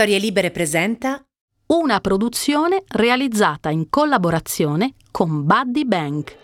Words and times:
Storie 0.00 0.18
Libere 0.18 0.50
presenta 0.50 1.22
una 1.66 2.00
produzione 2.00 2.84
realizzata 2.88 3.68
in 3.68 3.90
collaborazione 3.90 4.94
con 5.10 5.44
Buddy 5.44 5.84
Bank. 5.84 6.36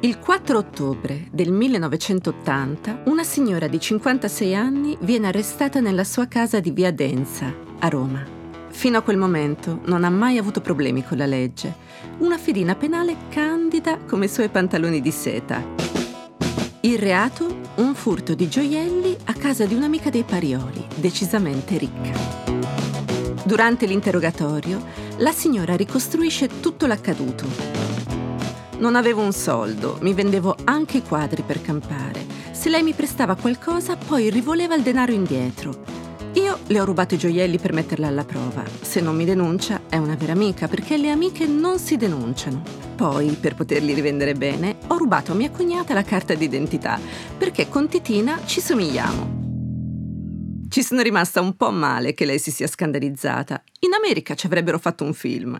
Il 0.00 0.18
4 0.18 0.58
ottobre 0.58 1.28
del 1.30 1.52
1980 1.52 3.02
una 3.04 3.22
signora 3.22 3.68
di 3.68 3.78
56 3.78 4.56
anni 4.56 4.98
viene 5.02 5.28
arrestata 5.28 5.78
nella 5.78 6.02
sua 6.02 6.26
casa 6.26 6.58
di 6.58 6.72
Via 6.72 6.90
Denza, 6.90 7.54
a 7.78 7.86
Roma. 7.86 8.26
Fino 8.70 8.98
a 8.98 9.02
quel 9.02 9.18
momento 9.18 9.82
non 9.84 10.02
ha 10.02 10.10
mai 10.10 10.36
avuto 10.36 10.60
problemi 10.60 11.04
con 11.04 11.16
la 11.16 11.26
legge. 11.26 11.72
Una 12.18 12.38
fedina 12.38 12.74
penale 12.74 13.16
candida 13.28 13.98
come 13.98 14.24
i 14.24 14.28
suoi 14.28 14.48
pantaloni 14.48 15.00
di 15.00 15.12
seta. 15.12 15.85
Il 16.86 17.00
reato? 17.00 17.62
Un 17.78 17.96
furto 17.96 18.36
di 18.36 18.48
gioielli 18.48 19.16
a 19.24 19.32
casa 19.32 19.64
di 19.64 19.74
un'amica 19.74 20.08
dei 20.08 20.22
Parioli, 20.22 20.86
decisamente 20.94 21.78
ricca. 21.78 22.12
Durante 23.44 23.86
l'interrogatorio, 23.86 24.80
la 25.16 25.32
signora 25.32 25.74
ricostruisce 25.74 26.60
tutto 26.60 26.86
l'accaduto. 26.86 27.44
Non 28.78 28.94
avevo 28.94 29.20
un 29.20 29.32
soldo, 29.32 29.98
mi 30.02 30.14
vendevo 30.14 30.54
anche 30.62 30.98
i 30.98 31.02
quadri 31.02 31.42
per 31.42 31.60
campare. 31.60 32.24
Se 32.52 32.68
lei 32.68 32.84
mi 32.84 32.92
prestava 32.92 33.34
qualcosa, 33.34 33.96
poi 33.96 34.30
rivoleva 34.30 34.76
il 34.76 34.82
denaro 34.82 35.10
indietro. 35.10 35.82
Io 36.36 36.58
le 36.66 36.80
ho 36.80 36.84
rubato 36.84 37.14
i 37.14 37.18
gioielli 37.18 37.58
per 37.58 37.72
metterla 37.72 38.08
alla 38.08 38.24
prova. 38.26 38.62
Se 38.82 39.00
non 39.00 39.16
mi 39.16 39.24
denuncia, 39.24 39.80
è 39.88 39.96
una 39.96 40.16
vera 40.16 40.32
amica, 40.32 40.68
perché 40.68 40.98
le 40.98 41.08
amiche 41.08 41.46
non 41.46 41.78
si 41.78 41.96
denunciano. 41.96 42.62
Poi, 42.94 43.30
per 43.40 43.54
poterli 43.54 43.94
rivendere 43.94 44.34
bene, 44.34 44.76
ho 44.88 44.98
rubato 44.98 45.32
a 45.32 45.34
mia 45.34 45.50
cognata 45.50 45.94
la 45.94 46.02
carta 46.02 46.34
d'identità, 46.34 47.00
perché 47.38 47.70
con 47.70 47.88
Titina 47.88 48.38
ci 48.44 48.60
somigliamo. 48.60 49.44
Ci 50.68 50.82
sono 50.82 51.00
rimasta 51.00 51.40
un 51.40 51.56
po' 51.56 51.70
male 51.70 52.12
che 52.12 52.26
lei 52.26 52.38
si 52.38 52.50
sia 52.50 52.66
scandalizzata. 52.66 53.62
In 53.80 53.94
America 53.94 54.34
ci 54.34 54.44
avrebbero 54.44 54.78
fatto 54.78 55.04
un 55.04 55.14
film. 55.14 55.58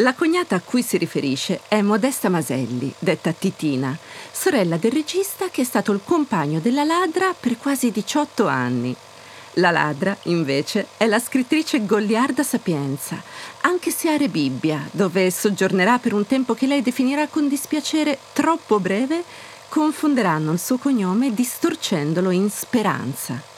La 0.00 0.12
cognata 0.12 0.56
a 0.56 0.60
cui 0.60 0.82
si 0.82 0.98
riferisce 0.98 1.60
è 1.68 1.80
Modesta 1.80 2.28
Maselli, 2.28 2.92
detta 2.98 3.32
Titina, 3.32 3.96
sorella 4.30 4.76
del 4.76 4.92
regista 4.92 5.48
che 5.48 5.62
è 5.62 5.64
stato 5.64 5.90
il 5.90 6.02
compagno 6.04 6.60
della 6.60 6.84
ladra 6.84 7.34
per 7.38 7.56
quasi 7.56 7.90
18 7.90 8.46
anni. 8.46 8.94
La 9.54 9.70
ladra, 9.70 10.14
invece, 10.24 10.88
è 10.98 11.06
la 11.06 11.18
scrittrice 11.18 11.86
Goliarda 11.86 12.42
Sapienza, 12.42 13.22
anche 13.62 13.90
se 13.90 14.10
a 14.10 14.18
Rebibbia, 14.18 14.86
dove 14.90 15.30
soggiornerà 15.30 15.98
per 15.98 16.12
un 16.12 16.26
tempo 16.26 16.52
che 16.52 16.66
lei 16.66 16.82
definirà 16.82 17.26
con 17.28 17.48
dispiacere 17.48 18.18
troppo 18.34 18.78
breve, 18.78 19.24
confonderanno 19.70 20.52
il 20.52 20.58
suo 20.58 20.76
cognome 20.76 21.32
distorcendolo 21.32 22.28
in 22.28 22.50
Speranza 22.50 23.55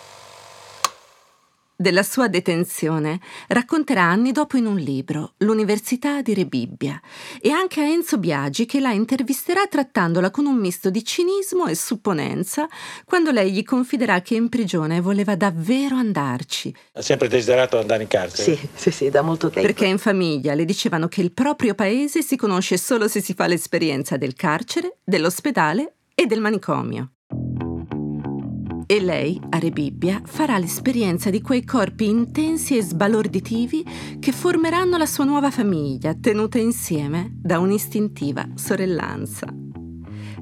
della 1.80 2.02
sua 2.02 2.26
detenzione 2.26 3.20
racconterà 3.46 4.02
anni 4.02 4.32
dopo 4.32 4.56
in 4.56 4.66
un 4.66 4.78
libro, 4.78 5.34
L'Università 5.38 6.22
di 6.22 6.34
Rebibbia, 6.34 7.00
e 7.40 7.50
anche 7.50 7.80
a 7.80 7.84
Enzo 7.84 8.18
Biagi 8.18 8.66
che 8.66 8.80
la 8.80 8.90
intervisterà 8.90 9.64
trattandola 9.68 10.32
con 10.32 10.46
un 10.46 10.56
misto 10.56 10.90
di 10.90 11.04
cinismo 11.04 11.66
e 11.66 11.76
supponenza 11.76 12.66
quando 13.04 13.30
lei 13.30 13.52
gli 13.52 13.62
confiderà 13.62 14.20
che 14.22 14.34
in 14.34 14.48
prigione 14.48 15.00
voleva 15.00 15.36
davvero 15.36 15.94
andarci. 15.94 16.74
Ha 16.94 17.00
sempre 17.02 17.28
desiderato 17.28 17.78
andare 17.78 18.02
in 18.02 18.08
carcere? 18.08 18.56
Sì, 18.56 18.68
sì, 18.74 18.90
sì, 18.90 19.08
da 19.08 19.22
molto 19.22 19.48
tempo. 19.48 19.68
Perché 19.68 19.86
in 19.86 19.98
famiglia 19.98 20.54
le 20.54 20.64
dicevano 20.64 21.06
che 21.06 21.20
il 21.20 21.30
proprio 21.30 21.76
paese 21.76 22.22
si 22.22 22.34
conosce 22.34 22.76
solo 22.76 23.06
se 23.06 23.20
si 23.20 23.34
fa 23.34 23.46
l'esperienza 23.46 24.16
del 24.16 24.34
carcere, 24.34 24.96
dell'ospedale 25.04 25.94
e 26.12 26.26
del 26.26 26.40
manicomio. 26.40 27.12
E 28.90 29.02
lei, 29.02 29.38
a 29.50 29.58
Rebibbia, 29.58 30.22
farà 30.24 30.56
l'esperienza 30.56 31.28
di 31.28 31.42
quei 31.42 31.62
corpi 31.62 32.08
intensi 32.08 32.74
e 32.74 32.80
sbalorditivi 32.80 33.84
che 34.18 34.32
formeranno 34.32 34.96
la 34.96 35.04
sua 35.04 35.24
nuova 35.24 35.50
famiglia, 35.50 36.14
tenuta 36.18 36.56
insieme 36.56 37.30
da 37.34 37.58
un'istintiva 37.58 38.48
sorellanza. 38.54 39.46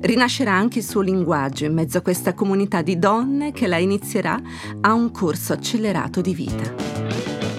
Rinascerà 0.01 0.53
anche 0.53 0.79
il 0.79 0.85
suo 0.85 1.01
linguaggio 1.01 1.65
in 1.65 1.75
mezzo 1.75 1.99
a 1.99 2.03
questa 2.03 2.35
comunità 2.35 2.83
di 2.83 3.01
donne 3.01 3.51
che 3.51 3.67
la 3.67 3.79
inizierà 3.79 4.41
a 4.81 4.93
un 4.93 5.11
corso 5.11 5.53
accelerato 5.53 6.21
di 6.21 6.33
vita. 6.33 6.73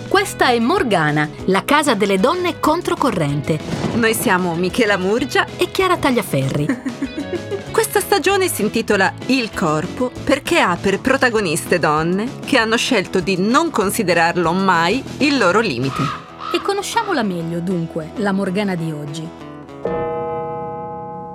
Questa 0.08 0.52
è 0.52 0.60
Morgana, 0.60 1.28
la 1.48 1.66
casa 1.66 1.96
delle 1.96 2.18
donne 2.18 2.62
controcorrente. 2.62 3.60
Noi 3.96 4.14
siamo 4.14 4.56
Michela 4.56 4.98
Murgia 4.98 5.48
e 5.58 5.70
Chiara 5.70 5.98
Tagliaferri. 5.98 7.26
Questa 7.98 8.18
stagione 8.18 8.48
si 8.48 8.62
intitola 8.62 9.12
Il 9.26 9.52
corpo 9.52 10.12
perché 10.24 10.60
ha 10.60 10.78
per 10.80 11.02
protagoniste 11.02 11.80
donne 11.80 12.42
che 12.46 12.60
hanno 12.60 12.78
scelto 12.78 13.20
di 13.20 13.38
non 13.40 13.72
considerarlo 13.72 14.54
mai 14.54 15.04
il 15.18 15.36
loro 15.36 15.62
limite. 15.62 16.04
E 16.54 16.62
conosciamola 16.62 17.24
meglio, 17.24 17.60
dunque, 17.60 18.12
la 18.18 18.34
Morgana 18.34 18.76
di 18.76 18.92
oggi. 18.92 19.28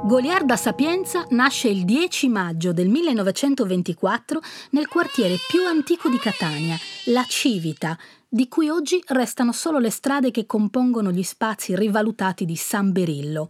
Goliarda 0.05 0.55
Sapienza 0.55 1.27
nasce 1.31 1.67
il 1.67 1.85
10 1.85 2.29
maggio 2.29 2.73
del 2.73 2.89
1924 2.91 4.41
nel 4.71 4.87
quartiere 4.87 5.39
più 5.49 5.67
antico 5.67 6.09
di 6.09 6.19
Catania, 6.19 6.77
la 7.07 7.25
Civita, 7.27 7.99
di 8.29 8.47
cui 8.47 8.69
oggi 8.69 9.03
restano 9.09 9.51
solo 9.51 9.81
le 9.81 9.91
strade 9.91 10.31
che 10.31 10.47
compongono 10.47 11.11
gli 11.11 11.25
spazi 11.25 11.75
rivalutati 11.75 12.45
di 12.45 12.55
San 12.55 12.93
Berillo. 12.93 13.49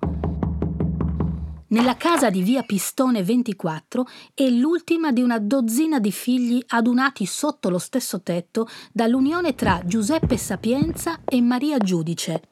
Nella 1.73 1.97
casa 1.97 2.29
di 2.29 2.43
via 2.43 2.63
Pistone 2.65 3.23
24 3.23 4.07
è 4.35 4.47
l'ultima 4.51 5.11
di 5.11 5.23
una 5.23 5.39
dozzina 5.39 6.01
di 6.01 6.13
figli 6.13 6.63
adunati 6.67 7.25
sotto 7.25 7.71
lo 7.71 7.79
stesso 7.79 8.21
tetto 8.21 8.69
dall'unione 8.93 9.55
tra 9.55 9.81
Giuseppe 9.83 10.37
Sapienza 10.37 11.21
e 11.25 11.41
Maria 11.41 11.79
Giudice. 11.79 12.43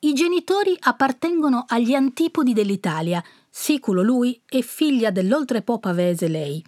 I 0.00 0.12
genitori 0.14 0.76
appartengono 0.80 1.64
agli 1.68 1.94
antipodi 1.94 2.54
dell'Italia, 2.54 3.22
siculo 3.48 4.02
lui 4.02 4.42
e 4.48 4.60
figlia 4.62 5.12
dell'oltrepo 5.12 5.78
pavese 5.78 6.26
lei, 6.26 6.60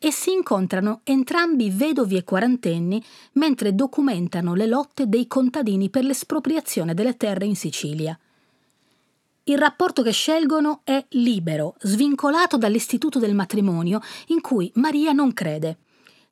e 0.00 0.10
si 0.10 0.32
incontrano 0.32 1.02
entrambi 1.04 1.70
vedovi 1.70 2.16
e 2.16 2.24
quarantenni 2.24 3.00
mentre 3.34 3.72
documentano 3.72 4.54
le 4.54 4.66
lotte 4.66 5.08
dei 5.08 5.28
contadini 5.28 5.90
per 5.90 6.02
l'espropriazione 6.02 6.92
delle 6.92 7.16
terre 7.16 7.46
in 7.46 7.54
Sicilia. 7.54 8.18
Il 9.46 9.58
rapporto 9.58 10.02
che 10.02 10.10
scelgono 10.10 10.80
è 10.84 11.04
libero, 11.10 11.74
svincolato 11.80 12.56
dall'istituto 12.56 13.18
del 13.18 13.34
matrimonio, 13.34 14.00
in 14.28 14.40
cui 14.40 14.70
Maria 14.76 15.12
non 15.12 15.34
crede. 15.34 15.80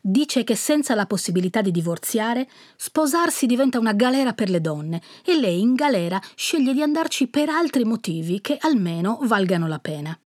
Dice 0.01 0.45
che 0.45 0.57
senza 0.57 0.95
la 0.95 1.05
possibilità 1.05 1.61
di 1.61 1.71
divorziare, 1.71 2.49
sposarsi 2.75 3.45
diventa 3.45 3.79
una 3.79 3.93
galera 3.93 4.33
per 4.33 4.49
le 4.49 4.63
donne 4.63 5.03
e 5.27 5.39
lei 5.39 5.61
in 5.61 5.75
galera 5.75 6.19
sceglie 6.35 6.73
di 6.73 6.81
andarci 6.81 7.29
per 7.29 7.51
altri 7.51 7.85
motivi 7.85 8.41
che 8.41 8.57
almeno 8.59 9.19
valgano 9.25 9.69
la 9.69 9.79
pena. 9.79 10.19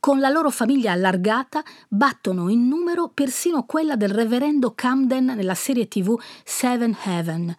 Con 0.00 0.18
la 0.18 0.30
loro 0.30 0.48
famiglia 0.48 0.92
allargata 0.92 1.62
battono 1.88 2.48
in 2.48 2.66
numero 2.66 3.10
persino 3.10 3.66
quella 3.66 3.96
del 3.96 4.08
reverendo 4.08 4.72
Camden 4.74 5.26
nella 5.26 5.54
serie 5.54 5.88
tv 5.88 6.18
Seven 6.42 6.96
Heaven, 7.04 7.54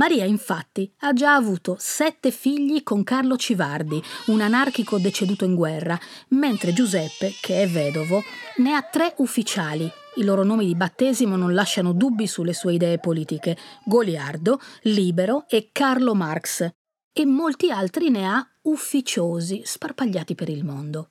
Maria, 0.00 0.24
infatti, 0.24 0.90
ha 1.00 1.12
già 1.12 1.34
avuto 1.34 1.76
sette 1.78 2.30
figli 2.30 2.82
con 2.82 3.04
Carlo 3.04 3.36
Civardi, 3.36 4.02
un 4.28 4.40
anarchico 4.40 4.98
deceduto 4.98 5.44
in 5.44 5.54
guerra, 5.54 6.00
mentre 6.28 6.72
Giuseppe, 6.72 7.34
che 7.38 7.60
è 7.62 7.68
vedovo, 7.68 8.22
ne 8.56 8.72
ha 8.72 8.80
tre 8.80 9.12
ufficiali. 9.18 9.86
I 10.14 10.24
loro 10.24 10.42
nomi 10.42 10.64
di 10.64 10.74
battesimo 10.74 11.36
non 11.36 11.52
lasciano 11.52 11.92
dubbi 11.92 12.26
sulle 12.26 12.54
sue 12.54 12.72
idee 12.72 12.98
politiche: 12.98 13.58
Goliardo, 13.84 14.58
Libero 14.84 15.44
e 15.46 15.68
Carlo 15.70 16.14
Marx. 16.14 16.66
E 17.12 17.26
molti 17.26 17.70
altri 17.70 18.08
ne 18.08 18.26
ha 18.26 18.42
ufficiosi, 18.62 19.60
sparpagliati 19.66 20.34
per 20.34 20.48
il 20.48 20.64
mondo. 20.64 21.10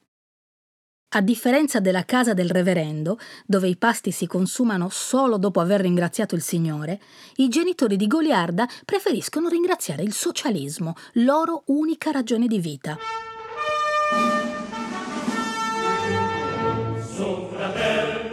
A 1.12 1.22
differenza 1.22 1.80
della 1.80 2.06
casa 2.06 2.36
del 2.36 2.52
reverendo, 2.52 3.18
dove 3.48 3.68
i 3.68 3.78
pasti 3.78 4.12
si 4.12 4.28
consumano 4.28 4.90
solo 4.90 5.40
dopo 5.40 5.60
aver 5.60 5.82
ringraziato 5.82 6.36
il 6.36 6.44
Signore, 6.44 7.02
i 7.38 7.50
genitori 7.50 7.96
di 7.96 8.06
Goliarda 8.06 8.68
preferiscono 8.86 9.50
ringraziare 9.50 10.04
il 10.04 10.14
socialismo, 10.14 10.94
loro 11.14 11.64
unica 11.66 12.12
ragione 12.12 12.46
di 12.46 12.60
vita. 12.60 12.96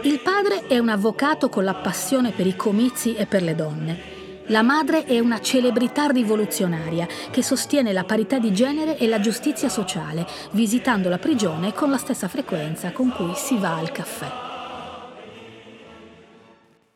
Il 0.03 0.19
padre 0.19 0.67
è 0.67 0.77
un 0.77 0.89
avvocato 0.89 1.49
con 1.49 1.63
la 1.63 1.73
passione 1.73 2.29
per 2.29 2.45
i 2.45 2.55
comizi 2.55 3.15
e 3.15 3.25
per 3.25 3.41
le 3.41 3.55
donne. 3.55 4.16
La 4.49 4.61
madre 4.61 5.03
è 5.03 5.19
una 5.19 5.41
celebrità 5.41 6.05
rivoluzionaria 6.07 7.05
che 7.31 7.43
sostiene 7.43 7.91
la 7.91 8.05
parità 8.05 8.39
di 8.39 8.53
genere 8.53 8.97
e 8.97 9.05
la 9.05 9.19
giustizia 9.19 9.67
sociale, 9.67 10.25
visitando 10.51 11.09
la 11.09 11.17
prigione 11.17 11.73
con 11.73 11.89
la 11.89 11.97
stessa 11.97 12.29
frequenza 12.29 12.93
con 12.93 13.11
cui 13.11 13.33
si 13.35 13.57
va 13.57 13.75
al 13.75 13.91
caffè. 13.91 14.45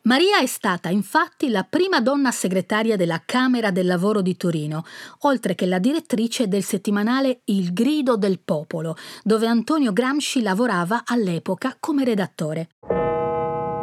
Maria 0.04 0.38
è 0.38 0.46
stata 0.46 0.88
infatti 0.88 1.50
la 1.50 1.62
prima 1.62 2.00
donna 2.00 2.30
segretaria 2.30 2.96
della 2.96 3.22
Camera 3.24 3.70
del 3.70 3.86
Lavoro 3.86 4.22
di 4.22 4.34
Torino, 4.36 4.84
oltre 5.20 5.54
che 5.54 5.66
la 5.66 5.78
direttrice 5.78 6.48
del 6.48 6.64
settimanale 6.64 7.42
Il 7.44 7.74
Grido 7.74 8.16
del 8.16 8.40
Popolo, 8.40 8.96
dove 9.22 9.46
Antonio 9.46 9.92
Gramsci 9.92 10.40
lavorava 10.40 11.02
all'epoca 11.04 11.76
come 11.78 12.04
redattore. 12.04 12.68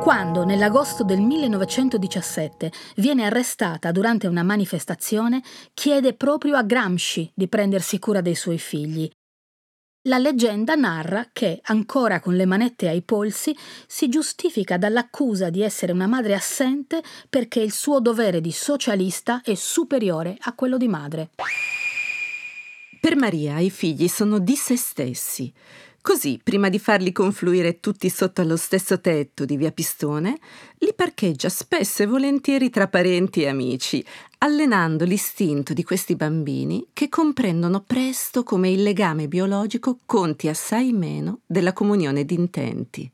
Quando, 0.01 0.43
nell'agosto 0.43 1.03
del 1.03 1.21
1917, 1.21 2.71
viene 2.97 3.25
arrestata 3.25 3.91
durante 3.91 4.27
una 4.27 4.43
manifestazione, 4.43 5.41
chiede 5.73 6.13
proprio 6.13 6.55
a 6.55 6.63
Gramsci 6.63 7.31
di 7.33 7.47
prendersi 7.47 7.99
cura 7.99 8.21
dei 8.21 8.35
suoi 8.35 8.57
figli 8.57 9.09
la 10.03 10.17
leggenda 10.17 10.75
narra 10.75 11.27
che, 11.31 11.59
ancora 11.63 12.19
con 12.19 12.35
le 12.35 12.45
manette 12.45 12.87
ai 12.87 13.01
polsi, 13.01 13.55
si 13.85 14.07
giustifica 14.07 14.77
dall'accusa 14.77 15.49
di 15.49 15.61
essere 15.61 15.91
una 15.91 16.07
madre 16.07 16.33
assente 16.33 17.03
perché 17.29 17.59
il 17.59 17.71
suo 17.71 17.99
dovere 17.99 18.39
di 18.39 18.51
socialista 18.51 19.41
è 19.43 19.53
superiore 19.55 20.37
a 20.41 20.53
quello 20.53 20.77
di 20.77 20.87
madre. 20.87 21.29
Per 22.99 23.15
Maria 23.15 23.59
i 23.59 23.69
figli 23.69 24.07
sono 24.07 24.39
di 24.39 24.55
se 24.55 24.77
stessi. 24.77 25.53
Così, 26.09 26.39
prima 26.43 26.69
di 26.69 26.79
farli 26.79 27.11
confluire 27.11 27.79
tutti 27.79 28.09
sotto 28.09 28.41
allo 28.41 28.57
stesso 28.57 28.99
tetto 28.99 29.45
di 29.45 29.57
via 29.57 29.71
Pistone, 29.71 30.39
li 30.79 30.91
parcheggia 30.95 31.49
spesso 31.49 32.01
e 32.01 32.07
volentieri 32.07 32.71
tra 32.71 32.87
parenti 32.87 33.43
e 33.43 33.47
amici, 33.47 34.03
allenando 34.39 35.05
l'istinto 35.05 35.71
di 35.71 35.83
questi 35.83 36.15
bambini 36.15 36.87
che 36.93 37.09
comprendono 37.09 37.81
presto 37.81 38.41
come 38.41 38.71
il 38.71 38.81
legame 38.81 39.27
biologico 39.27 39.99
conti 40.07 40.47
assai 40.47 40.93
meno 40.93 41.41
della 41.45 41.73
comunione 41.73 42.25
d'intenti. 42.25 43.11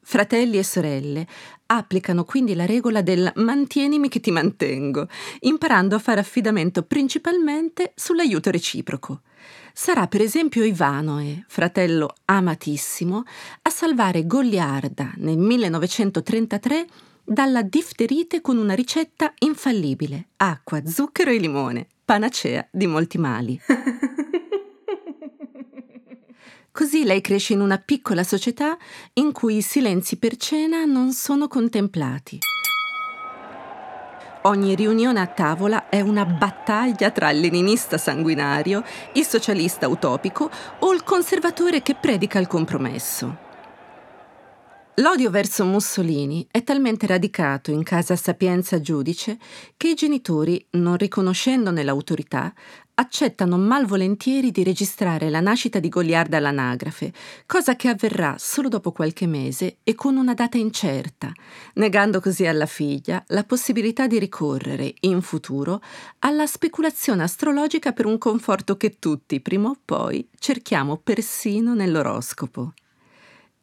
Fratelli 0.00 0.58
e 0.58 0.62
sorelle 0.62 1.26
applicano 1.66 2.22
quindi 2.22 2.54
la 2.54 2.66
regola 2.66 3.02
del 3.02 3.32
mantienimi 3.34 4.08
che 4.08 4.20
ti 4.20 4.30
mantengo, 4.30 5.08
imparando 5.40 5.96
a 5.96 5.98
fare 5.98 6.20
affidamento 6.20 6.84
principalmente 6.84 7.94
sull'aiuto 7.96 8.52
reciproco. 8.52 9.22
Sarà 9.72 10.06
per 10.06 10.20
esempio 10.20 10.64
Ivanoe, 10.64 11.44
fratello 11.46 12.14
amatissimo, 12.24 13.22
a 13.62 13.70
salvare 13.70 14.26
Goliarda 14.26 15.12
nel 15.16 15.38
1933 15.38 16.86
dalla 17.24 17.62
difterite 17.62 18.40
con 18.40 18.56
una 18.58 18.74
ricetta 18.74 19.32
infallibile: 19.40 20.28
acqua, 20.36 20.84
zucchero 20.84 21.30
e 21.30 21.38
limone, 21.38 21.86
panacea 22.04 22.66
di 22.70 22.86
molti 22.86 23.18
mali. 23.18 23.60
Così 26.70 27.04
lei 27.04 27.20
cresce 27.20 27.54
in 27.54 27.60
una 27.60 27.78
piccola 27.78 28.22
società 28.22 28.78
in 29.14 29.32
cui 29.32 29.56
i 29.56 29.62
silenzi 29.62 30.16
per 30.16 30.36
cena 30.36 30.84
non 30.84 31.12
sono 31.12 31.48
contemplati. 31.48 32.38
Ogni 34.48 34.74
riunione 34.74 35.20
a 35.20 35.26
tavola 35.26 35.90
è 35.90 36.00
una 36.00 36.24
battaglia 36.24 37.10
tra 37.10 37.30
il 37.30 37.38
leninista 37.38 37.98
sanguinario, 37.98 38.82
il 39.12 39.26
socialista 39.26 39.88
utopico 39.88 40.50
o 40.78 40.94
il 40.94 41.02
conservatore 41.02 41.82
che 41.82 41.94
predica 41.94 42.38
il 42.38 42.46
compromesso. 42.46 43.36
L'odio 44.94 45.28
verso 45.28 45.66
Mussolini 45.66 46.46
è 46.50 46.64
talmente 46.64 47.06
radicato 47.06 47.70
in 47.70 47.82
casa 47.82 48.16
Sapienza 48.16 48.80
giudice 48.80 49.36
che 49.76 49.90
i 49.90 49.94
genitori, 49.94 50.66
non 50.70 50.96
riconoscendone 50.96 51.82
l'autorità, 51.82 52.50
accettano 52.98 53.56
malvolentieri 53.56 54.50
di 54.50 54.64
registrare 54.64 55.30
la 55.30 55.40
nascita 55.40 55.78
di 55.78 55.88
Goliarda 55.88 56.36
all'anagrafe, 56.38 57.12
cosa 57.46 57.76
che 57.76 57.88
avverrà 57.88 58.34
solo 58.38 58.68
dopo 58.68 58.90
qualche 58.90 59.26
mese 59.26 59.76
e 59.84 59.94
con 59.94 60.16
una 60.16 60.34
data 60.34 60.58
incerta, 60.58 61.32
negando 61.74 62.20
così 62.20 62.44
alla 62.44 62.66
figlia 62.66 63.22
la 63.28 63.44
possibilità 63.44 64.08
di 64.08 64.18
ricorrere, 64.18 64.94
in 65.00 65.22
futuro, 65.22 65.80
alla 66.20 66.46
speculazione 66.46 67.22
astrologica 67.22 67.92
per 67.92 68.06
un 68.06 68.18
conforto 68.18 68.76
che 68.76 68.98
tutti, 68.98 69.40
prima 69.40 69.68
o 69.68 69.76
poi, 69.84 70.28
cerchiamo 70.36 70.96
persino 70.96 71.74
nell'oroscopo. 71.74 72.72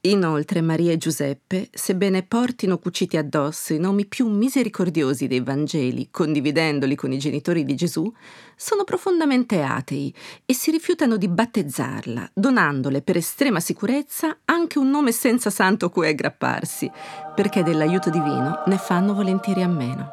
Inoltre 0.06 0.62
Maria 0.62 0.92
e 0.92 0.98
Giuseppe, 0.98 1.68
sebbene 1.72 2.22
portino 2.22 2.78
cuciti 2.78 3.18
addosso 3.18 3.74
i 3.74 3.80
nomi 3.80 4.06
più 4.06 4.28
misericordiosi 4.28 5.26
dei 5.26 5.40
Vangeli, 5.40 6.10
condividendoli 6.12 6.94
con 6.94 7.12
i 7.12 7.18
genitori 7.18 7.66
di 7.66 7.74
Gesù, 7.74 8.14
sono 8.56 8.84
profondamente 8.84 9.64
atei 9.64 10.14
e 10.46 10.54
si 10.54 10.70
rifiutano 10.70 11.18
di 11.18 11.28
battezzarla, 11.28 12.30
donandole 12.36 13.02
per 13.02 13.18
estrema 13.18 13.60
sicurezza 13.60 14.38
anche 14.46 14.78
un 14.78 14.92
nome 14.92 15.12
senza 15.12 15.50
santo 15.50 15.90
cui 15.90 16.08
aggrapparsi, 16.08 16.92
perché 17.34 17.64
dell'aiuto 17.64 18.12
divino 18.12 18.62
ne 18.68 18.78
fanno 18.78 19.16
volentieri 19.16 19.64
a 19.64 19.68
meno. 19.68 20.10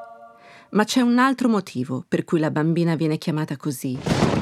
Ma 0.70 0.84
c'è 0.84 1.02
un 1.02 1.18
altro 1.18 1.50
motivo 1.50 2.02
per 2.08 2.24
cui 2.24 2.40
la 2.40 2.50
bambina 2.50 2.94
viene 2.94 3.18
chiamata 3.18 3.58
così. 3.58 4.41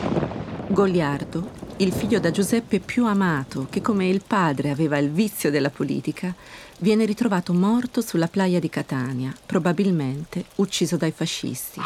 Goliardo 0.71 1.51
il 1.79 1.93
figlio 1.93 2.21
da 2.21 2.31
Giuseppe 2.31 2.79
più 2.79 3.05
amato, 3.05 3.67
che 3.69 3.81
come 3.81 4.07
il 4.07 4.23
padre 4.25 4.71
aveva 4.71 4.99
il 4.99 5.11
vizio 5.11 5.51
della 5.51 5.69
politica, 5.69 6.33
viene 6.79 7.05
ritrovato 7.05 7.53
morto 7.53 8.01
sulla 8.01 8.29
playa 8.29 8.61
di 8.61 8.69
Catania, 8.69 9.35
probabilmente 9.45 10.45
ucciso 10.57 10.97
dai 10.97 11.11
fascisti. 11.11 11.81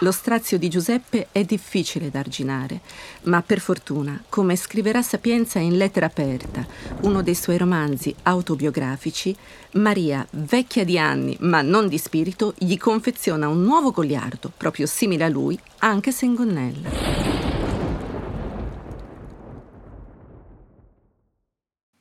Lo 0.00 0.12
strazio 0.12 0.58
di 0.58 0.68
Giuseppe 0.68 1.28
è 1.32 1.42
difficile 1.44 2.10
da 2.10 2.18
arginare, 2.18 2.80
ma 3.22 3.40
per 3.40 3.60
fortuna, 3.60 4.22
come 4.28 4.56
scriverà 4.56 5.00
Sapienza 5.00 5.58
in 5.58 5.78
Lettera 5.78 6.04
aperta, 6.04 6.66
uno 7.02 7.22
dei 7.22 7.34
suoi 7.34 7.56
romanzi 7.56 8.14
autobiografici, 8.24 9.34
Maria, 9.72 10.26
vecchia 10.32 10.84
di 10.84 10.98
anni 10.98 11.34
ma 11.40 11.62
non 11.62 11.88
di 11.88 11.96
spirito, 11.96 12.52
gli 12.58 12.76
confeziona 12.76 13.48
un 13.48 13.62
nuovo 13.62 13.90
goliardo, 13.90 14.52
proprio 14.54 14.84
simile 14.84 15.24
a 15.24 15.28
lui, 15.28 15.58
anche 15.78 16.12
se 16.12 16.26
in 16.26 16.34
gonnella. 16.34 17.53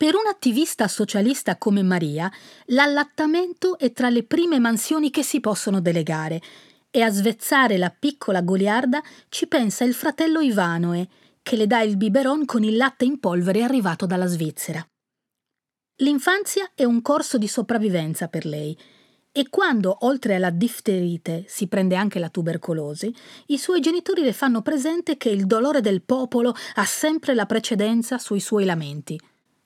Per 0.04 0.16
un 0.16 0.28
attivista 0.28 0.90
socialista 0.90 1.56
come 1.56 1.82
Maria, 1.82 2.30
l'allattamento 2.66 3.78
è 3.78 3.94
tra 3.94 4.10
le 4.10 4.24
prime 4.24 4.60
mansioni 4.60 5.10
che 5.10 5.24
si 5.24 5.40
possono 5.40 5.80
delegare 5.80 6.42
e 6.92 7.02
a 7.02 7.10
svezzare 7.10 7.78
la 7.78 7.90
piccola 7.90 8.42
goliarda 8.42 9.02
ci 9.30 9.48
pensa 9.48 9.86
il 9.86 9.94
fratello 9.94 10.42
Ivanoe, 10.42 11.08
che 11.42 11.56
le 11.56 11.68
dà 11.68 11.80
il 11.84 11.96
biberon 11.96 12.44
con 12.44 12.66
il 12.66 12.76
latte 12.76 13.06
in 13.06 13.18
polvere 13.22 13.64
arrivato 13.64 14.06
dalla 14.06 14.26
Svizzera. 14.26 14.86
L'infanzia 16.02 16.72
è 16.76 16.84
un 16.84 17.02
corso 17.02 17.38
di 17.38 17.48
sopravvivenza 17.48 18.28
per 18.28 18.46
lei 18.46 18.78
e 19.32 19.48
quando, 19.48 20.00
oltre 20.02 20.36
alla 20.36 20.50
difterite, 20.50 21.46
si 21.48 21.68
prende 21.68 21.96
anche 21.96 22.20
la 22.20 22.28
tubercolosi, 22.28 23.16
i 23.48 23.58
suoi 23.58 23.80
genitori 23.80 24.22
le 24.22 24.34
fanno 24.34 24.62
presente 24.62 25.16
che 25.16 25.30
il 25.30 25.46
dolore 25.46 25.80
del 25.80 26.02
popolo 26.02 26.54
ha 26.74 26.84
sempre 26.84 27.34
la 27.34 27.46
precedenza 27.46 28.18
sui 28.18 28.42
suoi 28.42 28.66
lamenti. 28.66 29.18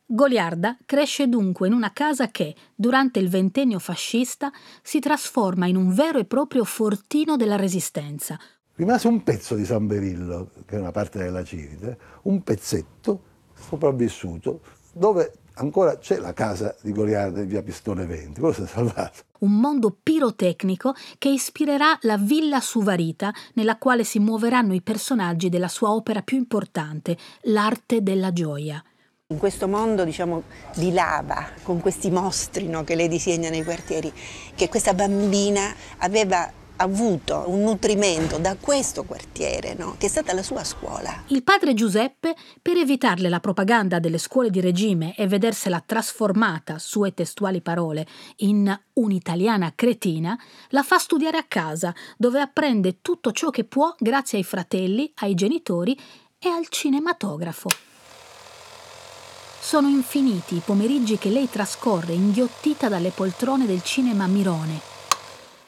Goliarda 0.09 0.77
cresce 0.85 1.27
dunque 1.27 1.67
in 1.67 1.73
una 1.73 1.91
casa 1.91 2.29
che, 2.29 2.55
durante 2.73 3.19
il 3.19 3.27
ventennio 3.27 3.77
fascista, 3.77 4.53
si 4.81 4.99
trasforma 4.99 5.67
in 5.67 5.75
un 5.75 5.93
vero 5.93 6.17
e 6.17 6.23
proprio 6.23 6.63
fortino 6.63 7.35
della 7.35 7.57
resistenza. 7.57 8.39
Rimase 8.75 9.09
un 9.09 9.21
pezzo 9.21 9.53
di 9.55 9.65
San 9.65 9.85
Berillo, 9.85 10.51
che 10.65 10.77
è 10.77 10.79
una 10.79 10.91
parte 10.91 11.19
della 11.19 11.43
Cirite, 11.43 11.97
un 12.23 12.41
pezzetto 12.41 13.21
sopravvissuto, 13.53 14.61
dove 14.93 15.39
ancora 15.55 15.97
c'è 15.97 16.19
la 16.19 16.31
casa 16.31 16.73
di 16.81 16.93
Goliarda 16.93 17.41
in 17.41 17.47
via 17.49 17.61
Pistone 17.61 18.05
20, 18.05 18.39
quello 18.39 18.55
si 18.55 18.61
è 18.61 18.67
salvato. 18.67 19.23
Un 19.39 19.59
mondo 19.59 19.93
pirotecnico 20.01 20.93
che 21.17 21.27
ispirerà 21.27 21.97
la 22.03 22.17
Villa 22.17 22.61
Suvarita, 22.61 23.33
nella 23.55 23.77
quale 23.77 24.05
si 24.05 24.19
muoveranno 24.19 24.73
i 24.73 24.81
personaggi 24.81 25.49
della 25.49 25.67
sua 25.67 25.91
opera 25.91 26.21
più 26.21 26.37
importante, 26.37 27.17
l'arte 27.41 28.01
della 28.01 28.31
gioia. 28.31 28.81
In 29.29 29.39
questo 29.39 29.67
mondo 29.67 30.05
diciamo, 30.05 30.43
di 30.75 30.93
lava, 30.93 31.49
con 31.63 31.81
questi 31.81 32.09
mostri 32.09 32.69
no, 32.69 32.85
che 32.85 32.95
lei 32.95 33.09
disegna 33.09 33.49
nei 33.49 33.65
quartieri, 33.65 34.09
che 34.55 34.69
questa 34.69 34.93
bambina 34.93 35.75
aveva 35.97 36.49
avuto 36.77 37.43
un 37.47 37.59
nutrimento 37.59 38.37
da 38.37 38.55
questo 38.55 39.03
quartiere, 39.03 39.73
no? 39.73 39.95
che 39.97 40.05
è 40.05 40.09
stata 40.09 40.33
la 40.33 40.41
sua 40.41 40.63
scuola. 40.63 41.23
Il 41.27 41.43
padre 41.43 41.73
Giuseppe, 41.73 42.37
per 42.61 42.77
evitarle 42.77 43.27
la 43.27 43.41
propaganda 43.41 43.99
delle 43.99 44.17
scuole 44.17 44.49
di 44.49 44.61
regime 44.61 45.13
e 45.17 45.27
vedersela 45.27 45.83
trasformata, 45.85 46.79
sue 46.79 47.13
testuali 47.13 47.59
parole, 47.59 48.07
in 48.37 48.73
un'italiana 48.93 49.73
cretina, 49.75 50.39
la 50.69 50.83
fa 50.83 50.99
studiare 50.99 51.37
a 51.37 51.45
casa, 51.45 51.93
dove 52.15 52.39
apprende 52.39 53.01
tutto 53.01 53.33
ciò 53.33 53.49
che 53.49 53.65
può 53.65 53.93
grazie 53.99 54.37
ai 54.37 54.45
fratelli, 54.45 55.11
ai 55.15 55.33
genitori 55.33 55.99
e 56.39 56.47
al 56.47 56.69
cinematografo. 56.69 57.86
Sono 59.59 59.87
infiniti 59.89 60.55
i 60.55 60.61
pomeriggi 60.63 61.17
che 61.17 61.29
lei 61.29 61.49
trascorre 61.49 62.13
inghiottita 62.13 62.87
dalle 62.87 63.09
poltrone 63.09 63.65
del 63.65 63.83
cinema 63.83 64.25
Mirone. 64.25 64.79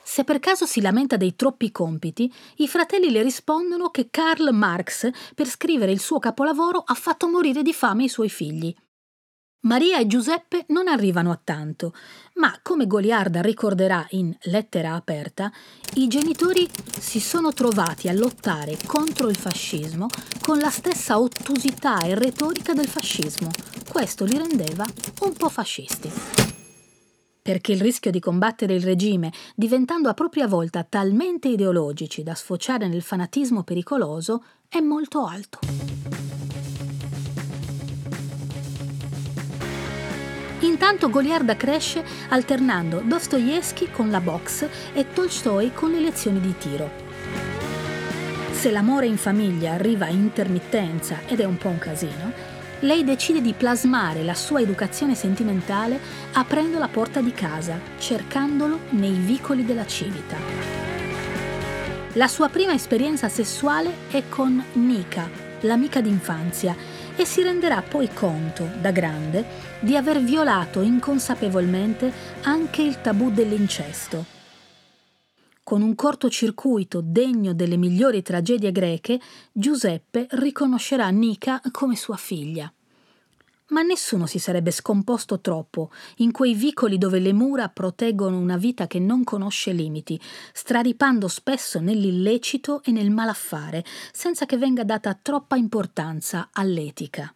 Se 0.01 0.23
per 0.23 0.39
caso 0.39 0.65
si 0.65 0.79
lamenta 0.81 1.17
dei 1.17 1.35
troppi 1.35 1.71
compiti, 1.71 2.33
i 2.57 2.67
fratelli 2.67 3.11
le 3.11 3.21
rispondono 3.21 3.89
che 3.89 4.07
Karl 4.09 4.53
Marx, 4.53 5.09
per 5.35 5.47
scrivere 5.47 5.91
il 5.91 5.99
suo 5.99 6.17
capolavoro, 6.17 6.81
ha 6.85 6.93
fatto 6.93 7.27
morire 7.27 7.61
di 7.61 7.73
fame 7.73 8.05
i 8.05 8.09
suoi 8.09 8.29
figli. 8.29 8.73
Maria 9.61 9.99
e 9.99 10.07
Giuseppe 10.07 10.63
non 10.69 10.87
arrivano 10.87 11.31
a 11.31 11.39
tanto, 11.43 11.93
ma 12.35 12.57
come 12.63 12.87
Goliarda 12.87 13.41
ricorderà 13.41 14.07
in 14.11 14.33
Lettera 14.43 14.93
aperta, 14.93 15.51
i 15.95 16.07
genitori 16.07 16.65
si 16.97 17.19
sono 17.19 17.51
trovati 17.51 18.07
a 18.07 18.13
lottare 18.13 18.77
contro 18.85 19.27
il 19.27 19.35
fascismo 19.35 20.07
con 20.39 20.59
la 20.59 20.69
stessa 20.69 21.19
ottusità 21.19 21.99
e 22.03 22.15
retorica 22.15 22.73
del 22.73 22.87
fascismo. 22.87 23.49
Questo 23.89 24.23
li 24.23 24.37
rendeva 24.37 24.85
un 25.23 25.33
po' 25.33 25.49
fascisti. 25.49 26.09
Perché 27.41 27.73
il 27.73 27.81
rischio 27.81 28.11
di 28.11 28.21
combattere 28.21 28.75
il 28.75 28.83
regime, 28.83 29.33
diventando 29.55 30.07
a 30.07 30.13
propria 30.13 30.47
volta 30.47 30.85
talmente 30.87 31.49
ideologici 31.49 32.23
da 32.23 32.33
sfociare 32.33 32.87
nel 32.87 33.01
fanatismo 33.01 33.63
pericoloso, 33.63 34.41
è 34.69 34.79
molto 34.79 35.25
alto. 35.25 36.18
Intanto 40.61 41.09
Goliarda 41.09 41.55
cresce 41.55 42.03
alternando 42.29 43.01
Dostoevsky 43.03 43.89
con 43.91 44.09
la 44.09 44.19
box 44.19 44.67
e 44.93 45.13
Tolstoi 45.13 45.71
con 45.73 45.91
le 45.91 46.01
lezioni 46.01 46.41
di 46.41 46.53
tiro. 46.57 46.91
Se 48.51 48.69
l'amore 48.69 49.05
in 49.05 49.15
famiglia 49.15 49.73
arriva 49.73 50.07
a 50.07 50.09
intermittenza 50.09 51.19
ed 51.27 51.39
è 51.39 51.45
un 51.45 51.57
po' 51.57 51.69
un 51.69 51.79
casino, 51.79 52.33
lei 52.81 53.05
decide 53.05 53.41
di 53.41 53.53
plasmare 53.53 54.21
la 54.23 54.33
sua 54.33 54.59
educazione 54.59 55.15
sentimentale 55.15 55.97
aprendo 56.33 56.77
la 56.77 56.89
porta 56.89 57.21
di 57.21 57.31
casa, 57.31 57.79
cercandolo 57.97 58.79
nei 58.91 59.13
vicoli 59.13 59.63
della 59.63 59.85
civita. 59.85 60.35
La 62.13 62.27
sua 62.27 62.49
prima 62.49 62.73
esperienza 62.73 63.29
sessuale 63.29 63.93
è 64.09 64.23
con 64.27 64.61
Nika, 64.73 65.29
l'amica 65.61 66.01
d'infanzia, 66.01 66.75
e 67.19 67.25
si 67.25 67.43
renderà 67.43 67.81
poi 67.81 68.07
conto, 68.13 68.65
da 68.79 68.91
grande, 68.91 69.45
di 69.81 69.97
aver 69.97 70.21
violato 70.21 70.79
inconsapevolmente 70.79 72.09
anche 72.43 72.81
il 72.81 73.01
tabù 73.01 73.29
dell'incesto. 73.29 74.23
Con 75.61 75.81
un 75.81 75.95
cortocircuito 75.95 77.01
degno 77.03 77.53
delle 77.53 77.75
migliori 77.75 78.21
tragedie 78.21 78.71
greche, 78.71 79.19
Giuseppe 79.51 80.27
riconoscerà 80.29 81.09
Nica 81.09 81.61
come 81.71 81.97
sua 81.97 82.15
figlia 82.15 82.71
ma 83.69 83.81
nessuno 83.81 84.25
si 84.25 84.39
sarebbe 84.39 84.71
scomposto 84.71 85.39
troppo 85.39 85.91
in 86.17 86.31
quei 86.31 86.53
vicoli 86.53 86.97
dove 86.97 87.19
le 87.19 87.33
mura 87.33 87.69
proteggono 87.69 88.37
una 88.37 88.57
vita 88.57 88.87
che 88.87 88.99
non 88.99 89.23
conosce 89.23 89.71
limiti, 89.71 90.19
straripando 90.53 91.27
spesso 91.27 91.79
nell'illecito 91.79 92.81
e 92.83 92.91
nel 92.91 93.11
malaffare, 93.11 93.83
senza 94.11 94.45
che 94.45 94.57
venga 94.57 94.83
data 94.83 95.17
troppa 95.19 95.55
importanza 95.55 96.49
all'etica. 96.51 97.33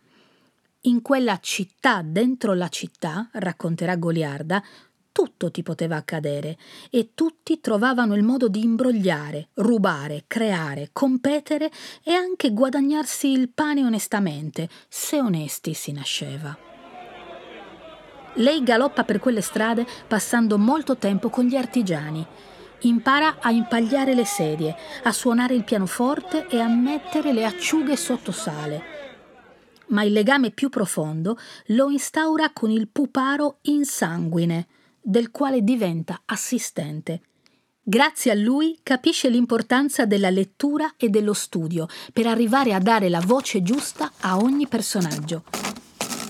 In 0.86 1.02
quella 1.02 1.40
città 1.42 2.02
dentro 2.04 2.54
la 2.54 2.68
città, 2.68 3.30
racconterà 3.34 3.96
Goliarda, 3.96 4.62
tutto 5.14 5.52
ti 5.52 5.64
poteva 5.64 5.96
accadere 5.96 6.58
e 6.90 7.12
tutti 7.14 7.62
trovavano 7.62 8.16
il 8.16 8.24
modo 8.24 8.50
di 8.50 8.62
imbrogliare, 8.64 9.50
rubare, 9.54 10.26
creare, 10.28 10.90
competere 10.92 11.72
e 12.04 12.12
anche 12.12 12.52
guadagnarsi 12.52 13.32
il 13.32 13.48
pane 13.48 13.86
onestamente, 13.86 14.68
se 14.90 15.22
onesti 15.22 15.74
si 15.74 15.94
nasceva. 15.94 16.58
Lei 18.38 18.64
galoppa 18.64 19.04
per 19.04 19.20
quelle 19.20 19.42
strade 19.42 19.86
passando 20.08 20.58
molto 20.58 20.98
tempo 20.98 21.30
con 21.30 21.46
gli 21.46 21.56
artigiani. 21.56 22.26
Impara 22.82 23.38
a 23.40 23.52
impagliare 23.52 24.16
le 24.16 24.26
sedie, 24.26 24.76
a 25.04 25.12
suonare 25.12 25.54
il 25.54 25.64
pianoforte 25.64 26.48
e 26.48 26.60
a 26.60 26.68
mettere 26.68 27.32
le 27.32 27.46
acciughe 27.46 27.96
sotto 27.96 28.32
sale. 28.32 28.82
Ma 29.90 30.04
il 30.04 30.12
legame 30.12 30.50
più 30.50 30.70
profondo 30.70 31.38
lo 31.68 31.90
instaura 31.92 32.52
con 32.52 32.72
il 32.72 32.88
puparo 32.88 33.60
in 33.64 33.86
sanguine, 33.86 34.68
del 35.04 35.30
quale 35.30 35.62
diventa 35.62 36.22
assistente. 36.26 37.22
Grazie 37.84 38.32
a 38.32 38.36
lui 38.36 38.80
capisce 38.82 39.30
l'importanza 39.30 40.06
della 40.06 40.30
lettura 40.30 40.94
e 40.96 41.10
dello 41.10 41.34
studio 41.34 41.88
per 42.14 42.28
arrivare 42.28 42.74
a 42.74 42.80
dare 42.80 43.10
la 43.10 43.20
voce 43.20 43.62
giusta 43.62 44.14
a 44.22 44.38
ogni 44.38 44.68
personaggio. 44.68 45.44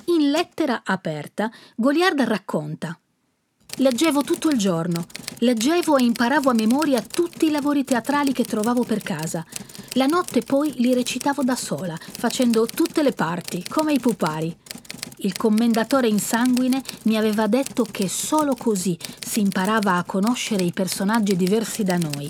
In 0.05 0.31
lettera 0.31 0.81
aperta, 0.83 1.51
Goliarda 1.75 2.23
racconta 2.23 2.97
Leggevo 3.77 4.21
tutto 4.21 4.49
il 4.49 4.57
giorno, 4.57 5.05
leggevo 5.39 5.97
e 5.97 6.03
imparavo 6.03 6.51
a 6.51 6.53
memoria 6.53 7.01
tutti 7.01 7.47
i 7.47 7.51
lavori 7.51 7.83
teatrali 7.83 8.31
che 8.31 8.43
trovavo 8.43 8.83
per 8.83 9.01
casa. 9.01 9.43
La 9.93 10.05
notte 10.05 10.41
poi 10.41 10.73
li 10.77 10.93
recitavo 10.93 11.43
da 11.43 11.55
sola, 11.55 11.97
facendo 11.99 12.67
tutte 12.67 13.01
le 13.01 13.13
parti, 13.13 13.63
come 13.67 13.93
i 13.93 13.99
pupari 13.99 14.55
il 15.23 15.35
commendatore 15.35 16.07
in 16.07 16.19
sanguine 16.19 16.81
mi 17.03 17.17
aveva 17.17 17.47
detto 17.47 17.83
che 17.83 18.07
solo 18.07 18.55
così 18.55 18.97
si 19.19 19.39
imparava 19.39 19.95
a 19.95 20.03
conoscere 20.03 20.63
i 20.63 20.73
personaggi 20.73 21.35
diversi 21.35 21.83
da 21.83 21.97
noi, 21.97 22.29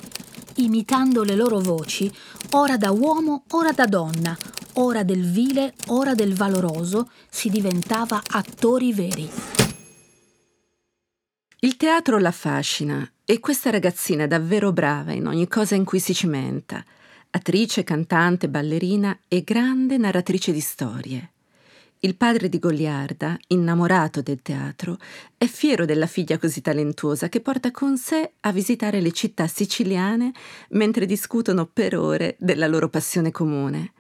imitando 0.56 1.24
le 1.24 1.36
loro 1.36 1.60
voci, 1.60 2.12
ora 2.52 2.78
da 2.78 2.92
uomo, 2.92 3.44
ora 3.52 3.72
da 3.72 3.86
donna, 3.86 4.38
ora 4.74 5.04
del 5.04 5.24
vile, 5.24 5.74
ora 5.88 6.14
del 6.14 6.34
valoroso, 6.34 7.10
si 7.30 7.50
diventava 7.50 8.22
attori 8.28 8.94
veri. 8.94 9.30
Il 11.60 11.78
teatro 11.78 12.18
l'affascina 12.20 13.10
e 13.26 13.40
questa 13.40 13.70
ragazzina 13.70 14.26
è 14.26 14.28
davvero 14.28 14.74
brava 14.74 15.14
in 15.14 15.28
ogni 15.28 15.48
cosa 15.48 15.76
in 15.76 15.86
cui 15.86 16.00
si 16.00 16.14
cimenta. 16.14 16.84
Attrice, 17.32 17.84
cantante, 17.84 18.50
ballerina 18.50 19.18
e 19.28 19.44
grande 19.44 19.98
narratrice 19.98 20.52
di 20.52 20.60
storie. 20.60 21.33
Il 22.05 22.17
padre 22.17 22.50
di 22.50 22.60
Goliarda, 22.60 23.38
innamorato 23.48 24.22
del 24.22 24.41
teatro, 24.41 24.98
è 25.38 25.45
fiero 25.45 25.86
della 25.86 26.05
figlia 26.05 26.38
così 26.38 26.60
talentuosa 26.60 27.29
che 27.29 27.39
porta 27.39 27.72
con 27.72 27.98
sé 27.98 28.33
a 28.41 28.51
visitare 28.51 29.00
le 29.00 29.13
città 29.13 29.48
siciliane 29.48 30.33
mentre 30.72 31.05
discutono 31.05 31.65
per 31.65 31.95
ore 31.95 32.36
della 32.39 32.67
loro 32.67 32.89
passione 32.89 33.31
comune. 33.31 33.93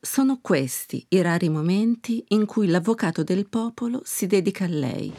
Sono 0.00 0.38
questi 0.40 1.04
i 1.10 1.20
rari 1.20 1.50
momenti 1.50 2.24
in 2.28 2.46
cui 2.46 2.66
l'avvocato 2.66 3.22
del 3.22 3.46
popolo 3.46 4.00
si 4.04 4.26
dedica 4.26 4.64
a 4.64 4.68
lei. 4.68 5.12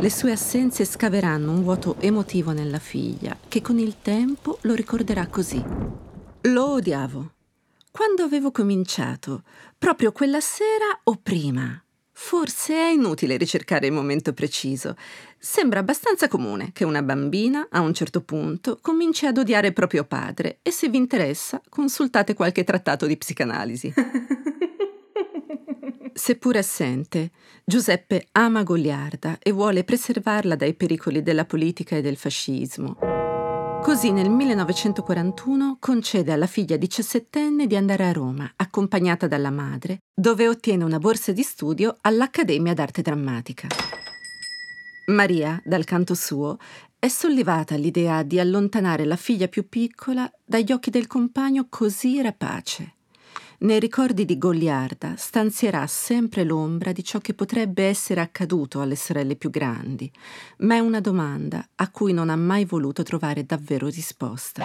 Le 0.00 0.10
sue 0.10 0.32
assenze 0.32 0.84
scaveranno 0.84 1.52
un 1.52 1.62
vuoto 1.62 2.00
emotivo 2.00 2.50
nella 2.50 2.80
figlia, 2.80 3.38
che 3.46 3.62
con 3.62 3.78
il 3.78 3.98
tempo 4.02 4.58
lo 4.62 4.74
ricorderà 4.74 5.28
così. 5.28 5.62
Lo 6.40 6.68
odiavo. 6.68 7.30
Quando 7.96 8.24
avevo 8.24 8.50
cominciato? 8.50 9.42
Proprio 9.78 10.10
quella 10.10 10.40
sera 10.40 11.00
o 11.04 11.18
prima? 11.22 11.80
Forse 12.18 12.74
è 12.74 12.88
inutile 12.88 13.36
ricercare 13.36 13.86
il 13.86 13.92
momento 13.92 14.32
preciso. 14.32 14.96
Sembra 15.38 15.80
abbastanza 15.80 16.28
comune 16.28 16.70
che 16.72 16.84
una 16.84 17.02
bambina, 17.02 17.68
a 17.70 17.80
un 17.80 17.92
certo 17.92 18.22
punto, 18.22 18.78
cominci 18.80 19.26
ad 19.26 19.36
odiare 19.36 19.72
proprio 19.72 20.04
padre 20.04 20.60
e 20.62 20.70
se 20.70 20.88
vi 20.88 20.96
interessa, 20.96 21.60
consultate 21.68 22.32
qualche 22.32 22.64
trattato 22.64 23.04
di 23.06 23.18
psicanalisi. 23.18 23.92
Seppur 26.14 26.56
assente, 26.56 27.30
Giuseppe 27.62 28.28
ama 28.32 28.62
Goliarda 28.62 29.38
e 29.38 29.52
vuole 29.52 29.84
preservarla 29.84 30.56
dai 30.56 30.72
pericoli 30.72 31.22
della 31.22 31.44
politica 31.44 31.96
e 31.96 32.00
del 32.00 32.16
fascismo. 32.16 33.25
Così 33.86 34.10
nel 34.10 34.28
1941 34.28 35.76
concede 35.78 36.32
alla 36.32 36.48
figlia 36.48 36.76
diciassettenne 36.76 37.68
di 37.68 37.76
andare 37.76 38.04
a 38.04 38.10
Roma, 38.10 38.52
accompagnata 38.56 39.28
dalla 39.28 39.52
madre, 39.52 40.00
dove 40.12 40.48
ottiene 40.48 40.82
una 40.82 40.98
borsa 40.98 41.30
di 41.30 41.44
studio 41.44 41.96
all'Accademia 42.00 42.74
d'Arte 42.74 43.02
Drammatica. 43.02 43.68
Maria, 45.06 45.62
dal 45.64 45.84
canto 45.84 46.16
suo, 46.16 46.58
è 46.98 47.06
sollevata 47.06 47.76
all'idea 47.76 48.24
di 48.24 48.40
allontanare 48.40 49.04
la 49.04 49.14
figlia 49.14 49.46
più 49.46 49.68
piccola 49.68 50.28
dagli 50.44 50.72
occhi 50.72 50.90
del 50.90 51.06
compagno 51.06 51.66
così 51.70 52.20
rapace 52.20 52.95
nei 53.58 53.80
ricordi 53.80 54.24
di 54.24 54.36
Goliarda 54.36 55.14
stanzierà 55.16 55.86
sempre 55.86 56.44
l'ombra 56.44 56.92
di 56.92 57.02
ciò 57.02 57.18
che 57.20 57.32
potrebbe 57.32 57.84
essere 57.84 58.20
accaduto 58.20 58.80
alle 58.80 58.96
sorelle 58.96 59.36
più 59.36 59.48
grandi, 59.50 60.10
ma 60.58 60.74
è 60.74 60.78
una 60.78 61.00
domanda 61.00 61.66
a 61.76 61.90
cui 61.90 62.12
non 62.12 62.28
ha 62.28 62.36
mai 62.36 62.64
voluto 62.64 63.02
trovare 63.02 63.44
davvero 63.44 63.88
risposta. 63.88 64.64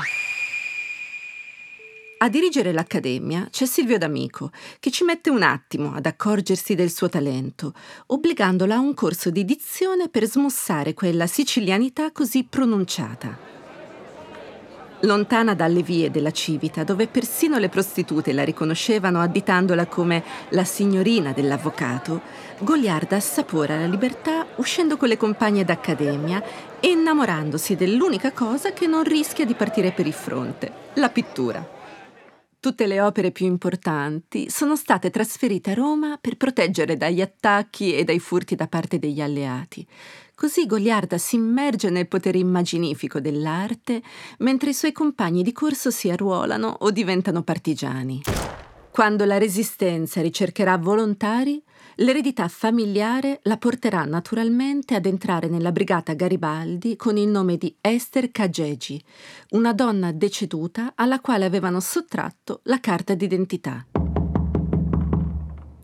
A 2.17 2.29
dirigere 2.29 2.71
l'Accademia 2.71 3.47
c'è 3.49 3.65
Silvio 3.65 3.97
D'Amico, 3.97 4.51
che 4.79 4.91
ci 4.91 5.03
mette 5.03 5.31
un 5.31 5.41
attimo 5.41 5.93
ad 5.95 6.05
accorgersi 6.05 6.75
del 6.75 6.91
suo 6.91 7.09
talento, 7.09 7.73
obbligandola 8.07 8.75
a 8.75 8.79
un 8.79 8.93
corso 8.93 9.31
di 9.31 9.43
dizione 9.43 10.07
per 10.07 10.25
smussare 10.25 10.93
quella 10.93 11.25
sicilianità 11.25 12.11
così 12.11 12.43
pronunciata. 12.43 13.60
Lontana 15.03 15.55
dalle 15.55 15.81
vie 15.81 16.11
della 16.11 16.31
Civita, 16.31 16.83
dove 16.83 17.07
persino 17.07 17.57
le 17.57 17.69
prostitute 17.69 18.33
la 18.33 18.43
riconoscevano 18.43 19.19
additandola 19.19 19.87
come 19.87 20.23
la 20.49 20.63
signorina 20.63 21.31
dell'avvocato, 21.31 22.21
Goliarda 22.59 23.15
assapora 23.15 23.79
la 23.79 23.87
libertà 23.87 24.45
uscendo 24.57 24.97
con 24.97 25.07
le 25.07 25.17
compagne 25.17 25.63
d'accademia 25.63 26.43
e 26.79 26.89
innamorandosi 26.89 27.75
dell'unica 27.75 28.31
cosa 28.31 28.73
che 28.73 28.85
non 28.85 29.03
rischia 29.03 29.43
di 29.43 29.55
partire 29.55 29.91
per 29.91 30.05
il 30.05 30.13
fronte, 30.13 30.71
la 30.93 31.09
pittura. 31.09 31.79
Tutte 32.59 32.85
le 32.85 33.01
opere 33.01 33.31
più 33.31 33.47
importanti 33.47 34.51
sono 34.51 34.75
state 34.75 35.09
trasferite 35.09 35.71
a 35.71 35.73
Roma 35.73 36.19
per 36.21 36.37
proteggere 36.37 36.95
dagli 36.95 37.19
attacchi 37.19 37.95
e 37.95 38.03
dai 38.03 38.19
furti 38.19 38.53
da 38.53 38.67
parte 38.67 38.99
degli 38.99 39.19
alleati. 39.19 39.83
Così 40.41 40.65
Goliarda 40.65 41.19
si 41.19 41.35
immerge 41.35 41.91
nel 41.91 42.07
potere 42.07 42.39
immaginifico 42.39 43.19
dell'arte, 43.19 44.01
mentre 44.39 44.71
i 44.71 44.73
suoi 44.73 44.91
compagni 44.91 45.43
di 45.43 45.51
corso 45.51 45.91
si 45.91 46.09
arruolano 46.09 46.77
o 46.79 46.89
diventano 46.89 47.43
partigiani. 47.43 48.23
Quando 48.89 49.25
la 49.25 49.37
resistenza 49.37 50.19
ricercherà 50.19 50.79
volontari, 50.79 51.61
l'eredità 51.97 52.47
familiare 52.47 53.41
la 53.43 53.57
porterà 53.57 54.03
naturalmente 54.05 54.95
ad 54.95 55.05
entrare 55.05 55.47
nella 55.47 55.71
brigata 55.71 56.13
Garibaldi 56.13 56.95
con 56.95 57.17
il 57.17 57.27
nome 57.27 57.57
di 57.57 57.75
Esther 57.79 58.31
Cagegi, 58.31 58.99
una 59.49 59.73
donna 59.73 60.11
deceduta 60.11 60.93
alla 60.95 61.19
quale 61.19 61.45
avevano 61.45 61.79
sottratto 61.79 62.61
la 62.63 62.79
carta 62.79 63.13
d'identità. 63.13 63.85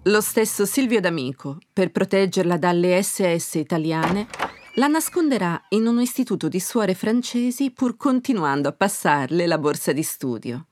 Lo 0.08 0.22
stesso 0.22 0.66
Silvio 0.66 1.02
D'Amico, 1.02 1.58
per 1.74 1.92
proteggerla 1.92 2.56
dalle 2.56 3.04
SS 3.04 3.56
italiane, 3.56 4.28
la 4.76 4.88
nasconderà 4.88 5.62
in 5.70 5.86
un 5.86 6.00
istituto 6.00 6.48
di 6.48 6.62
suore 6.62 6.94
francesi 6.94 7.72
pur 7.72 7.98
continuando 7.98 8.70
a 8.70 8.72
passarle 8.72 9.46
la 9.46 9.58
borsa 9.58 9.92
di 9.92 10.04
studio. 10.04 10.68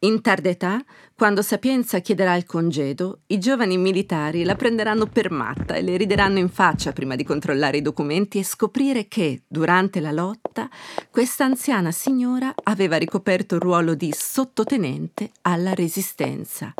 In 0.00 0.20
tarda 0.20 0.50
età, 0.50 0.84
quando 1.14 1.40
Sapienza 1.40 2.00
chiederà 2.00 2.34
il 2.34 2.44
congedo, 2.44 3.20
i 3.28 3.38
giovani 3.38 3.78
militari 3.78 4.44
la 4.44 4.56
prenderanno 4.56 5.06
per 5.06 5.30
matta 5.30 5.74
e 5.74 5.80
le 5.80 5.96
rideranno 5.96 6.38
in 6.38 6.50
faccia 6.50 6.92
prima 6.92 7.16
di 7.16 7.24
controllare 7.24 7.78
i 7.78 7.82
documenti 7.82 8.38
e 8.38 8.44
scoprire 8.44 9.08
che, 9.08 9.44
durante 9.48 10.00
la 10.00 10.12
lotta, 10.12 10.68
questa 11.10 11.44
anziana 11.44 11.92
signora 11.92 12.52
aveva 12.64 12.98
ricoperto 12.98 13.54
il 13.54 13.62
ruolo 13.62 13.94
di 13.94 14.12
sottotenente 14.14 15.30
alla 15.40 15.72
Resistenza. 15.72 16.74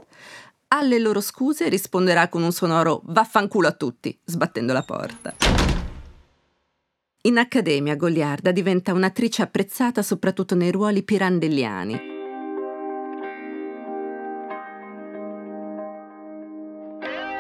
Alle 0.68 0.98
loro 0.98 1.20
scuse 1.20 1.68
risponderà 1.68 2.28
con 2.28 2.42
un 2.42 2.52
sonoro 2.52 3.02
vaffanculo 3.04 3.68
a 3.68 3.72
tutti, 3.72 4.18
sbattendo 4.24 4.72
la 4.72 4.82
porta. 4.82 5.34
In 7.22 7.38
accademia 7.38 7.96
Goliarda 7.96 8.52
diventa 8.52 8.92
un'attrice 8.92 9.42
apprezzata 9.42 10.02
soprattutto 10.02 10.54
nei 10.54 10.70
ruoli 10.70 11.02
pirandelliani 11.02 12.14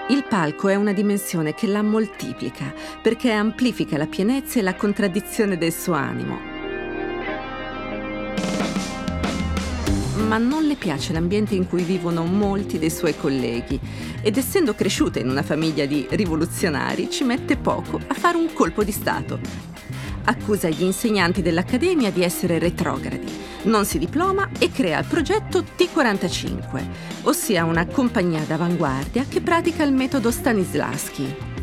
Il 0.08 0.22
palco 0.22 0.68
è 0.68 0.76
una 0.76 0.92
dimensione 0.92 1.52
che 1.52 1.66
la 1.66 1.82
moltiplica 1.82 2.72
perché 3.02 3.32
amplifica 3.32 3.96
la 3.96 4.06
pienezza 4.06 4.60
e 4.60 4.62
la 4.62 4.76
contraddizione 4.76 5.58
del 5.58 5.72
suo 5.72 5.94
animo. 5.94 6.55
Ma 10.26 10.38
non 10.38 10.64
le 10.64 10.74
piace 10.74 11.12
l'ambiente 11.12 11.54
in 11.54 11.68
cui 11.68 11.82
vivono 11.82 12.24
molti 12.24 12.78
dei 12.78 12.90
suoi 12.90 13.16
colleghi 13.16 13.78
ed 14.22 14.36
essendo 14.36 14.74
cresciuta 14.74 15.20
in 15.20 15.28
una 15.28 15.42
famiglia 15.42 15.86
di 15.86 16.06
rivoluzionari 16.10 17.08
ci 17.10 17.24
mette 17.24 17.56
poco 17.56 18.00
a 18.06 18.14
fare 18.14 18.36
un 18.36 18.52
colpo 18.52 18.82
di 18.82 18.92
Stato. 18.92 19.38
Accusa 20.24 20.68
gli 20.68 20.82
insegnanti 20.82 21.42
dell'Accademia 21.42 22.10
di 22.10 22.24
essere 22.24 22.58
retrogradi 22.58 23.46
non 23.66 23.84
si 23.84 23.98
diploma 23.98 24.48
e 24.58 24.70
crea 24.70 25.00
il 25.00 25.06
progetto 25.06 25.64
T45, 25.76 26.84
ossia 27.22 27.64
una 27.64 27.86
compagnia 27.86 28.42
d'avanguardia 28.42 29.24
che 29.28 29.40
pratica 29.40 29.82
il 29.82 29.92
metodo 29.92 30.30
Stanislavski. 30.30 31.55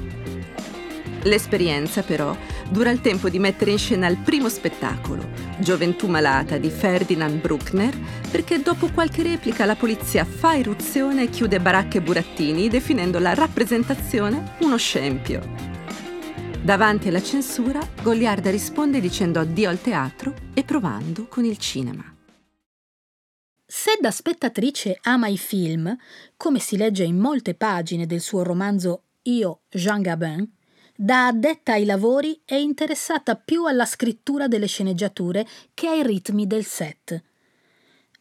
L'esperienza, 1.24 2.04
però, 2.04 2.36
dura 2.70 2.90
il 2.90 3.00
tempo 3.00 3.30
di 3.30 3.40
mettere 3.40 3.72
in 3.72 3.78
scena 3.78 4.08
il 4.08 4.18
primo 4.18 4.50
spettacolo, 4.50 5.26
Gioventù 5.60 6.08
malata 6.08 6.58
di 6.58 6.70
Ferdinand 6.70 7.40
Bruckner, 7.40 7.98
perché 8.30 8.62
dopo 8.62 8.90
qualche 8.94 9.24
replica 9.24 9.66
la 9.66 9.76
polizia 9.76 10.26
fa 10.26 10.56
irruzione 10.56 11.24
e 11.24 11.30
chiude 11.30 11.62
baracche 11.62 12.00
e 12.00 12.02
burattini, 12.02 12.68
definendo 12.68 13.20
la 13.20 13.34
rappresentazione 13.34 14.56
uno 14.60 14.78
scempio. 14.78 15.42
Davanti 16.62 17.08
alla 17.08 17.22
censura, 17.22 17.80
Goliarda 18.02 18.50
risponde 18.50 19.00
dicendo 19.00 19.40
addio 19.40 19.70
al 19.70 19.82
teatro 19.82 20.34
e 20.54 20.64
provando 20.64 21.28
con 21.28 21.46
il 21.46 21.58
cinema. 21.58 22.04
Se 23.66 23.98
da 24.00 24.12
spettatrice 24.12 25.00
ama 25.04 25.28
i 25.28 25.38
film, 25.38 25.96
come 26.38 26.60
si 26.60 26.78
legge 26.78 27.04
in 27.04 27.18
molte 27.18 27.56
pagine 27.56 28.06
del 28.06 28.22
suo 28.22 28.44
romanzo 28.44 29.04
Io, 29.24 29.62
Jean 29.70 30.02
Gabin, 30.02 30.48
da 30.96 31.28
addetta 31.28 31.74
ai 31.74 31.86
lavori 31.86 32.42
è 32.46 32.56
interessata 32.56 33.36
più 33.36 33.66
alla 33.66 33.86
scrittura 33.86 34.48
delle 34.48 34.68
sceneggiature 34.68 35.46
che 35.74 35.88
ai 35.88 36.04
ritmi 36.04 36.48
del 36.48 36.66
set 36.66 37.24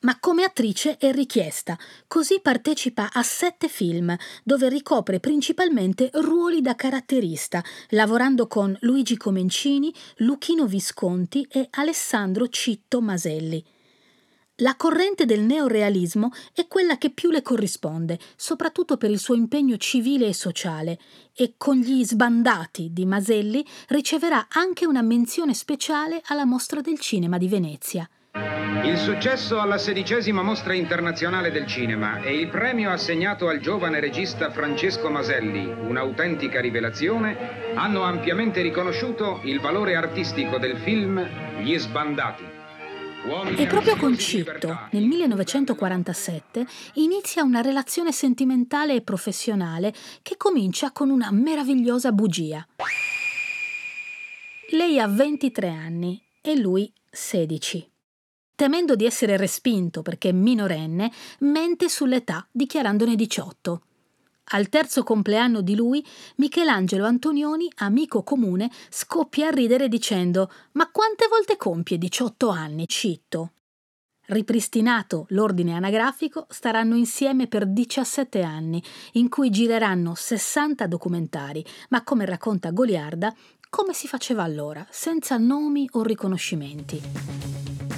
ma 0.02 0.18
come 0.18 0.44
attrice 0.44 0.96
è 0.96 1.12
richiesta, 1.12 1.78
così 2.06 2.40
partecipa 2.40 3.10
a 3.12 3.22
sette 3.22 3.68
film, 3.68 4.14
dove 4.42 4.68
ricopre 4.68 5.20
principalmente 5.20 6.10
ruoli 6.14 6.60
da 6.60 6.74
caratterista, 6.74 7.62
lavorando 7.90 8.46
con 8.46 8.76
Luigi 8.80 9.16
Comencini, 9.16 9.92
Luchino 10.16 10.66
Visconti 10.66 11.46
e 11.50 11.68
Alessandro 11.70 12.48
Citto 12.48 13.00
Maselli. 13.00 13.64
La 14.62 14.76
corrente 14.76 15.24
del 15.24 15.40
neorealismo 15.40 16.30
è 16.54 16.68
quella 16.68 16.96
che 16.96 17.10
più 17.10 17.30
le 17.30 17.42
corrisponde, 17.42 18.16
soprattutto 18.36 18.96
per 18.96 19.10
il 19.10 19.18
suo 19.18 19.34
impegno 19.34 19.76
civile 19.76 20.28
e 20.28 20.34
sociale, 20.34 21.00
e 21.34 21.54
con 21.56 21.78
gli 21.78 22.04
sbandati 22.04 22.90
di 22.92 23.04
Maselli 23.04 23.66
riceverà 23.88 24.46
anche 24.48 24.86
una 24.86 25.02
menzione 25.02 25.52
speciale 25.52 26.22
alla 26.26 26.44
Mostra 26.44 26.80
del 26.80 27.00
Cinema 27.00 27.38
di 27.38 27.48
Venezia. 27.48 28.08
Il 28.84 28.96
successo 28.98 29.60
alla 29.60 29.78
sedicesima 29.78 30.42
mostra 30.42 30.74
internazionale 30.74 31.50
del 31.50 31.66
cinema 31.66 32.22
e 32.22 32.38
il 32.38 32.48
premio 32.48 32.90
assegnato 32.90 33.48
al 33.48 33.58
giovane 33.58 33.98
regista 33.98 34.52
Francesco 34.52 35.10
Maselli, 35.10 35.66
un'autentica 35.66 36.60
rivelazione, 36.60 37.74
hanno 37.74 38.02
ampiamente 38.02 38.62
riconosciuto 38.62 39.40
il 39.42 39.58
valore 39.58 39.96
artistico 39.96 40.58
del 40.58 40.76
film 40.76 41.20
Gli 41.62 41.76
Sbandati. 41.76 42.60
E 43.56 43.66
proprio 43.68 43.96
con 43.96 44.18
Citto, 44.18 44.88
nel 44.90 45.04
1947, 45.04 46.66
inizia 46.94 47.44
una 47.44 47.60
relazione 47.60 48.10
sentimentale 48.10 48.96
e 48.96 49.02
professionale 49.02 49.94
che 50.22 50.36
comincia 50.36 50.90
con 50.90 51.08
una 51.08 51.30
meravigliosa 51.30 52.10
bugia. 52.10 52.66
Lei 54.70 54.98
ha 54.98 55.06
23 55.06 55.68
anni 55.68 56.20
e 56.40 56.56
lui 56.56 56.92
16 57.10 57.90
temendo 58.54 58.94
di 58.94 59.06
essere 59.06 59.36
respinto 59.36 60.02
perché 60.02 60.32
minorenne, 60.32 61.10
mente 61.40 61.88
sull'età 61.88 62.46
dichiarandone 62.52 63.16
18. 63.16 63.82
Al 64.50 64.68
terzo 64.68 65.02
compleanno 65.02 65.60
di 65.60 65.74
lui, 65.74 66.04
Michelangelo 66.36 67.06
Antonioni, 67.06 67.70
amico 67.76 68.22
comune, 68.22 68.70
scoppia 68.90 69.48
a 69.48 69.50
ridere 69.50 69.88
dicendo 69.88 70.50
Ma 70.72 70.90
quante 70.90 71.26
volte 71.28 71.56
compie 71.56 71.96
18 71.96 72.48
anni, 72.48 72.86
Citto? 72.86 73.52
Ripristinato 74.26 75.26
l'ordine 75.30 75.74
anagrafico, 75.74 76.46
staranno 76.48 76.96
insieme 76.96 77.48
per 77.48 77.66
17 77.66 78.42
anni, 78.42 78.82
in 79.12 79.28
cui 79.28 79.50
gireranno 79.50 80.14
60 80.14 80.86
documentari, 80.86 81.64
ma 81.88 82.02
come 82.04 82.24
racconta 82.24 82.70
Goliarda, 82.70 83.34
come 83.68 83.94
si 83.94 84.06
faceva 84.06 84.42
allora, 84.42 84.86
senza 84.90 85.38
nomi 85.38 85.88
o 85.92 86.02
riconoscimenti. 86.02 87.91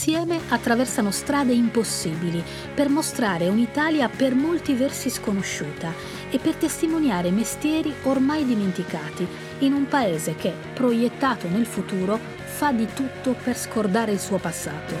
Insieme 0.00 0.40
attraversano 0.48 1.10
strade 1.10 1.52
impossibili 1.52 2.42
per 2.74 2.88
mostrare 2.88 3.48
un'Italia 3.48 4.08
per 4.08 4.34
molti 4.34 4.72
versi 4.72 5.10
sconosciuta 5.10 5.92
e 6.30 6.38
per 6.38 6.54
testimoniare 6.54 7.30
mestieri 7.30 7.92
ormai 8.04 8.46
dimenticati 8.46 9.26
in 9.58 9.74
un 9.74 9.86
paese 9.88 10.36
che, 10.36 10.54
proiettato 10.72 11.48
nel 11.48 11.66
futuro, 11.66 12.18
fa 12.46 12.72
di 12.72 12.86
tutto 12.94 13.36
per 13.44 13.58
scordare 13.58 14.12
il 14.12 14.20
suo 14.20 14.38
passato. 14.38 14.94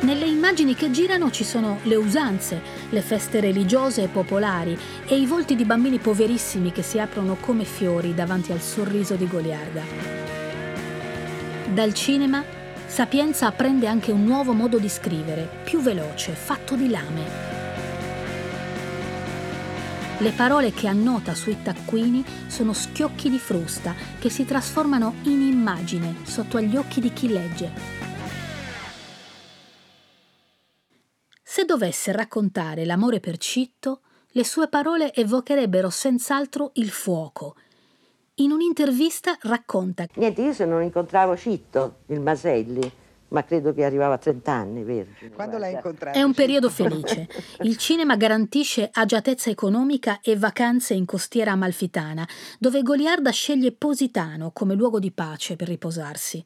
Nelle 0.00 0.26
immagini 0.26 0.74
che 0.74 0.90
girano 0.90 1.30
ci 1.30 1.44
sono 1.44 1.78
le 1.84 1.96
usanze, 1.96 2.60
le 2.90 3.00
feste 3.00 3.40
religiose 3.40 4.02
e 4.02 4.08
popolari 4.08 4.78
e 5.06 5.18
i 5.18 5.24
volti 5.24 5.56
di 5.56 5.64
bambini 5.64 5.96
poverissimi 5.96 6.72
che 6.72 6.82
si 6.82 7.00
aprono 7.00 7.38
come 7.40 7.64
fiori 7.64 8.14
davanti 8.14 8.52
al 8.52 8.60
sorriso 8.60 9.14
di 9.14 9.26
Goliarda. 9.26 9.82
Dal 11.72 11.94
cinema 11.94 12.56
Sapienza 12.88 13.46
apprende 13.46 13.86
anche 13.86 14.10
un 14.10 14.24
nuovo 14.24 14.54
modo 14.54 14.78
di 14.78 14.88
scrivere, 14.88 15.60
più 15.62 15.80
veloce, 15.80 16.32
fatto 16.32 16.74
di 16.74 16.88
lame. 16.88 17.22
Le 20.18 20.32
parole 20.32 20.72
che 20.72 20.88
annota 20.88 21.34
sui 21.34 21.62
taccuini 21.62 22.24
sono 22.48 22.72
schiocchi 22.72 23.28
di 23.28 23.38
frusta 23.38 23.94
che 24.18 24.30
si 24.30 24.44
trasformano 24.44 25.16
in 25.24 25.42
immagine 25.42 26.16
sotto 26.24 26.56
agli 26.56 26.76
occhi 26.76 27.00
di 27.00 27.12
chi 27.12 27.28
legge. 27.28 27.70
Se 31.42 31.64
dovesse 31.64 32.10
raccontare 32.10 32.84
l'amore 32.84 33.20
per 33.20 33.36
Citto, 33.36 34.00
le 34.30 34.44
sue 34.44 34.68
parole 34.68 35.14
evocherebbero 35.14 35.90
senz'altro 35.90 36.72
il 36.74 36.90
fuoco, 36.90 37.54
in 38.38 38.50
un'intervista 38.50 39.36
racconta: 39.42 40.06
Niente, 40.14 40.42
io 40.42 40.52
se 40.52 40.64
non 40.64 40.82
incontravo 40.82 41.36
Citto, 41.36 41.98
il 42.06 42.20
Maselli, 42.20 42.90
ma 43.28 43.44
credo 43.44 43.74
che 43.74 43.84
arrivava 43.84 44.14
a 44.14 44.18
30 44.18 44.52
anni, 44.52 44.82
vergine. 44.82 45.30
Quando 45.32 45.58
l'hai 45.58 45.74
incontrata? 45.74 46.18
È 46.18 46.22
un 46.22 46.32
periodo 46.32 46.70
felice. 46.70 47.28
Il 47.62 47.76
cinema 47.76 48.16
garantisce 48.16 48.88
agiatezza 48.90 49.50
economica 49.50 50.20
e 50.22 50.36
vacanze 50.36 50.94
in 50.94 51.04
costiera 51.04 51.52
amalfitana, 51.52 52.26
dove 52.58 52.82
Goliarda 52.82 53.30
sceglie 53.30 53.72
Positano 53.72 54.50
come 54.52 54.74
luogo 54.74 54.98
di 54.98 55.10
pace 55.10 55.56
per 55.56 55.68
riposarsi. 55.68 56.44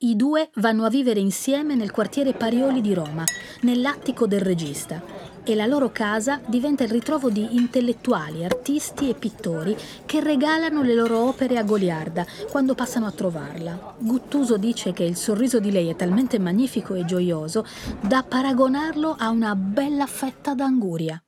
I 0.00 0.14
due 0.14 0.50
vanno 0.54 0.84
a 0.84 0.88
vivere 0.88 1.18
insieme 1.18 1.74
nel 1.74 1.90
quartiere 1.90 2.32
Parioli 2.32 2.80
di 2.80 2.94
Roma, 2.94 3.24
nell'attico 3.62 4.28
del 4.28 4.40
regista, 4.40 5.02
e 5.48 5.54
la 5.54 5.64
loro 5.64 5.90
casa 5.90 6.40
diventa 6.44 6.84
il 6.84 6.90
ritrovo 6.90 7.30
di 7.30 7.56
intellettuali, 7.56 8.44
artisti 8.44 9.08
e 9.08 9.14
pittori 9.14 9.74
che 10.04 10.20
regalano 10.20 10.82
le 10.82 10.92
loro 10.92 11.20
opere 11.20 11.56
a 11.56 11.62
Goliarda 11.62 12.26
quando 12.50 12.74
passano 12.74 13.06
a 13.06 13.12
trovarla. 13.12 13.94
Guttuso 13.98 14.58
dice 14.58 14.92
che 14.92 15.04
il 15.04 15.16
sorriso 15.16 15.58
di 15.58 15.70
lei 15.70 15.88
è 15.88 15.96
talmente 15.96 16.38
magnifico 16.38 16.94
e 16.94 17.06
gioioso 17.06 17.64
da 17.98 18.22
paragonarlo 18.22 19.16
a 19.18 19.30
una 19.30 19.54
bella 19.54 20.04
fetta 20.04 20.54
d'anguria. 20.54 21.22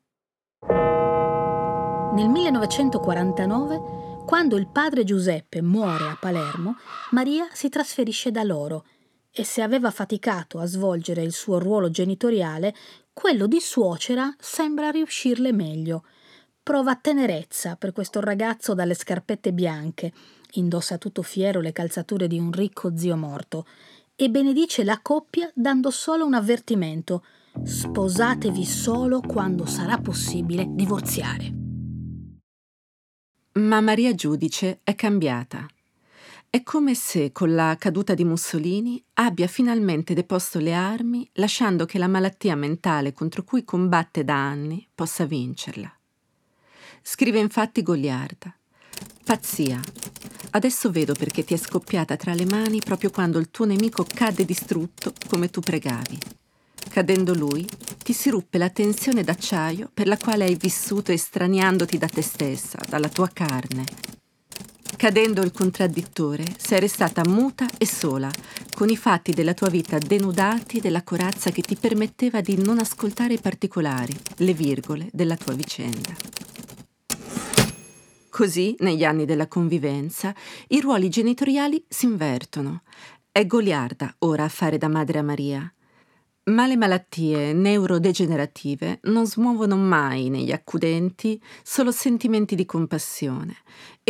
Nel 2.12 2.28
1949, 2.28 3.80
quando 4.26 4.56
il 4.56 4.66
padre 4.66 5.04
Giuseppe 5.04 5.62
muore 5.62 6.04
a 6.04 6.18
Palermo, 6.20 6.76
Maria 7.12 7.48
si 7.52 7.70
trasferisce 7.70 8.30
da 8.30 8.42
loro 8.42 8.84
e 9.32 9.44
se 9.44 9.62
aveva 9.62 9.90
faticato 9.90 10.58
a 10.58 10.66
svolgere 10.66 11.22
il 11.22 11.32
suo 11.32 11.58
ruolo 11.58 11.88
genitoriale, 11.88 12.74
quello 13.20 13.46
di 13.46 13.60
suocera 13.60 14.34
sembra 14.38 14.88
riuscirle 14.88 15.52
meglio. 15.52 16.04
Prova 16.62 16.96
tenerezza 16.96 17.76
per 17.76 17.92
questo 17.92 18.18
ragazzo 18.18 18.72
dalle 18.72 18.94
scarpette 18.94 19.52
bianche, 19.52 20.10
indossa 20.52 20.96
tutto 20.96 21.20
fiero 21.20 21.60
le 21.60 21.70
calzature 21.70 22.26
di 22.26 22.38
un 22.38 22.50
ricco 22.50 22.96
zio 22.96 23.18
morto, 23.18 23.66
e 24.16 24.30
benedice 24.30 24.84
la 24.84 25.00
coppia 25.02 25.50
dando 25.54 25.90
solo 25.90 26.24
un 26.24 26.32
avvertimento. 26.32 27.22
Sposatevi 27.62 28.64
solo 28.64 29.20
quando 29.20 29.66
sarà 29.66 29.98
possibile 29.98 30.64
divorziare. 30.70 31.52
Ma 33.52 33.82
Maria 33.82 34.14
Giudice 34.14 34.80
è 34.82 34.94
cambiata. 34.94 35.66
È 36.52 36.64
come 36.64 36.96
se 36.96 37.30
con 37.30 37.54
la 37.54 37.76
caduta 37.78 38.12
di 38.12 38.24
Mussolini 38.24 39.00
abbia 39.14 39.46
finalmente 39.46 40.14
deposto 40.14 40.58
le 40.58 40.74
armi, 40.74 41.30
lasciando 41.34 41.86
che 41.86 41.96
la 41.96 42.08
malattia 42.08 42.56
mentale 42.56 43.12
contro 43.12 43.44
cui 43.44 43.62
combatte 43.62 44.24
da 44.24 44.34
anni 44.34 44.84
possa 44.92 45.26
vincerla. 45.26 45.88
Scrive 47.02 47.38
infatti 47.38 47.84
Goliarda. 47.84 48.52
Pazzia. 49.24 49.80
Adesso 50.50 50.90
vedo 50.90 51.14
perché 51.14 51.44
ti 51.44 51.54
è 51.54 51.56
scoppiata 51.56 52.16
tra 52.16 52.34
le 52.34 52.46
mani 52.46 52.80
proprio 52.80 53.10
quando 53.10 53.38
il 53.38 53.52
tuo 53.52 53.64
nemico 53.64 54.04
cadde 54.12 54.44
distrutto 54.44 55.12
come 55.28 55.50
tu 55.50 55.60
pregavi. 55.60 56.18
Cadendo 56.88 57.32
lui, 57.32 57.64
ti 58.02 58.12
si 58.12 58.28
ruppe 58.28 58.58
la 58.58 58.70
tensione 58.70 59.22
d'acciaio 59.22 59.88
per 59.94 60.08
la 60.08 60.16
quale 60.16 60.46
hai 60.46 60.56
vissuto 60.56 61.12
estraniandoti 61.12 61.96
da 61.96 62.08
te 62.08 62.22
stessa, 62.22 62.80
dalla 62.88 63.08
tua 63.08 63.28
carne, 63.28 63.84
Cadendo 65.00 65.40
il 65.40 65.50
contraddittore, 65.50 66.44
sei 66.58 66.78
restata 66.78 67.26
muta 67.26 67.66
e 67.78 67.86
sola, 67.86 68.30
con 68.76 68.90
i 68.90 68.98
fatti 68.98 69.32
della 69.32 69.54
tua 69.54 69.70
vita 69.70 69.96
denudati 69.96 70.78
della 70.78 71.02
corazza 71.02 71.48
che 71.50 71.62
ti 71.62 71.74
permetteva 71.74 72.42
di 72.42 72.62
non 72.62 72.78
ascoltare 72.78 73.32
i 73.32 73.40
particolari, 73.40 74.14
le 74.36 74.52
virgole 74.52 75.08
della 75.10 75.38
tua 75.38 75.54
vicenda. 75.54 76.14
Così, 78.28 78.76
negli 78.80 79.02
anni 79.02 79.24
della 79.24 79.48
convivenza, 79.48 80.34
i 80.68 80.82
ruoli 80.82 81.08
genitoriali 81.08 81.82
si 81.88 82.04
invertono. 82.04 82.82
È 83.32 83.46
Goliarda 83.46 84.16
ora 84.18 84.44
a 84.44 84.48
fare 84.50 84.76
da 84.76 84.88
madre 84.88 85.18
a 85.20 85.22
Maria. 85.22 85.74
Ma 86.42 86.66
le 86.66 86.76
malattie 86.76 87.52
neurodegenerative 87.52 88.98
non 89.04 89.26
smuovono 89.26 89.76
mai 89.76 90.30
negli 90.30 90.52
accudenti 90.52 91.40
solo 91.62 91.92
sentimenti 91.92 92.54
di 92.54 92.64
compassione 92.66 93.56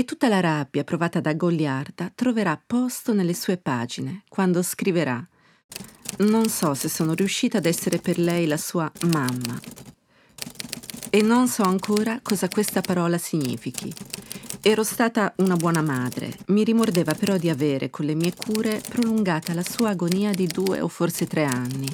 e 0.01 0.05
tutta 0.07 0.29
la 0.29 0.41
rabbia 0.41 0.83
provata 0.83 1.21
da 1.21 1.35
Goliarda 1.35 2.11
troverà 2.15 2.59
posto 2.67 3.13
nelle 3.13 3.35
sue 3.35 3.59
pagine 3.59 4.23
quando 4.31 4.63
scriverà 4.63 5.23
Non 6.21 6.49
so 6.49 6.73
se 6.73 6.89
sono 6.89 7.13
riuscita 7.13 7.59
ad 7.59 7.67
essere 7.67 7.99
per 7.99 8.19
lei 8.19 8.47
la 8.47 8.57
sua 8.57 8.91
mamma. 9.11 9.61
E 11.11 11.21
non 11.21 11.49
so 11.49 11.65
ancora 11.65 12.19
cosa 12.23 12.49
questa 12.49 12.81
parola 12.81 13.19
significhi. 13.19 13.93
Ero 14.63 14.85
stata 14.85 15.35
una 15.37 15.57
buona 15.57 15.83
madre, 15.83 16.35
mi 16.47 16.65
rimordeva 16.65 17.13
però 17.13 17.37
di 17.37 17.51
avere, 17.51 17.91
con 17.91 18.07
le 18.07 18.15
mie 18.15 18.33
cure, 18.35 18.81
prolungata 18.89 19.53
la 19.53 19.63
sua 19.63 19.91
agonia 19.91 20.31
di 20.31 20.47
due 20.47 20.81
o 20.81 20.89
forse 20.89 21.27
tre 21.27 21.45
anni. 21.45 21.89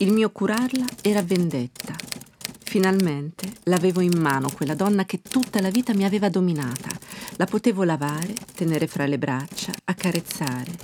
Il 0.00 0.12
mio 0.12 0.28
curarla 0.30 0.84
era 1.00 1.22
vendetta. 1.22 1.96
Finalmente 2.68 3.50
l'avevo 3.62 4.02
in 4.02 4.18
mano 4.18 4.50
quella 4.50 4.74
donna 4.74 5.06
che 5.06 5.22
tutta 5.22 5.62
la 5.62 5.70
vita 5.70 5.94
mi 5.94 6.04
aveva 6.04 6.28
dominata. 6.28 6.90
La 7.36 7.46
potevo 7.46 7.82
lavare, 7.82 8.34
tenere 8.54 8.86
fra 8.86 9.06
le 9.06 9.16
braccia, 9.16 9.72
accarezzare. 9.84 10.76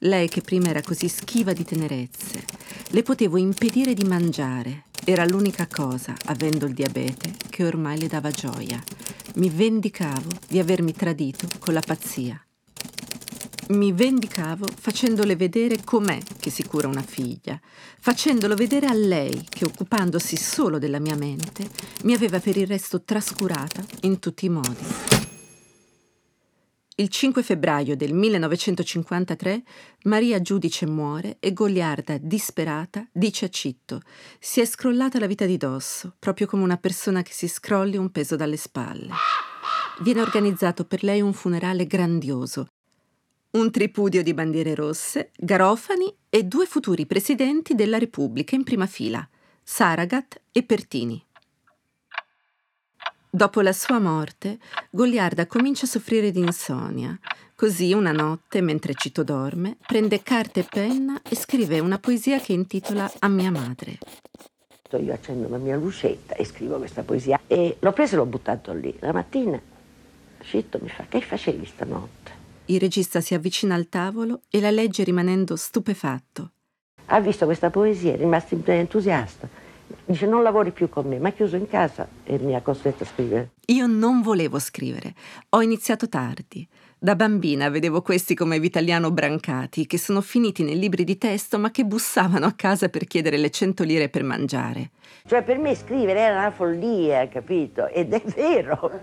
Lei 0.00 0.28
che 0.28 0.42
prima 0.42 0.68
era 0.68 0.82
così 0.82 1.08
schiva 1.08 1.54
di 1.54 1.64
tenerezze. 1.64 2.44
Le 2.88 3.02
potevo 3.02 3.38
impedire 3.38 3.94
di 3.94 4.04
mangiare. 4.04 4.84
Era 5.02 5.24
l'unica 5.24 5.66
cosa, 5.66 6.14
avendo 6.26 6.66
il 6.66 6.74
diabete, 6.74 7.32
che 7.48 7.64
ormai 7.64 7.98
le 7.98 8.06
dava 8.06 8.30
gioia 8.30 8.78
mi 9.36 9.48
vendicavo 9.48 10.28
di 10.46 10.58
avermi 10.58 10.92
tradito 10.92 11.48
con 11.58 11.72
la 11.72 11.80
pazzia. 11.80 12.38
Mi 13.70 13.92
vendicavo 13.92 14.66
facendole 14.66 15.36
vedere 15.36 15.84
com'è 15.84 16.18
che 16.40 16.50
si 16.50 16.64
cura 16.64 16.88
una 16.88 17.02
figlia, 17.02 17.60
facendolo 18.00 18.56
vedere 18.56 18.88
a 18.88 18.92
lei 18.92 19.46
che, 19.48 19.64
occupandosi 19.64 20.36
solo 20.36 20.80
della 20.80 20.98
mia 20.98 21.14
mente, 21.14 21.70
mi 22.02 22.12
aveva 22.12 22.40
per 22.40 22.56
il 22.56 22.66
resto 22.66 23.02
trascurata 23.04 23.84
in 24.00 24.18
tutti 24.18 24.46
i 24.46 24.48
modi. 24.48 24.84
Il 26.96 27.08
5 27.08 27.44
febbraio 27.44 27.96
del 27.96 28.12
1953 28.12 29.62
Maria 30.02 30.40
Giudice 30.42 30.86
muore 30.86 31.36
e 31.38 31.52
Goliarda, 31.52 32.18
disperata, 32.18 33.06
dice 33.12 33.44
a 33.44 33.50
Citto: 33.50 34.02
Si 34.40 34.60
è 34.60 34.64
scrollata 34.64 35.20
la 35.20 35.28
vita 35.28 35.46
di 35.46 35.56
dosso, 35.56 36.16
proprio 36.18 36.48
come 36.48 36.64
una 36.64 36.76
persona 36.76 37.22
che 37.22 37.32
si 37.32 37.46
scrolli 37.46 37.96
un 37.96 38.10
peso 38.10 38.34
dalle 38.34 38.56
spalle. 38.56 39.12
Viene 40.00 40.22
organizzato 40.22 40.84
per 40.84 41.04
lei 41.04 41.20
un 41.20 41.32
funerale 41.32 41.86
grandioso. 41.86 42.66
Un 43.52 43.72
tripudio 43.72 44.22
di 44.22 44.32
bandiere 44.32 44.76
rosse, 44.76 45.32
garofani 45.36 46.14
e 46.28 46.44
due 46.44 46.66
futuri 46.66 47.04
presidenti 47.04 47.74
della 47.74 47.98
Repubblica 47.98 48.54
in 48.54 48.62
prima 48.62 48.86
fila, 48.86 49.28
Saragat 49.60 50.40
e 50.52 50.62
Pertini. 50.62 51.20
Dopo 53.28 53.60
la 53.60 53.72
sua 53.72 53.98
morte, 53.98 54.60
Goliarda 54.90 55.48
comincia 55.48 55.86
a 55.86 55.88
soffrire 55.88 56.30
di 56.30 56.38
insonnia. 56.38 57.18
Così 57.56 57.92
una 57.92 58.12
notte, 58.12 58.60
mentre 58.60 58.94
Cito 58.94 59.24
dorme, 59.24 59.78
prende 59.84 60.22
carta 60.22 60.60
e 60.60 60.66
penna 60.70 61.20
e 61.20 61.34
scrive 61.34 61.80
una 61.80 61.98
poesia 61.98 62.38
che 62.38 62.52
intitola 62.52 63.10
A 63.18 63.26
mia 63.26 63.50
madre. 63.50 63.98
Io 64.92 65.12
accendo 65.12 65.48
la 65.48 65.58
mia 65.58 65.76
lucetta 65.76 66.36
e 66.36 66.44
scrivo 66.44 66.78
questa 66.78 67.02
poesia 67.02 67.40
e 67.48 67.78
l'ho 67.80 67.92
preso 67.92 68.14
e 68.14 68.18
l'ho 68.18 68.26
buttato 68.26 68.72
lì. 68.72 68.94
La 69.00 69.12
mattina 69.12 69.60
Cito 70.40 70.78
mi 70.80 70.88
fa, 70.88 71.04
che 71.08 71.20
facevi 71.20 71.66
stanotte? 71.66 72.39
Il 72.70 72.78
regista 72.78 73.20
si 73.20 73.34
avvicina 73.34 73.74
al 73.74 73.88
tavolo 73.88 74.42
e 74.48 74.60
la 74.60 74.70
legge 74.70 75.02
rimanendo 75.02 75.56
stupefatto. 75.56 76.52
Ha 77.06 77.18
visto 77.18 77.44
questa 77.44 77.68
poesia, 77.68 78.12
è 78.12 78.16
rimasto 78.16 78.56
entusiasta 78.66 79.48
Dice 80.04 80.26
non 80.26 80.42
lavori 80.42 80.70
più 80.70 80.88
con 80.88 81.06
me, 81.06 81.18
mi 81.18 81.28
ha 81.28 81.32
chiuso 81.32 81.56
in 81.56 81.68
casa 81.68 82.08
e 82.24 82.38
mi 82.38 82.54
ha 82.54 82.62
costretto 82.62 83.02
a 83.02 83.06
scrivere. 83.06 83.50
Io 83.66 83.86
non 83.86 84.22
volevo 84.22 84.58
scrivere, 84.58 85.14
ho 85.50 85.62
iniziato 85.62 86.08
tardi. 86.08 86.66
Da 87.02 87.16
bambina 87.16 87.70
vedevo 87.70 88.02
questi 88.02 88.34
come 88.34 88.60
Vitaliano 88.60 89.10
Brancati, 89.10 89.86
che 89.86 89.96
sono 89.96 90.20
finiti 90.20 90.62
nei 90.62 90.78
libri 90.78 91.02
di 91.02 91.16
testo 91.16 91.58
ma 91.58 91.70
che 91.70 91.84
bussavano 91.84 92.44
a 92.44 92.52
casa 92.52 92.90
per 92.90 93.06
chiedere 93.06 93.38
le 93.38 93.50
cento 93.50 93.84
lire 93.84 94.10
per 94.10 94.22
mangiare. 94.22 94.90
Cioè 95.26 95.42
per 95.42 95.58
me 95.58 95.74
scrivere 95.74 96.20
era 96.20 96.38
una 96.38 96.50
follia, 96.50 97.26
capito? 97.28 97.86
Ed 97.88 98.12
è 98.12 98.22
vero, 98.36 99.00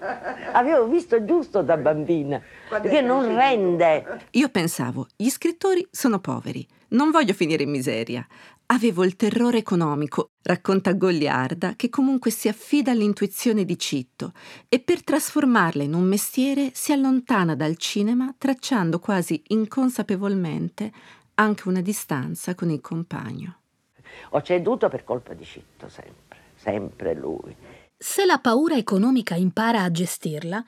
avevo 0.51 0.87
visto 0.87 1.25
giusto 1.25 1.63
da 1.63 1.75
bambina, 1.77 2.39
perché 2.69 3.01
non 3.01 3.33
rende. 3.33 4.25
Io 4.31 4.49
pensavo, 4.49 5.07
gli 5.15 5.29
scrittori 5.29 5.87
sono 5.89 6.19
poveri, 6.19 6.65
non 6.89 7.09
voglio 7.09 7.33
finire 7.33 7.63
in 7.63 7.71
miseria. 7.71 8.25
Avevo 8.69 9.05
il 9.05 9.15
terrore 9.15 9.59
economico, 9.59 10.31
racconta 10.43 10.91
Goliarda, 10.91 11.75
che 11.77 11.87
comunque 11.87 12.31
si 12.31 12.49
affida 12.49 12.91
all'intuizione 12.91 13.63
di 13.63 13.79
Citto 13.79 14.33
e 14.67 14.79
per 14.79 15.05
trasformarla 15.05 15.83
in 15.83 15.93
un 15.93 16.03
mestiere 16.03 16.71
si 16.73 16.91
allontana 16.91 17.55
dal 17.55 17.77
cinema 17.77 18.35
tracciando 18.37 18.99
quasi 18.99 19.41
inconsapevolmente 19.47 20.91
anche 21.35 21.69
una 21.69 21.79
distanza 21.79 22.55
con 22.55 22.69
il 22.69 22.81
compagno. 22.81 23.59
Ho 24.31 24.41
ceduto 24.41 24.89
per 24.89 25.05
colpa 25.05 25.33
di 25.33 25.45
Citto 25.45 25.87
sempre, 25.87 26.37
sempre 26.55 27.15
lui. 27.15 27.55
Se 27.97 28.25
la 28.25 28.39
paura 28.39 28.75
economica 28.75 29.35
impara 29.35 29.83
a 29.83 29.91
gestirla, 29.91 30.63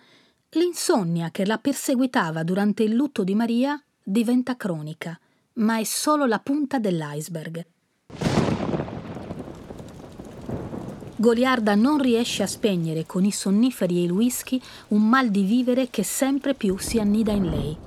l'insonnia 0.52 1.32
che 1.32 1.46
la 1.46 1.58
perseguitava 1.58 2.44
durante 2.44 2.84
il 2.84 2.94
lutto 2.94 3.26
di 3.26 3.36
Maria 3.36 3.82
diventa 4.02 4.56
cronica 4.56 5.20
ma 5.60 5.78
è 5.78 5.84
solo 5.84 6.26
la 6.26 6.40
punta 6.40 6.80
dell'iceberg. 6.80 7.66
Goliarda 11.20 11.76
non 11.76 11.98
riesce 11.98 12.44
a 12.44 12.48
spegnere 12.48 13.06
con 13.06 13.26
i 13.26 13.32
sonniferi 13.34 13.98
e 13.98 14.04
il 14.04 14.12
whisky 14.12 14.62
un 14.90 15.06
mal 15.06 15.28
di 15.28 15.44
vivere 15.44 15.90
che 15.90 16.02
sempre 16.04 16.54
più 16.54 16.78
si 16.78 16.98
annida 16.98 17.34
in 17.34 17.50
lei. 17.50 17.78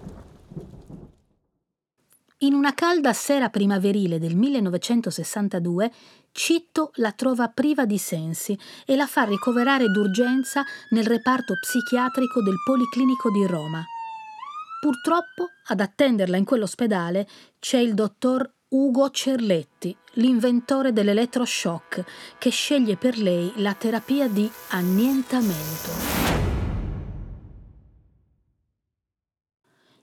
In 2.41 2.53
una 2.53 2.75
calda 2.75 3.15
sera 3.15 3.49
primaverile 3.49 4.19
del 4.19 4.37
1962, 4.37 5.91
Citto 6.33 6.91
la 6.97 7.13
trova 7.13 7.49
priva 7.49 7.87
di 7.87 7.97
sensi 7.97 8.59
e 8.85 8.97
la 8.97 9.07
fa 9.07 9.25
ricoverare 9.25 9.87
d'urgenza 9.89 10.63
nel 10.91 11.07
reparto 11.07 11.55
psichiatrico 11.59 12.43
del 12.43 12.57
Policlinico 12.63 13.31
di 13.31 13.47
Roma. 13.47 13.83
Purtroppo, 14.81 15.49
ad 15.69 15.81
attenderla 15.81 16.37
in 16.37 16.45
quell'ospedale 16.45 17.27
c'è 17.59 17.79
il 17.79 17.95
dottor 17.95 18.51
Ugo 18.75 19.11
Cerletti, 19.11 19.95
l'inventore 20.13 20.95
dell'elettroshock, 20.95 22.05
che 22.39 22.49
sceglie 22.49 22.97
per 22.97 23.19
lei 23.19 23.53
la 23.57 23.75
terapia 23.75 24.29
di 24.29 24.51
annientamento. 24.69 25.91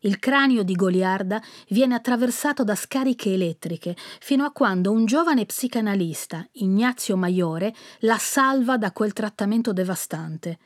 Il 0.01 0.19
cranio 0.19 0.61
di 0.61 0.75
Goliarda 0.75 1.41
viene 1.69 1.95
attraversato 1.95 2.63
da 2.63 2.75
scariche 2.75 3.33
elettriche 3.33 3.95
fino 4.19 4.45
a 4.45 4.51
quando 4.51 4.91
un 4.91 5.05
giovane 5.05 5.47
psicanalista, 5.47 6.47
Ignazio 6.53 7.17
Maiore, 7.17 7.73
la 8.01 8.19
salva 8.19 8.77
da 8.77 8.91
quel 8.91 9.13
trattamento 9.13 9.73
devastante. 9.73 10.59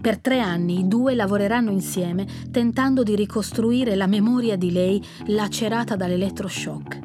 Per 0.00 0.20
tre 0.20 0.38
anni 0.38 0.78
i 0.78 0.88
due 0.88 1.14
lavoreranno 1.14 1.72
insieme 1.72 2.26
tentando 2.52 3.02
di 3.02 3.16
ricostruire 3.16 3.96
la 3.96 4.06
memoria 4.06 4.56
di 4.56 4.70
lei 4.70 5.04
lacerata 5.26 5.96
dall'elettroshock. 5.96 7.00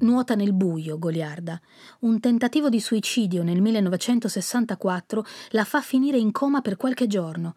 Nuota 0.00 0.34
nel 0.34 0.54
buio 0.54 0.98
Goliarda. 0.98 1.60
Un 2.00 2.18
tentativo 2.18 2.70
di 2.70 2.80
suicidio 2.80 3.42
nel 3.42 3.60
1964 3.60 5.26
la 5.50 5.64
fa 5.64 5.82
finire 5.82 6.16
in 6.16 6.32
coma 6.32 6.62
per 6.62 6.78
qualche 6.78 7.06
giorno. 7.06 7.56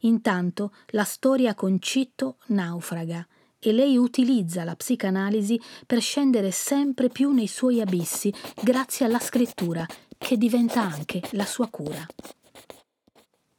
Intanto 0.00 0.72
la 0.88 1.04
storia 1.04 1.54
con 1.54 1.78
Citto 1.78 2.36
naufraga 2.46 3.26
e 3.58 3.72
lei 3.72 3.98
utilizza 3.98 4.64
la 4.64 4.76
psicanalisi 4.76 5.60
per 5.86 6.00
scendere 6.00 6.52
sempre 6.52 7.08
più 7.10 7.32
nei 7.32 7.48
suoi 7.48 7.82
abissi 7.82 8.32
grazie 8.62 9.04
alla 9.04 9.18
scrittura, 9.18 9.84
che 10.16 10.38
diventa 10.38 10.80
anche 10.80 11.20
la 11.32 11.44
sua 11.44 11.68
cura. 11.68 12.06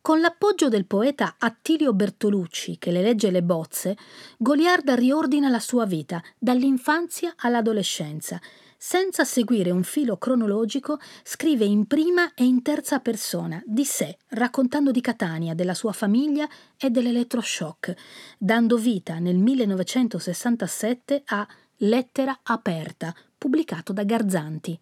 Con 0.01 0.21
l'appoggio 0.21 0.69
del 0.69 0.85
poeta 0.85 1.35
Attilio 1.38 1.93
Bertolucci, 1.93 2.77
che 2.77 2.89
le 2.89 3.01
legge 3.01 3.31
le 3.31 3.43
bozze, 3.43 3.97
Goliarda 4.38 4.95
riordina 4.95 5.49
la 5.49 5.59
sua 5.59 5.85
vita, 5.85 6.23
dall'infanzia 6.38 7.33
all'adolescenza, 7.35 8.39
senza 8.77 9.25
seguire 9.25 9.71
un 9.71 9.83
filo 9.83 10.15
cronologico, 10.15 10.99
scrive 11.21 11.65
in 11.65 11.85
prima 11.85 12.33
e 12.33 12.45
in 12.45 12.62
terza 12.62 12.99
persona 12.99 13.62
di 13.65 13.83
sé, 13.83 14.17
raccontando 14.29 14.91
di 14.91 15.01
Catania, 15.01 15.53
della 15.53 15.73
sua 15.73 15.91
famiglia 15.91 16.47
e 16.77 16.89
dell'elettroshock, 16.89 17.93
dando 18.38 18.77
vita 18.77 19.19
nel 19.19 19.35
1967 19.35 21.23
a 21.25 21.45
Lettera 21.81 22.39
aperta, 22.43 23.13
pubblicato 23.38 23.91
da 23.91 24.03
Garzanti. 24.03 24.79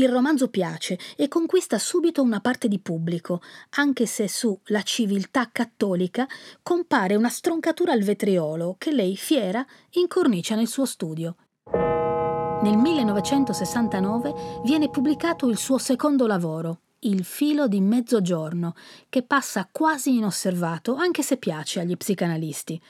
Il 0.00 0.08
romanzo 0.08 0.48
piace 0.48 0.98
e 1.14 1.28
conquista 1.28 1.78
subito 1.78 2.22
una 2.22 2.40
parte 2.40 2.68
di 2.68 2.78
pubblico, 2.78 3.42
anche 3.72 4.06
se 4.06 4.28
su 4.28 4.58
La 4.68 4.80
civiltà 4.80 5.50
cattolica 5.52 6.26
compare 6.62 7.16
una 7.16 7.28
stroncatura 7.28 7.92
al 7.92 8.00
vetriolo 8.00 8.76
che 8.78 8.92
lei, 8.92 9.14
fiera, 9.14 9.62
incornicia 9.90 10.54
nel 10.54 10.68
suo 10.68 10.86
studio. 10.86 11.36
Nel 12.62 12.78
1969 12.78 14.62
viene 14.64 14.88
pubblicato 14.88 15.50
il 15.50 15.58
suo 15.58 15.76
secondo 15.76 16.26
lavoro, 16.26 16.80
Il 17.00 17.22
filo 17.22 17.68
di 17.68 17.82
mezzogiorno, 17.82 18.74
che 19.10 19.22
passa 19.22 19.68
quasi 19.70 20.16
inosservato 20.16 20.94
anche 20.94 21.22
se 21.22 21.36
piace 21.36 21.80
agli 21.80 21.96
psicanalisti. 21.98 22.80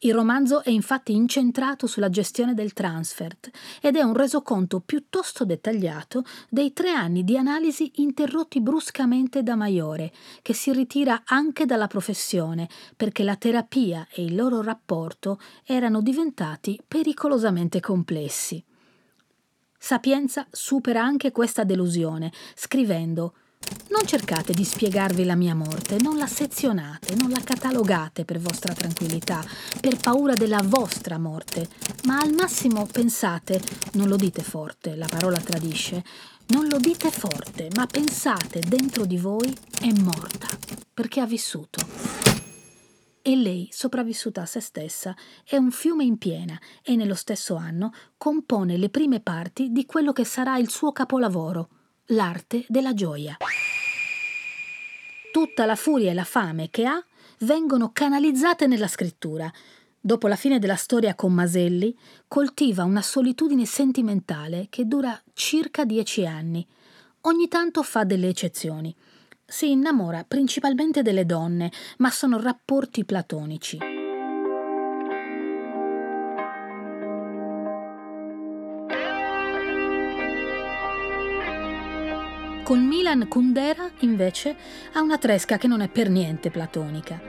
Il 0.00 0.12
romanzo 0.12 0.62
è 0.62 0.68
infatti 0.68 1.14
incentrato 1.14 1.86
sulla 1.86 2.10
gestione 2.10 2.52
del 2.52 2.74
transfert 2.74 3.50
ed 3.80 3.96
è 3.96 4.02
un 4.02 4.12
resoconto 4.12 4.80
piuttosto 4.80 5.46
dettagliato 5.46 6.22
dei 6.50 6.74
tre 6.74 6.90
anni 6.90 7.24
di 7.24 7.38
analisi 7.38 7.90
interrotti 7.96 8.60
bruscamente 8.60 9.42
da 9.42 9.56
Maiore, 9.56 10.12
che 10.42 10.52
si 10.52 10.70
ritira 10.72 11.22
anche 11.24 11.64
dalla 11.64 11.86
professione 11.86 12.68
perché 12.94 13.22
la 13.22 13.36
terapia 13.36 14.06
e 14.12 14.22
il 14.22 14.34
loro 14.34 14.60
rapporto 14.60 15.40
erano 15.64 16.02
diventati 16.02 16.78
pericolosamente 16.86 17.80
complessi. 17.80 18.62
Sapienza 19.78 20.46
supera 20.50 21.02
anche 21.02 21.32
questa 21.32 21.64
delusione, 21.64 22.32
scrivendo 22.54 23.34
non 23.90 24.06
cercate 24.06 24.52
di 24.52 24.64
spiegarvi 24.64 25.24
la 25.24 25.36
mia 25.36 25.54
morte, 25.54 25.96
non 26.00 26.18
la 26.18 26.26
sezionate, 26.26 27.14
non 27.14 27.30
la 27.30 27.40
catalogate 27.42 28.24
per 28.24 28.38
vostra 28.38 28.74
tranquillità, 28.74 29.42
per 29.80 29.96
paura 29.96 30.34
della 30.34 30.60
vostra 30.62 31.18
morte, 31.18 31.68
ma 32.04 32.18
al 32.18 32.32
massimo 32.32 32.86
pensate, 32.86 33.60
non 33.92 34.08
lo 34.08 34.16
dite 34.16 34.42
forte, 34.42 34.96
la 34.96 35.08
parola 35.08 35.38
tradisce, 35.38 36.04
non 36.48 36.68
lo 36.68 36.78
dite 36.78 37.10
forte, 37.10 37.68
ma 37.74 37.86
pensate 37.86 38.60
dentro 38.60 39.04
di 39.04 39.18
voi 39.18 39.52
è 39.80 39.90
morta, 40.00 40.48
perché 40.92 41.20
ha 41.20 41.26
vissuto. 41.26 41.80
E 43.22 43.34
lei, 43.34 43.68
sopravvissuta 43.72 44.42
a 44.42 44.46
se 44.46 44.60
stessa, 44.60 45.16
è 45.44 45.56
un 45.56 45.72
fiume 45.72 46.04
in 46.04 46.16
piena 46.16 46.56
e 46.82 46.94
nello 46.94 47.16
stesso 47.16 47.56
anno 47.56 47.92
compone 48.16 48.76
le 48.76 48.88
prime 48.88 49.20
parti 49.20 49.72
di 49.72 49.84
quello 49.84 50.12
che 50.12 50.24
sarà 50.24 50.58
il 50.58 50.70
suo 50.70 50.92
capolavoro, 50.92 51.68
l'arte 52.06 52.64
della 52.68 52.94
gioia. 52.94 53.36
Tutta 55.32 55.66
la 55.66 55.76
furia 55.76 56.10
e 56.10 56.14
la 56.14 56.24
fame 56.24 56.70
che 56.70 56.86
ha 56.86 57.04
vengono 57.40 57.90
canalizzate 57.92 58.66
nella 58.66 58.88
scrittura. 58.88 59.52
Dopo 60.00 60.28
la 60.28 60.36
fine 60.36 60.58
della 60.58 60.76
storia 60.76 61.14
con 61.14 61.32
Maselli, 61.32 61.96
coltiva 62.28 62.84
una 62.84 63.02
solitudine 63.02 63.66
sentimentale 63.66 64.68
che 64.70 64.86
dura 64.86 65.20
circa 65.32 65.84
dieci 65.84 66.24
anni. 66.24 66.66
Ogni 67.22 67.48
tanto 67.48 67.82
fa 67.82 68.04
delle 68.04 68.28
eccezioni 68.28 68.94
si 69.44 69.70
innamora 69.70 70.24
principalmente 70.26 71.02
delle 71.02 71.26
donne, 71.26 71.70
ma 71.98 72.10
sono 72.10 72.40
rapporti 72.40 73.04
platonici. 73.04 73.95
Con 82.66 82.84
Milan 82.84 83.28
Kundera, 83.28 83.88
invece, 84.00 84.56
ha 84.94 85.00
una 85.00 85.18
tresca 85.18 85.56
che 85.56 85.68
non 85.68 85.82
è 85.82 85.88
per 85.88 86.10
niente 86.10 86.50
platonica. 86.50 87.20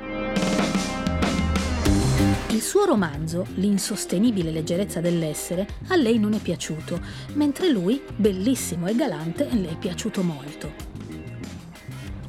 Il 2.47 2.59
suo 2.59 2.85
romanzo, 2.85 3.45
L'insostenibile 3.53 4.49
leggerezza 4.49 4.99
dell'essere, 4.99 5.67
a 5.89 5.95
lei 5.95 6.17
non 6.17 6.33
è 6.33 6.39
piaciuto, 6.39 6.99
mentre 7.33 7.69
lui, 7.69 8.01
bellissimo 8.15 8.87
e 8.87 8.95
galante, 8.95 9.47
le 9.51 9.69
è 9.69 9.75
piaciuto 9.75 10.23
molto. 10.23 10.73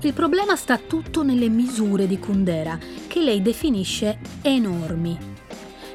Il 0.03 0.12
problema 0.12 0.55
sta 0.55 0.77
tutto 0.77 1.23
nelle 1.23 1.49
misure 1.49 2.07
di 2.07 2.18
Kundera, 2.18 2.79
che 3.07 3.23
lei 3.23 3.40
definisce 3.40 4.18
enormi. 4.42 5.37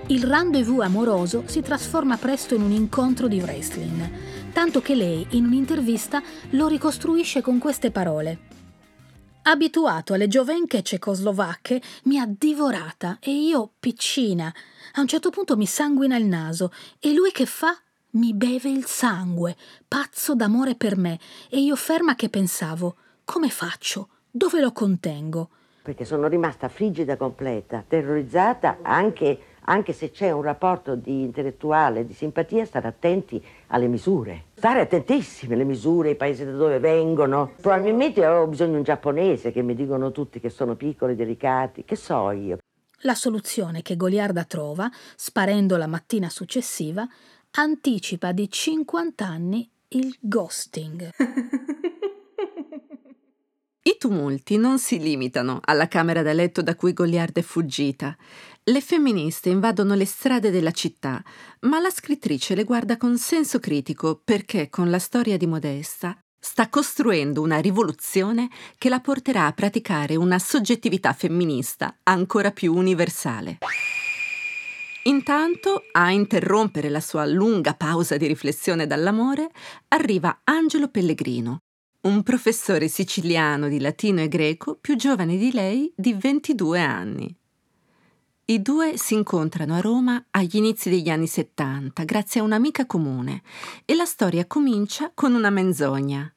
Il 0.07 0.23
rendezvous 0.23 0.81
amoroso 0.81 1.43
si 1.45 1.61
trasforma 1.61 2.17
presto 2.17 2.55
in 2.55 2.63
un 2.63 2.71
incontro 2.71 3.27
di 3.27 3.39
wrestling, 3.39 4.09
tanto 4.53 4.81
che 4.81 4.95
lei 4.95 5.25
in 5.31 5.45
un'intervista 5.45 6.21
lo 6.51 6.67
ricostruisce 6.67 7.41
con 7.41 7.57
queste 7.57 7.91
parole. 7.91 8.51
Abituato 9.45 10.13
alle 10.13 10.29
giovenche 10.29 10.83
cecoslovacche, 10.83 11.81
mi 12.03 12.17
ha 12.17 12.25
divorata 12.25 13.17
e 13.19 13.31
io, 13.31 13.71
piccina, 13.77 14.53
a 14.93 15.01
un 15.01 15.07
certo 15.07 15.31
punto 15.31 15.57
mi 15.57 15.65
sanguina 15.65 16.15
il 16.15 16.25
naso 16.25 16.71
e 16.99 17.13
lui 17.13 17.31
che 17.31 17.45
fa? 17.45 17.75
Mi 18.11 18.33
beve 18.33 18.69
il 18.69 18.85
sangue, 18.85 19.57
pazzo 19.87 20.35
d'amore 20.35 20.75
per 20.75 20.95
me, 20.95 21.19
e 21.49 21.59
io 21.59 21.75
ferma 21.75 22.13
che 22.15 22.29
pensavo, 22.29 22.95
come 23.25 23.49
faccio? 23.49 24.09
Dove 24.29 24.61
lo 24.61 24.71
contengo? 24.71 25.49
Perché 25.81 26.05
sono 26.05 26.27
rimasta 26.27 26.69
frigida 26.69 27.17
completa, 27.17 27.83
terrorizzata, 27.85 28.77
anche, 28.83 29.39
anche 29.61 29.93
se 29.93 30.11
c'è 30.11 30.31
un 30.31 30.43
rapporto 30.43 30.95
di 30.95 31.23
intellettuale, 31.23 32.05
di 32.05 32.13
simpatia, 32.13 32.65
stare 32.65 32.87
attenti 32.87 33.43
alle 33.67 33.87
misure. 33.87 34.45
Stare 34.55 34.81
attentissime 34.81 35.55
alle 35.55 35.63
misure, 35.63 36.11
i 36.11 36.15
paesi 36.15 36.45
da 36.45 36.51
dove 36.51 36.79
vengono. 36.79 37.53
Probabilmente 37.61 38.23
avevo 38.23 38.47
bisogno 38.47 38.71
di 38.71 38.77
un 38.77 38.83
giapponese 38.83 39.51
che 39.51 39.61
mi 39.61 39.75
dicono 39.75 40.11
tutti 40.11 40.39
che 40.39 40.49
sono 40.49 40.75
piccoli, 40.75 41.15
delicati, 41.15 41.83
che 41.83 41.95
so 41.95 42.31
io. 42.31 42.57
La 43.05 43.15
soluzione 43.15 43.81
che 43.81 43.97
Goliarda 43.97 44.45
trova, 44.45 44.89
sparendo 45.15 45.75
la 45.75 45.87
mattina 45.87 46.29
successiva, 46.29 47.05
anticipa 47.51 48.31
di 48.31 48.49
50 48.49 49.25
anni 49.25 49.69
il 49.89 50.15
ghosting. 50.19 51.09
I 53.85 53.97
tumulti 53.99 54.55
non 54.55 54.79
si 54.79 54.97
limitano 54.97 55.59
alla 55.61 55.89
camera 55.89 56.21
da 56.21 56.31
letto 56.31 56.61
da 56.61 56.75
cui 56.75 56.93
Goliarda 56.93 57.41
è 57.41 57.43
fuggita. 57.43 58.15
Le 58.65 58.79
femministe 58.79 59.49
invadono 59.49 59.93
le 59.93 60.05
strade 60.05 60.49
della 60.49 60.71
città, 60.71 61.21
ma 61.61 61.79
la 61.79 61.89
scrittrice 61.89 62.55
le 62.55 62.63
guarda 62.63 62.95
con 62.95 63.17
senso 63.17 63.59
critico 63.59 64.21
perché 64.23 64.69
con 64.69 64.89
la 64.89 64.99
storia 64.99 65.35
di 65.35 65.45
Modesta 65.45 66.17
sta 66.39 66.69
costruendo 66.69 67.41
una 67.41 67.57
rivoluzione 67.57 68.47
che 68.77 68.87
la 68.87 69.01
porterà 69.01 69.47
a 69.47 69.51
praticare 69.51 70.15
una 70.15 70.39
soggettività 70.39 71.11
femminista 71.11 71.97
ancora 72.03 72.51
più 72.51 72.73
universale. 72.73 73.57
Intanto, 75.03 75.83
a 75.91 76.11
interrompere 76.11 76.87
la 76.87 77.01
sua 77.01 77.25
lunga 77.25 77.73
pausa 77.73 78.15
di 78.15 78.27
riflessione 78.27 78.87
dall'amore, 78.87 79.49
arriva 79.89 80.39
Angelo 80.45 80.87
Pellegrino, 80.87 81.57
un 82.03 82.23
professore 82.23 82.87
siciliano 82.87 83.67
di 83.67 83.81
latino 83.81 84.21
e 84.21 84.29
greco 84.29 84.77
più 84.79 84.95
giovane 84.95 85.35
di 85.35 85.51
lei 85.51 85.91
di 85.97 86.13
22 86.13 86.79
anni. 86.79 87.37
I 88.45 88.61
due 88.61 88.97
si 88.97 89.13
incontrano 89.13 89.75
a 89.75 89.79
Roma 89.79 90.21
agli 90.31 90.57
inizi 90.57 90.89
degli 90.89 91.07
anni 91.07 91.27
70 91.27 92.03
grazie 92.03 92.41
a 92.41 92.43
un'amica 92.43 92.85
comune 92.85 93.41
e 93.85 93.95
la 93.95 94.03
storia 94.03 94.45
comincia 94.45 95.11
con 95.13 95.33
una 95.33 95.49
menzogna. 95.49 96.29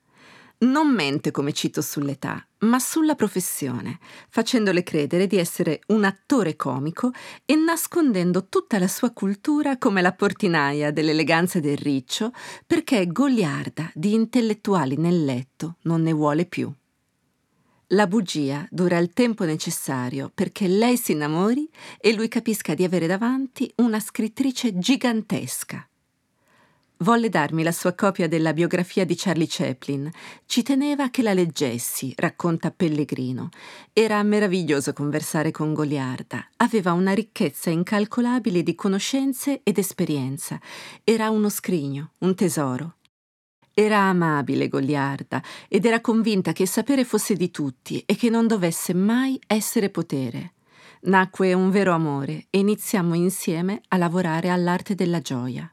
Non 0.59 0.95
mente 0.95 1.33
come 1.33 1.53
cito 1.53 1.83
sull'età, 1.83 2.47
ma 2.59 2.79
sulla 2.79 3.17
professione, 3.17 3.99
facendole 4.29 4.85
credere 4.85 5.27
di 5.27 5.37
essere 5.37 5.81
un 5.89 6.05
attore 6.05 6.55
comico 6.55 7.11
e 7.45 7.57
nascondendo 7.57 8.47
tutta 8.47 8.79
la 8.79 8.87
sua 8.87 9.11
cultura 9.11 9.77
come 9.77 10.01
la 10.01 10.13
portinaia 10.13 10.93
dell'eleganza 10.93 11.59
del 11.59 11.77
riccio, 11.77 12.31
perché 12.65 13.09
goliarda 13.09 13.91
di 13.93 14.15
intellettuali 14.15 14.97
nel 14.97 15.25
letto 15.25 15.79
non 15.83 16.03
ne 16.03 16.13
vuole 16.13 16.45
più. 16.45 16.73
La 17.91 18.09
bugia 18.09 18.67
dura 18.69 18.99
il 18.99 19.13
tempo 19.13 19.45
necessario 19.45 20.29
perché 20.35 20.67
lei 20.67 20.97
si 20.97 21.13
innamori 21.13 21.71
e 22.01 22.15
lui 22.15 22.27
capisca 22.27 22.75
di 22.75 22.83
avere 22.83 23.07
davanti 23.07 23.73
una 23.77 24.01
scrittrice 24.01 24.77
gigantesca. 24.77 25.87
Volle 27.01 27.29
darmi 27.29 27.63
la 27.63 27.71
sua 27.71 27.95
copia 27.95 28.27
della 28.27 28.53
biografia 28.53 29.05
di 29.05 29.15
Charlie 29.17 29.47
Chaplin. 29.49 30.11
Ci 30.47 30.65
teneva 30.65 31.11
che 31.11 31.23
la 31.23 31.33
leggessi, 31.33 32.13
racconta 32.17 32.73
Pellegrino. 32.73 33.51
Era 33.93 34.21
meraviglioso 34.25 34.93
conversare 34.93 35.53
con 35.53 35.73
Goliarda. 35.73 36.45
Aveva 36.57 36.93
una 36.93 37.13
ricchezza 37.13 37.71
incalcolabile 37.71 38.65
di 38.65 38.75
conoscenze 38.75 39.61
ed 39.63 39.79
esperienza. 39.79 40.59
Era 41.05 41.31
uno 41.31 41.51
scrigno, 41.51 42.13
un 42.21 42.35
tesoro. 42.35 42.96
Era 43.79 43.99
amabile 43.99 44.69
Goliarda 44.69 45.43
ed 45.69 45.85
era 45.85 46.01
convinta 46.01 46.55
che 46.55 46.65
sapere 46.65 47.05
fosse 47.05 47.35
di 47.35 47.51
tutti 47.51 48.03
e 48.07 48.17
che 48.17 48.31
non 48.31 48.47
dovesse 48.47 48.95
mai 48.95 49.39
essere 49.47 49.91
potere. 49.91 50.55
Nacque 51.03 51.53
un 51.53 51.69
vero 51.69 51.93
amore 51.93 52.47
e 52.49 52.61
iniziammo 52.61 53.15
insieme 53.15 53.83
a 53.89 53.99
lavorare 53.99 54.49
all'arte 54.49 54.95
della 54.95 55.21
gioia. 55.21 55.71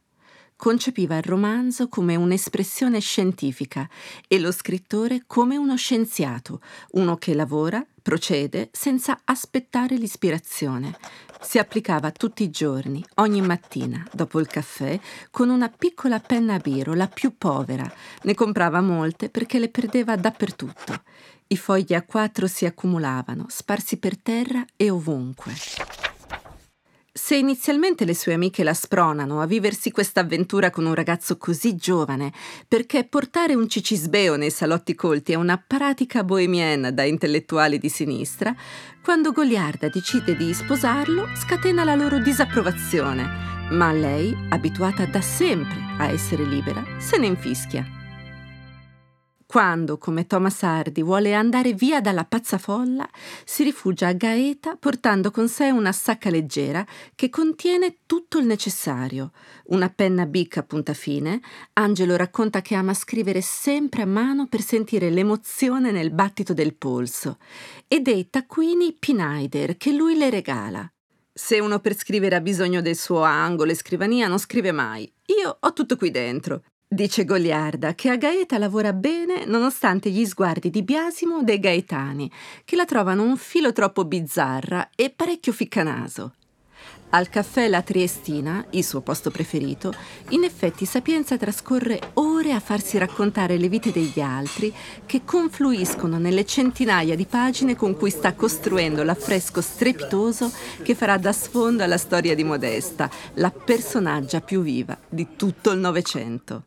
Concepiva 0.58 1.16
il 1.16 1.24
romanzo 1.24 1.88
come 1.88 2.18
un'espressione 2.18 3.00
scientifica 3.00 3.90
e 4.28 4.38
lo 4.38 4.52
scrittore 4.52 5.24
come 5.26 5.56
uno 5.56 5.78
scienziato, 5.78 6.60
uno 6.92 7.16
che 7.16 7.34
lavora, 7.34 7.86
procede 8.02 8.68
senza 8.74 9.22
aspettare 9.24 9.96
l'ispirazione. 9.96 10.98
Si 11.44 11.60
applicava 11.60 12.12
tutti 12.12 12.42
i 12.42 12.50
giorni, 12.50 13.04
ogni 13.16 13.42
mattina, 13.42 14.04
dopo 14.12 14.40
il 14.40 14.48
caffè, 14.48 15.00
con 15.30 15.50
una 15.50 15.70
piccola 15.70 16.20
penna 16.20 16.56
a 16.56 16.58
biro, 16.58 16.94
la 16.94 17.08
più 17.08 17.38
povera. 17.38 17.92
Ne 18.24 18.34
comprava 18.34 18.82
molte 18.82 19.30
perché 19.30 19.60
le 19.60 19.70
perdeva 19.70 20.16
dappertutto. 20.16 21.02
I 21.48 21.58
fogli 21.58 21.94
a 21.94 22.02
quattro 22.02 22.48
si 22.48 22.66
accumulavano, 22.66 23.46
sparsi 23.50 23.98
per 23.98 24.18
terra 24.18 24.66
e 24.76 24.90
ovunque. 24.90 25.54
Se 27.16 27.36
inizialmente 27.36 28.06
le 28.06 28.16
sue 28.16 28.34
amiche 28.34 28.64
la 28.64 28.74
spronano 28.74 29.40
a 29.40 29.46
viversi 29.46 29.92
questa 29.92 30.22
avventura 30.22 30.72
con 30.72 30.88
un 30.88 30.96
ragazzo 30.96 31.38
così 31.38 31.76
giovane, 31.76 32.34
perché 32.68 33.04
portare 33.04 33.54
un 33.54 33.70
cicisbeo 33.70 34.36
nei 34.36 34.50
salotti 34.50 34.96
colti 34.96 35.34
è 35.34 35.36
una 35.36 35.64
pratica 35.64 36.24
bohemienne 36.24 36.92
da 36.92 37.04
intellettuali 37.04 37.78
di 37.78 37.90
sinistra, 37.90 38.56
quando 39.04 39.32
Goliarda 39.32 39.90
decide 39.90 40.36
di 40.36 40.52
sposarlo, 40.56 41.28
scatena 41.36 41.84
la 41.84 41.94
loro 41.94 42.18
disapprovazione. 42.18 43.68
Ma 43.70 43.92
lei, 43.92 44.36
abituata 44.50 45.06
da 45.06 45.22
sempre 45.22 45.78
a 46.00 46.08
essere 46.08 46.44
libera, 46.46 46.84
se 46.98 47.20
ne 47.20 47.28
infischia. 47.28 48.03
Quando, 49.54 50.00
come 50.00 50.26
Thomas 50.26 50.64
Hardy, 50.64 51.04
vuole 51.04 51.36
andare 51.36 51.74
via 51.74 52.02
dalla 52.02 52.26
pazza 52.26 52.58
folla, 52.58 53.08
si 53.46 53.62
rifugia 53.62 54.08
a 54.08 54.14
Gaeta 54.14 54.78
portando 54.78 55.30
con 55.30 55.48
sé 55.48 55.70
una 55.70 55.92
sacca 55.92 56.32
leggera 56.32 56.84
che 57.14 57.30
contiene 57.30 57.98
tutto 58.08 58.40
il 58.40 58.48
necessario. 58.48 59.32
Una 59.66 59.90
penna 59.90 60.26
bic 60.26 60.58
a 60.58 60.64
punta 60.64 60.96
fine. 60.96 61.40
Angelo 61.74 62.16
racconta 62.16 62.64
che 62.64 62.74
ama 62.74 62.96
scrivere 62.96 63.42
sempre 63.42 64.02
a 64.02 64.08
mano 64.08 64.48
per 64.48 64.62
sentire 64.62 65.12
l'emozione 65.12 65.92
nel 65.92 66.10
battito 66.10 66.56
del 66.56 66.74
polso. 66.74 67.38
E 67.88 68.00
dei 68.00 68.32
taccuini 68.32 68.96
Pinaider 68.98 69.78
che 69.78 69.92
lui 69.92 70.18
le 70.18 70.32
regala. 70.32 70.92
Se 71.32 71.60
uno 71.60 71.78
per 71.78 71.96
scrivere 71.96 72.38
ha 72.38 72.42
bisogno 72.42 72.82
del 72.82 72.96
suo 72.96 73.22
angolo 73.22 73.70
e 73.70 73.76
scrivania, 73.76 74.28
non 74.28 74.40
scrive 74.40 74.72
mai. 74.72 75.04
Io 75.28 75.58
ho 75.60 75.74
tutto 75.74 75.96
qui 75.96 76.10
dentro. 76.10 76.64
Dice 76.94 77.26
Goliarda 77.26 77.96
che 77.96 78.10
a 78.12 78.18
Gaeta 78.18 78.60
lavora 78.60 78.94
bene 78.94 79.46
nonostante 79.46 80.12
gli 80.12 80.24
sguardi 80.28 80.70
di 80.70 80.84
biasimo 80.84 81.42
dei 81.42 81.58
gaetani, 81.58 82.30
che 82.64 82.76
la 82.76 82.86
trovano 82.86 83.24
un 83.24 83.36
filo 83.36 83.74
troppo 83.74 84.06
bizzarra 84.06 84.92
e 84.96 85.10
parecchio 85.10 85.54
ficcanaso. 85.54 86.36
Al 87.10 87.30
caffè 87.30 87.68
La 87.68 87.82
Triestina, 87.82 88.64
il 88.72 88.84
suo 88.84 89.02
posto 89.02 89.32
preferito, 89.32 89.92
in 90.30 90.44
effetti 90.44 90.86
Sapienza 90.86 91.36
trascorre 91.36 92.12
ore 92.14 92.52
a 92.52 92.60
farsi 92.60 93.00
raccontare 93.00 93.58
le 93.58 93.70
vite 93.70 93.92
degli 93.92 94.20
altri 94.20 94.72
che 95.08 95.24
confluiscono 95.26 96.20
nelle 96.20 96.46
centinaia 96.46 97.16
di 97.16 97.26
pagine 97.26 97.76
con 97.76 97.96
cui 97.96 98.12
sta 98.12 98.36
costruendo 98.36 99.02
l'affresco 99.02 99.62
strepitoso 99.62 100.52
che 100.84 100.94
farà 100.94 101.18
da 101.18 101.34
sfondo 101.34 101.82
alla 101.82 101.98
storia 101.98 102.36
di 102.36 102.44
Modesta, 102.44 103.10
la 103.36 103.50
personaggia 103.50 104.42
più 104.42 104.62
viva 104.62 104.96
di 105.10 105.30
tutto 105.36 105.72
il 105.72 105.80
Novecento 105.80 106.66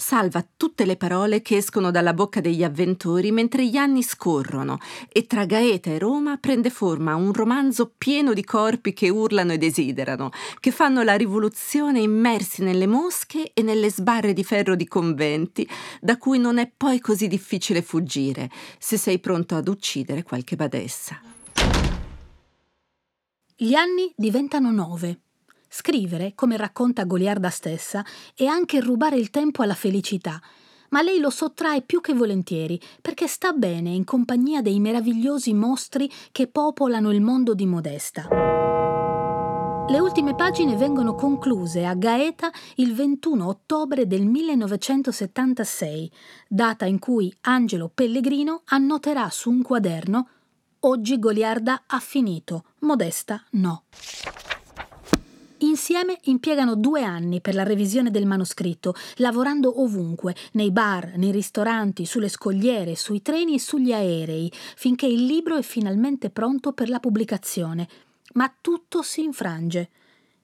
salva 0.00 0.44
tutte 0.56 0.86
le 0.86 0.96
parole 0.96 1.42
che 1.42 1.58
escono 1.58 1.90
dalla 1.90 2.14
bocca 2.14 2.40
degli 2.40 2.64
avventori 2.64 3.30
mentre 3.30 3.66
gli 3.66 3.76
anni 3.76 4.02
scorrono 4.02 4.78
e 5.12 5.26
tra 5.26 5.44
Gaeta 5.44 5.90
e 5.90 5.98
Roma 5.98 6.38
prende 6.38 6.70
forma 6.70 7.14
un 7.14 7.32
romanzo 7.32 7.92
pieno 7.96 8.32
di 8.32 8.42
corpi 8.42 8.94
che 8.94 9.10
urlano 9.10 9.52
e 9.52 9.58
desiderano, 9.58 10.30
che 10.58 10.70
fanno 10.70 11.02
la 11.02 11.14
rivoluzione 11.14 12.00
immersi 12.00 12.62
nelle 12.62 12.86
mosche 12.86 13.52
e 13.52 13.62
nelle 13.62 13.90
sbarre 13.90 14.32
di 14.32 14.42
ferro 14.42 14.74
di 14.74 14.88
conventi, 14.88 15.68
da 16.00 16.16
cui 16.16 16.38
non 16.38 16.58
è 16.58 16.70
poi 16.74 16.98
così 17.00 17.28
difficile 17.28 17.82
fuggire 17.82 18.50
se 18.78 18.96
sei 18.96 19.18
pronto 19.18 19.54
ad 19.54 19.68
uccidere 19.68 20.22
qualche 20.22 20.56
badessa. 20.56 21.20
Gli 23.54 23.74
anni 23.74 24.10
diventano 24.16 24.70
nove. 24.70 25.20
Scrivere, 25.72 26.32
come 26.34 26.56
racconta 26.56 27.04
Goliarda 27.04 27.48
stessa, 27.48 28.04
è 28.34 28.44
anche 28.44 28.80
rubare 28.80 29.16
il 29.16 29.30
tempo 29.30 29.62
alla 29.62 29.74
felicità, 29.74 30.42
ma 30.88 31.00
lei 31.00 31.20
lo 31.20 31.30
sottrae 31.30 31.82
più 31.82 32.00
che 32.00 32.12
volentieri, 32.12 32.80
perché 33.00 33.28
sta 33.28 33.52
bene 33.52 33.90
in 33.90 34.02
compagnia 34.02 34.62
dei 34.62 34.80
meravigliosi 34.80 35.54
mostri 35.54 36.10
che 36.32 36.48
popolano 36.48 37.12
il 37.12 37.20
mondo 37.20 37.54
di 37.54 37.66
Modesta. 37.66 38.26
Le 39.88 39.98
ultime 40.00 40.34
pagine 40.34 40.74
vengono 40.74 41.14
concluse 41.14 41.86
a 41.86 41.94
Gaeta 41.94 42.50
il 42.76 42.92
21 42.92 43.46
ottobre 43.46 44.08
del 44.08 44.26
1976, 44.26 46.10
data 46.48 46.84
in 46.84 46.98
cui 46.98 47.32
Angelo 47.42 47.88
Pellegrino 47.94 48.62
annoterà 48.64 49.30
su 49.30 49.50
un 49.50 49.62
quaderno 49.62 50.28
Oggi 50.80 51.18
Goliarda 51.18 51.82
ha 51.86 52.00
finito, 52.00 52.64
Modesta 52.80 53.44
no. 53.50 53.84
Insieme 55.62 56.18
impiegano 56.24 56.74
due 56.74 57.02
anni 57.02 57.42
per 57.42 57.54
la 57.54 57.64
revisione 57.64 58.10
del 58.10 58.24
manoscritto, 58.24 58.94
lavorando 59.16 59.82
ovunque, 59.82 60.34
nei 60.52 60.70
bar, 60.70 61.16
nei 61.16 61.30
ristoranti, 61.30 62.06
sulle 62.06 62.30
scogliere, 62.30 62.96
sui 62.96 63.20
treni 63.20 63.56
e 63.56 63.60
sugli 63.60 63.92
aerei, 63.92 64.50
finché 64.76 65.06
il 65.06 65.26
libro 65.26 65.56
è 65.56 65.62
finalmente 65.62 66.30
pronto 66.30 66.72
per 66.72 66.88
la 66.88 66.98
pubblicazione. 66.98 67.86
Ma 68.34 68.50
tutto 68.58 69.02
si 69.02 69.22
infrange. 69.22 69.90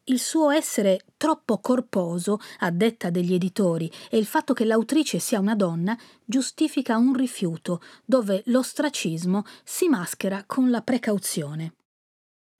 Il 0.05 0.21
suo 0.21 0.51
essere 0.51 1.01
troppo 1.17 1.61
corposo, 1.61 2.39
a 2.59 2.71
detta 2.71 3.09
degli 3.09 3.33
editori, 3.33 3.91
e 4.11 4.19
il 4.19 4.27
fatto 4.27 4.53
che 4.53 4.67
l'autrice 4.67 5.19
sia 5.19 5.41
una 5.41 5.57
donna 5.57 5.97
giustifica 6.27 6.99
un 6.99 7.15
rifiuto, 7.15 7.81
dove 8.05 8.43
l'ostracismo 8.47 9.45
si 9.65 9.89
maschera 9.89 10.45
con 10.47 10.71
la 10.71 10.83
precauzione. 10.83 11.73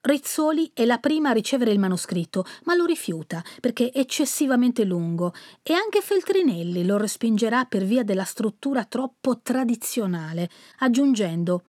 Rizzoli 0.07 0.71
è 0.73 0.85
la 0.85 0.99
prima 0.99 1.31
a 1.31 1.33
ricevere 1.33 1.73
il 1.73 1.81
manoscritto, 1.81 2.45
ma 2.63 2.77
lo 2.77 2.85
rifiuta 2.85 3.43
perché 3.61 3.91
è 3.91 3.99
eccessivamente 3.99 4.85
lungo 4.85 5.35
e 5.65 5.73
anche 5.73 6.01
Feltrinelli 6.01 6.87
lo 6.87 6.97
respingerà 6.97 7.65
per 7.65 7.83
via 7.83 8.05
della 8.05 8.23
struttura 8.23 8.85
troppo 8.85 9.41
tradizionale, 9.41 10.49
aggiungendo 10.79 11.65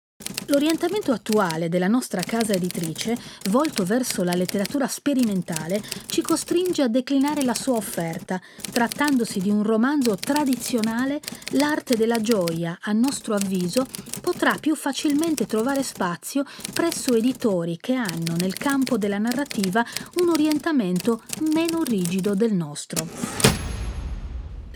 L'orientamento 0.49 1.11
attuale 1.11 1.67
della 1.67 1.87
nostra 1.87 2.21
casa 2.21 2.53
editrice, 2.53 3.17
volto 3.49 3.83
verso 3.83 4.23
la 4.23 4.33
letteratura 4.33 4.87
sperimentale, 4.87 5.81
ci 6.05 6.21
costringe 6.21 6.81
a 6.81 6.87
declinare 6.87 7.43
la 7.43 7.53
sua 7.53 7.75
offerta. 7.75 8.39
Trattandosi 8.71 9.39
di 9.39 9.49
un 9.49 9.63
romanzo 9.63 10.15
tradizionale, 10.15 11.19
l'arte 11.51 11.97
della 11.97 12.21
gioia, 12.21 12.77
a 12.81 12.93
nostro 12.93 13.35
avviso, 13.35 13.85
potrà 14.21 14.55
più 14.57 14.75
facilmente 14.75 15.45
trovare 15.45 15.83
spazio 15.83 16.45
presso 16.73 17.13
editori 17.13 17.77
che 17.77 17.95
hanno 17.95 18.35
nel 18.37 18.55
campo 18.55 18.97
della 18.97 19.17
narrativa 19.17 19.85
un 20.21 20.29
orientamento 20.29 21.23
meno 21.53 21.83
rigido 21.83 22.35
del 22.35 22.53
nostro. 22.53 23.76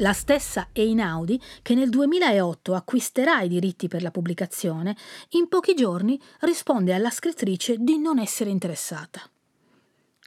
La 0.01 0.13
stessa 0.13 0.69
Einaudi, 0.71 1.39
che 1.61 1.75
nel 1.75 1.89
2008 1.89 2.73
acquisterà 2.73 3.41
i 3.41 3.47
diritti 3.47 3.87
per 3.87 4.01
la 4.01 4.09
pubblicazione, 4.09 4.97
in 5.33 5.47
pochi 5.47 5.75
giorni 5.75 6.19
risponde 6.39 6.95
alla 6.95 7.11
scrittrice 7.11 7.77
di 7.77 7.99
non 7.99 8.17
essere 8.17 8.49
interessata. 8.49 9.21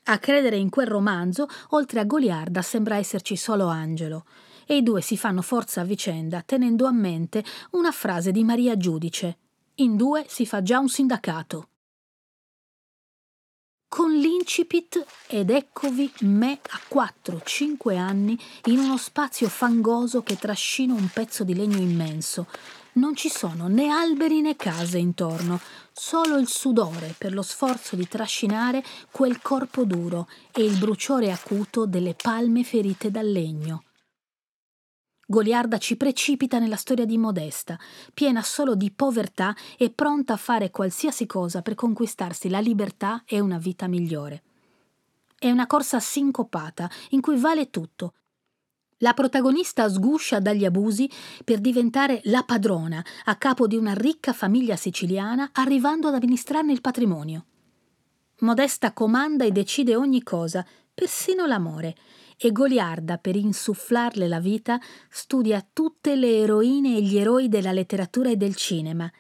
A 0.05 0.19
credere 0.21 0.57
in 0.57 0.71
quel 0.71 0.87
romanzo, 0.87 1.49
oltre 1.71 1.99
a 1.99 2.05
Goliarda, 2.05 2.63
sembra 2.63 2.99
esserci 2.99 3.35
solo 3.35 3.67
Angelo, 3.67 4.27
e 4.65 4.77
i 4.77 4.83
due 4.85 5.01
si 5.01 5.17
fanno 5.17 5.43
forza 5.43 5.81
a 5.81 5.85
vicenda 5.85 6.43
tenendo 6.43 6.87
a 6.87 6.93
mente 6.93 7.43
una 7.73 7.91
frase 7.91 8.31
di 8.31 8.45
Maria 8.45 8.77
Giudice. 8.77 9.39
In 9.77 9.97
due 9.97 10.25
si 10.29 10.47
fa 10.47 10.63
già 10.63 10.79
un 10.79 10.89
sindacato 10.89 11.71
con 13.95 14.13
l'incipit 14.13 15.07
ed 15.29 15.51
eccovi 15.51 16.13
me 16.23 16.59
a 16.71 16.81
4-5 16.93 17.97
anni 17.97 18.37
in 18.65 18.81
uno 18.81 18.97
spazio 18.97 19.49
fangoso 19.49 20.25
che 20.25 20.37
trascina 20.37 20.95
un 20.95 21.09
pezzo 21.13 21.45
di 21.45 21.55
legno 21.55 21.77
immenso. 21.77 22.49
Non 22.95 23.15
ci 23.15 23.29
sono 23.29 23.69
né 23.69 23.91
alberi 23.91 24.41
né 24.41 24.57
case 24.57 24.99
intorno, 24.99 25.61
solo 25.93 26.39
il 26.39 26.49
sudore 26.49 27.15
per 27.17 27.33
lo 27.33 27.43
sforzo 27.43 27.95
di 27.95 28.09
trascinare 28.09 28.83
quel 29.13 29.41
corpo 29.41 29.85
duro 29.85 30.27
e 30.51 30.65
il 30.65 30.77
bruciore 30.77 31.31
acuto 31.31 31.87
delle 31.87 32.17
palme 32.21 32.65
ferite 32.65 33.13
dal 33.13 33.31
legno. 33.31 33.85
Goliarda 35.35 35.79
ci 35.79 35.97
precipita 35.97 36.61
nella 36.61 36.77
storia 36.77 37.05
di 37.05 37.19
Modesta, 37.19 37.77
piena 38.15 38.41
solo 38.41 38.77
di 38.77 38.93
povertà 38.93 39.53
e 39.77 39.91
pronta 39.91 40.35
a 40.35 40.37
fare 40.37 40.71
qualsiasi 40.71 41.27
cosa 41.27 41.61
per 41.61 41.75
conquistarsi 41.75 42.49
la 42.49 42.61
libertà 42.61 43.25
e 43.27 43.41
una 43.41 43.59
vita 43.59 43.89
migliore. 43.89 44.45
È 45.37 45.51
una 45.51 45.67
corsa 45.67 45.99
sincopata 45.99 46.89
in 47.11 47.21
cui 47.21 47.37
vale 47.37 47.69
tutto. 47.71 48.15
La 48.99 49.13
protagonista 49.13 49.89
sguscia 49.89 50.39
dagli 50.39 50.65
abusi 50.65 51.11
per 51.43 51.59
diventare 51.59 52.21
la 52.27 52.45
padrona 52.45 53.05
a 53.25 53.35
capo 53.35 53.67
di 53.67 53.75
una 53.75 53.93
ricca 53.93 54.33
famiglia 54.33 54.77
siciliana, 54.77 55.51
arrivando 55.55 56.07
ad 56.07 56.15
amministrarne 56.15 56.71
il 56.71 56.81
patrimonio. 56.81 57.45
Modesta 58.43 58.93
comanda 58.93 59.45
e 59.45 59.51
decide 59.51 59.97
ogni 59.97 60.23
cosa, 60.23 60.65
persino 60.95 61.45
l'amore, 61.45 61.97
e 62.47 62.53
goliarda 62.53 63.19
per 63.19 63.37
insufflarle 63.37 64.29
la 64.29 64.41
vita 64.41 64.79
studia 65.09 65.67
tutte 65.73 66.15
le 66.15 66.41
eroine 66.41 66.97
e 66.97 67.03
gli 67.03 67.17
eroi 67.17 67.49
della 67.49 67.73
letteratura 67.73 68.31
e 68.31 68.37
del 68.37 68.55
cinema. 68.55 69.11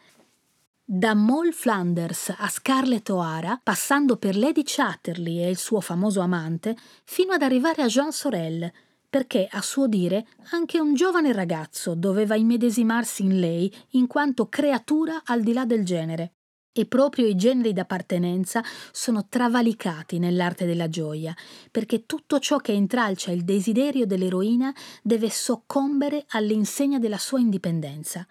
Da 0.85 1.15
Moll 1.15 1.53
Flanders 1.53 2.35
a 2.37 2.49
Scarlett 2.49 3.09
O'Hara, 3.09 3.59
passando 3.63 4.17
per 4.17 4.37
Lady 4.37 4.63
Chatterley 4.65 5.43
e 5.43 5.49
il 5.49 5.57
suo 5.57 5.81
famoso 5.81 6.21
amante, 6.21 6.77
fino 7.05 7.33
ad 7.33 7.41
arrivare 7.41 7.83
a 7.83 7.87
Jean 7.87 8.13
Sorel, 8.13 8.71
perché, 9.09 9.49
a 9.51 9.63
suo 9.63 9.87
dire, 9.87 10.27
anche 10.51 10.79
un 10.79 10.95
giovane 10.95 11.33
ragazzo 11.33 11.95
doveva 11.95 12.35
immedesimarsi 12.35 13.23
in 13.23 13.41
lei 13.41 13.75
in 13.93 14.07
quanto 14.07 14.49
creatura 14.49 15.23
al 15.25 15.43
di 15.43 15.53
là 15.53 15.65
del 15.65 15.85
genere 15.85 16.34
e 16.77 16.87
proprio 16.87 17.27
i 17.27 17.37
generi 17.37 17.73
d'appartenenza 17.73 18.63
sono 18.91 19.27
travalicati 19.29 20.19
nell'arte 20.19 20.67
della 20.67 20.89
gioia, 20.89 21.35
perché 21.71 22.05
tutto 22.05 22.41
ciò 22.41 22.59
che 22.59 22.73
intralcia 22.73 23.31
il 23.31 23.45
desiderio 23.45 24.07
dell'eroina 24.07 24.75
deve 25.01 25.31
soccombere 25.31 26.25
all'insegna 26.31 26.99
della 26.99 27.19
sua 27.19 27.39
indipendenza. 27.39 28.27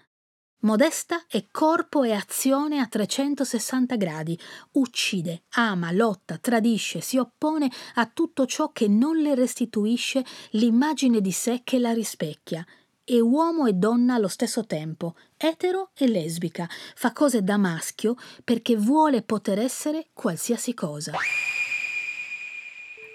Modesta 0.64 1.26
è 1.28 1.48
corpo 1.52 2.04
e 2.04 2.12
azione 2.12 2.80
a 2.80 2.88
360 2.88 3.96
gradi, 3.96 4.38
uccide, 4.74 5.44
ama, 5.56 5.92
lotta, 5.92 6.38
tradisce, 6.38 7.02
si 7.02 7.18
oppone 7.18 7.70
a 7.96 8.06
tutto 8.06 8.46
ciò 8.46 8.72
che 8.72 8.88
non 8.88 9.18
le 9.18 9.36
restituisce 9.36 10.24
l'immagine 10.52 11.20
di 11.20 11.32
sé 11.32 11.62
che 11.64 11.80
la 11.80 11.92
rispecchia 11.92 12.66
è 13.06 13.20
uomo 13.20 13.66
e 13.66 13.74
donna 13.74 14.16
allo 14.16 14.30
stesso 14.30 14.66
tempo, 14.66 15.16
etero 15.36 15.92
e 15.96 16.08
lesbica, 16.08 16.70
fa 16.96 17.12
cose 17.12 17.44
da 17.44 17.58
maschio 17.58 18.16
perché 18.44 18.78
vuole 18.78 19.22
poter 19.22 19.60
essere 19.60 20.08
qualsiasi 20.14 20.74
cosa. 20.74 21.12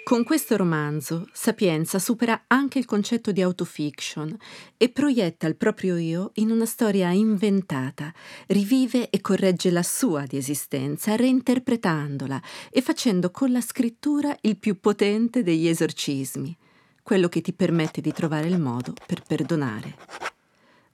Con 0.04 0.24
questo 0.24 0.56
romanzo, 0.56 1.28
Sapienza 1.32 1.98
supera 1.98 2.44
anche 2.46 2.78
il 2.78 2.86
concetto 2.86 3.30
di 3.30 3.42
autofiction 3.42 4.34
e 4.76 4.88
proietta 4.88 5.46
il 5.46 5.56
proprio 5.56 5.96
io 5.96 6.30
in 6.34 6.50
una 6.50 6.64
storia 6.64 7.10
inventata, 7.10 8.12
rivive 8.46 9.10
e 9.10 9.20
corregge 9.20 9.70
la 9.70 9.82
sua 9.82 10.24
di 10.26 10.38
esistenza, 10.38 11.14
reinterpretandola 11.14 12.40
e 12.70 12.80
facendo 12.80 13.30
con 13.30 13.52
la 13.52 13.60
scrittura 13.60 14.34
il 14.42 14.56
più 14.58 14.80
potente 14.80 15.42
degli 15.42 15.68
esorcismi 15.68 16.56
quello 17.08 17.30
che 17.30 17.40
ti 17.40 17.54
permette 17.54 18.02
di 18.02 18.12
trovare 18.12 18.48
il 18.48 18.60
modo 18.60 18.92
per 19.06 19.22
perdonare. 19.26 19.96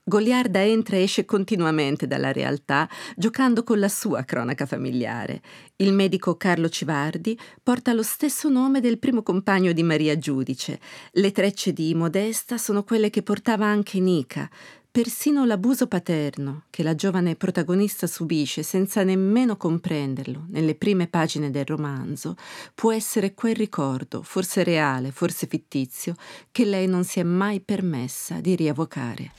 Goliarda 0.01 0.63
entra 0.63 0.95
e 0.95 1.01
esce 1.01 1.25
continuamente 1.25 2.07
dalla 2.07 2.31
realtà, 2.31 2.87
giocando 3.17 3.63
con 3.63 3.79
la 3.79 3.89
sua 3.89 4.23
cronaca 4.23 4.65
familiare. 4.65 5.41
Il 5.75 5.91
medico 5.91 6.37
Carlo 6.37 6.69
Civardi 6.69 7.37
porta 7.61 7.91
lo 7.91 8.01
stesso 8.01 8.47
nome 8.47 8.79
del 8.79 8.97
primo 8.97 9.23
compagno 9.23 9.73
di 9.73 9.83
Maria 9.83 10.17
Giudice. 10.17 10.79
Le 11.11 11.33
trecce 11.33 11.73
di 11.73 11.93
Modesta 11.93 12.57
sono 12.57 12.85
quelle 12.85 13.09
che 13.09 13.21
portava 13.21 13.65
anche 13.65 13.99
Nica, 13.99 14.49
Persino 14.95 15.43
l'abuso 15.43 15.87
paterno 15.87 16.67
che 16.69 16.81
la 16.81 16.95
giovane 16.95 17.35
protagonista 17.35 18.07
subisce 18.07 18.63
senza 18.63 19.03
nemmeno 19.03 19.57
comprenderlo 19.57 20.45
nelle 20.47 20.73
prime 20.75 21.07
pagine 21.07 21.51
del 21.51 21.65
romanzo 21.65 22.37
può 22.73 22.93
essere 22.93 23.33
quel 23.33 23.57
ricordo, 23.57 24.23
forse 24.23 24.63
reale, 24.63 25.11
forse 25.11 25.47
fittizio, 25.47 26.15
che 26.49 26.63
lei 26.63 26.87
non 26.87 27.03
si 27.03 27.19
è 27.19 27.23
mai 27.23 27.59
permessa 27.59 28.39
di 28.39 28.55
rievocare. 28.55 29.33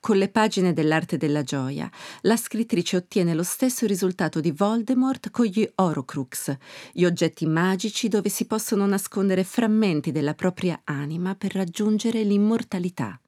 Con 0.00 0.16
le 0.16 0.30
pagine 0.30 0.72
dell'arte 0.72 1.18
della 1.18 1.42
gioia, 1.42 1.90
la 2.22 2.38
scrittrice 2.38 2.96
ottiene 2.96 3.34
lo 3.34 3.42
stesso 3.42 3.84
risultato 3.84 4.40
di 4.40 4.50
Voldemort 4.50 5.28
con 5.30 5.44
gli 5.44 5.70
Horocrux, 5.74 6.56
gli 6.92 7.04
oggetti 7.04 7.44
magici 7.44 8.08
dove 8.08 8.30
si 8.30 8.46
possono 8.46 8.86
nascondere 8.86 9.44
frammenti 9.44 10.10
della 10.10 10.32
propria 10.32 10.80
anima 10.84 11.34
per 11.34 11.52
raggiungere 11.52 12.22
l'immortalità. 12.22 13.20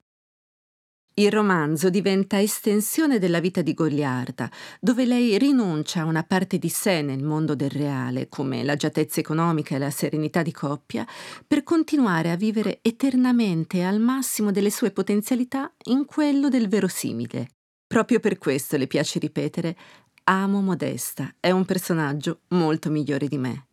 Il 1.15 1.31
romanzo 1.31 1.91
diventa 1.91 2.41
estensione 2.41 3.19
della 3.19 3.39
vita 3.39 3.61
di 3.61 3.75
Goliarda, 3.75 4.51
dove 4.81 5.05
lei 5.05 5.37
rinuncia 5.37 6.01
a 6.01 6.05
una 6.07 6.23
parte 6.23 6.57
di 6.57 6.71
sé 6.71 7.03
nel 7.03 7.23
mondo 7.23 7.55
del 7.55 7.69
reale, 7.69 8.31
come 8.31 8.63
l'agiatezza 8.63 9.21
economica 9.21 9.75
e 9.75 9.79
la 9.79 9.91
serenità 9.91 10.41
di 10.41 10.53
coppia, 10.53 11.07
per 11.47 11.65
continuare 11.65 12.31
a 12.31 12.37
vivere 12.37 12.79
eternamente 12.81 13.85
al 13.85 14.01
massimo 14.01 14.51
delle 14.51 14.71
sue 14.71 14.91
potenzialità 14.91 15.71
in 15.91 16.07
quello 16.07 16.49
del 16.49 16.69
verosimile. 16.69 17.49
Proprio 17.87 18.19
per 18.19 18.39
questo 18.39 18.79
le 18.79 18.87
piace 18.87 19.19
ripetere 19.19 19.77
Amo 20.25 20.63
Modesta, 20.63 21.35
è 21.39 21.51
un 21.51 21.67
personaggio 21.67 22.41
molto 22.49 22.89
migliore 22.89 23.29
di 23.29 23.37
me. 23.37 23.67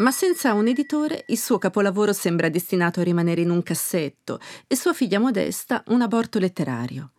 Ma 0.00 0.10
senza 0.10 0.54
un 0.54 0.66
editore 0.66 1.24
il 1.28 1.38
suo 1.38 1.58
capolavoro 1.58 2.14
sembra 2.14 2.48
destinato 2.48 3.00
a 3.00 3.02
rimanere 3.02 3.42
in 3.42 3.50
un 3.50 3.62
cassetto 3.62 4.40
e 4.66 4.74
sua 4.74 4.94
figlia 4.94 5.18
Modesta 5.18 5.82
un 5.88 6.00
aborto 6.00 6.38
letterario. 6.38 7.10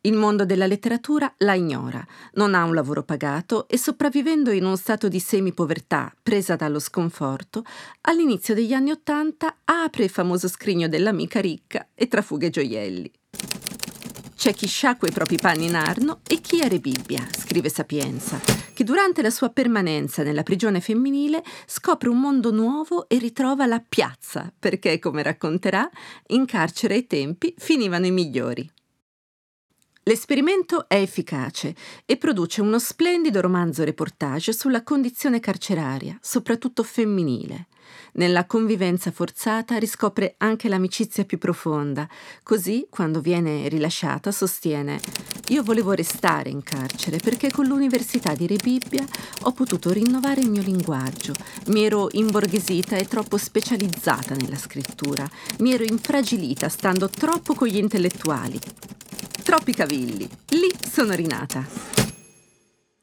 Il 0.00 0.14
mondo 0.14 0.44
della 0.44 0.66
letteratura 0.66 1.32
la 1.38 1.54
ignora, 1.54 2.04
non 2.32 2.54
ha 2.54 2.64
un 2.64 2.74
lavoro 2.74 3.04
pagato 3.04 3.68
e 3.68 3.78
sopravvivendo 3.78 4.50
in 4.50 4.64
uno 4.64 4.74
stato 4.74 5.06
di 5.06 5.20
semi-povertà 5.20 6.12
presa 6.20 6.56
dallo 6.56 6.80
sconforto, 6.80 7.62
all'inizio 8.02 8.52
degli 8.52 8.72
anni 8.72 8.90
Ottanta 8.90 9.58
apre 9.64 10.04
il 10.04 10.10
famoso 10.10 10.48
scrigno 10.48 10.88
dell'amica 10.88 11.40
ricca 11.40 11.88
e 11.94 12.08
trafuga 12.08 12.48
gioielli. 12.48 13.12
C'è 14.48 14.54
chi 14.54 14.66
sciacqua 14.66 15.06
i 15.06 15.12
propri 15.12 15.36
panni 15.36 15.66
in 15.66 15.74
arno 15.74 16.20
e 16.26 16.40
chi 16.40 16.60
è 16.60 16.78
Bibbia, 16.78 17.22
scrive 17.36 17.68
Sapienza, 17.68 18.40
che 18.72 18.82
durante 18.82 19.20
la 19.20 19.28
sua 19.28 19.50
permanenza 19.50 20.22
nella 20.22 20.42
prigione 20.42 20.80
femminile 20.80 21.42
scopre 21.66 22.08
un 22.08 22.18
mondo 22.18 22.50
nuovo 22.50 23.10
e 23.10 23.18
ritrova 23.18 23.66
la 23.66 23.84
piazza, 23.86 24.50
perché, 24.58 24.98
come 25.00 25.22
racconterà, 25.22 25.86
in 26.28 26.46
carcere 26.46 26.94
ai 26.94 27.06
tempi 27.06 27.54
finivano 27.58 28.06
i 28.06 28.10
migliori. 28.10 28.72
L'esperimento 30.04 30.88
è 30.88 30.94
efficace 30.94 31.74
e 32.06 32.16
produce 32.16 32.62
uno 32.62 32.78
splendido 32.78 33.42
romanzo 33.42 33.84
reportage 33.84 34.54
sulla 34.54 34.82
condizione 34.82 35.40
carceraria, 35.40 36.16
soprattutto 36.22 36.82
femminile. 36.82 37.66
Nella 38.12 38.46
convivenza 38.46 39.10
forzata 39.10 39.76
riscopre 39.78 40.34
anche 40.38 40.68
l'amicizia 40.68 41.24
più 41.24 41.38
profonda, 41.38 42.08
così 42.42 42.86
quando 42.90 43.20
viene 43.20 43.68
rilasciata 43.68 44.30
sostiene 44.32 45.00
io 45.48 45.62
volevo 45.62 45.92
restare 45.92 46.50
in 46.50 46.62
carcere 46.62 47.18
perché 47.18 47.50
con 47.50 47.66
l'Università 47.66 48.34
di 48.34 48.46
Rebibbia 48.46 49.04
ho 49.42 49.52
potuto 49.52 49.90
rinnovare 49.90 50.42
il 50.42 50.50
mio 50.50 50.62
linguaggio, 50.62 51.32
mi 51.68 51.84
ero 51.84 52.08
imborghesita 52.10 52.96
e 52.96 53.06
troppo 53.06 53.38
specializzata 53.38 54.34
nella 54.34 54.56
scrittura, 54.56 55.28
mi 55.60 55.72
ero 55.72 55.84
infragilita 55.84 56.68
stando 56.68 57.08
troppo 57.08 57.54
con 57.54 57.68
gli 57.68 57.78
intellettuali, 57.78 58.58
troppi 59.42 59.72
cavilli. 59.72 60.28
Lì 60.48 60.70
sono 60.90 61.14
rinata. 61.14 62.07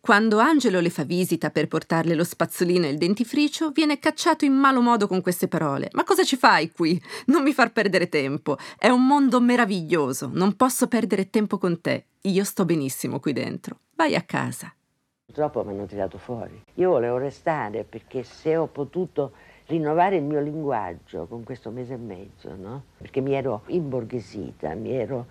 Quando 0.05 0.37
Angelo 0.37 0.81
le 0.81 0.91
fa 0.91 1.03
visita 1.03 1.49
per 1.49 1.67
portarle 1.67 2.13
lo 2.13 2.23
spazzolino 2.23 2.85
e 2.85 2.89
il 2.89 2.99
dentifricio, 2.99 3.71
viene 3.71 3.97
cacciato 3.97 4.45
in 4.45 4.53
malo 4.53 4.79
modo 4.79 5.07
con 5.07 5.19
queste 5.19 5.47
parole. 5.47 5.89
Ma 5.93 6.03
cosa 6.03 6.23
ci 6.23 6.35
fai 6.35 6.69
qui? 6.69 7.01
Non 7.25 7.41
mi 7.41 7.53
far 7.53 7.71
perdere 7.71 8.07
tempo. 8.07 8.55
È 8.77 8.87
un 8.87 9.03
mondo 9.07 9.41
meraviglioso. 9.41 10.29
Non 10.31 10.55
posso 10.55 10.87
perdere 10.87 11.31
tempo 11.31 11.57
con 11.57 11.81
te. 11.81 12.05
Io 12.21 12.43
sto 12.43 12.65
benissimo 12.65 13.19
qui 13.19 13.33
dentro. 13.33 13.79
Vai 13.95 14.13
a 14.13 14.21
casa. 14.21 14.71
Purtroppo 15.25 15.63
mi 15.63 15.71
hanno 15.71 15.87
tirato 15.87 16.19
fuori. 16.19 16.61
Io 16.75 16.91
volevo 16.91 17.17
restare 17.17 17.83
perché 17.83 18.21
se 18.21 18.55
ho 18.57 18.67
potuto 18.67 19.31
rinnovare 19.65 20.17
il 20.17 20.23
mio 20.23 20.39
linguaggio 20.39 21.25
con 21.25 21.43
questo 21.43 21.71
mese 21.71 21.95
e 21.95 21.97
mezzo, 21.97 22.55
no? 22.55 22.83
Perché 22.99 23.21
mi 23.21 23.33
ero 23.33 23.63
imborghesita, 23.65 24.75
mi 24.75 24.91
ero 24.91 25.25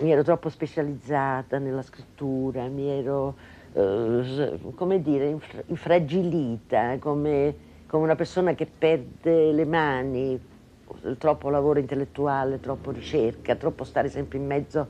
mi 0.00 0.10
ero 0.10 0.22
troppo 0.22 0.48
specializzata 0.48 1.58
nella 1.58 1.82
scrittura, 1.82 2.66
mi 2.68 2.88
ero, 2.88 3.36
come 3.74 5.02
dire, 5.02 5.36
infragilita, 5.66 6.98
come, 7.00 7.54
come, 7.86 8.04
una 8.04 8.14
persona 8.14 8.54
che 8.54 8.66
perde 8.66 9.50
le 9.52 9.64
mani, 9.64 10.40
troppo 11.18 11.50
lavoro 11.50 11.80
intellettuale, 11.80 12.60
troppo 12.60 12.92
ricerca, 12.92 13.56
troppo 13.56 13.82
stare 13.82 14.08
sempre 14.08 14.38
in 14.38 14.46
mezzo, 14.46 14.88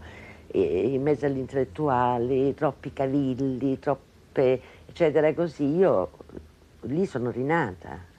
in 0.53 1.01
mezzo 1.03 1.25
agli 1.25 1.39
intellettuali, 1.39 2.53
troppi 2.55 2.93
cavilli, 2.93 3.79
troppe, 3.79 4.61
eccetera, 4.87 5.33
così. 5.33 5.77
Io 5.77 6.11
lì 6.83 7.07
sono 7.07 7.31
rinata 7.31 8.13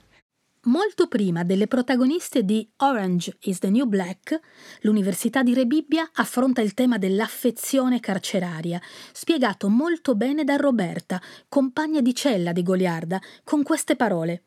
molto 0.66 1.06
prima 1.06 1.44
delle 1.44 1.66
protagoniste 1.66 2.44
di 2.44 2.68
Orange 2.78 3.36
is 3.42 3.58
the 3.58 3.70
New 3.70 3.86
Black, 3.86 4.38
l'Università 4.80 5.42
di 5.42 5.54
Rebibbia 5.54 6.08
affronta 6.14 6.60
il 6.60 6.74
tema 6.74 6.98
dell'affezione 6.98 8.00
carceraria, 8.00 8.80
spiegato 9.12 9.68
molto 9.68 10.14
bene 10.14 10.44
da 10.44 10.56
Roberta, 10.56 11.20
compagna 11.48 12.00
di 12.00 12.14
cella 12.14 12.52
di 12.52 12.62
Goliarda, 12.62 13.20
con 13.44 13.62
queste 13.62 13.96
parole. 13.96 14.42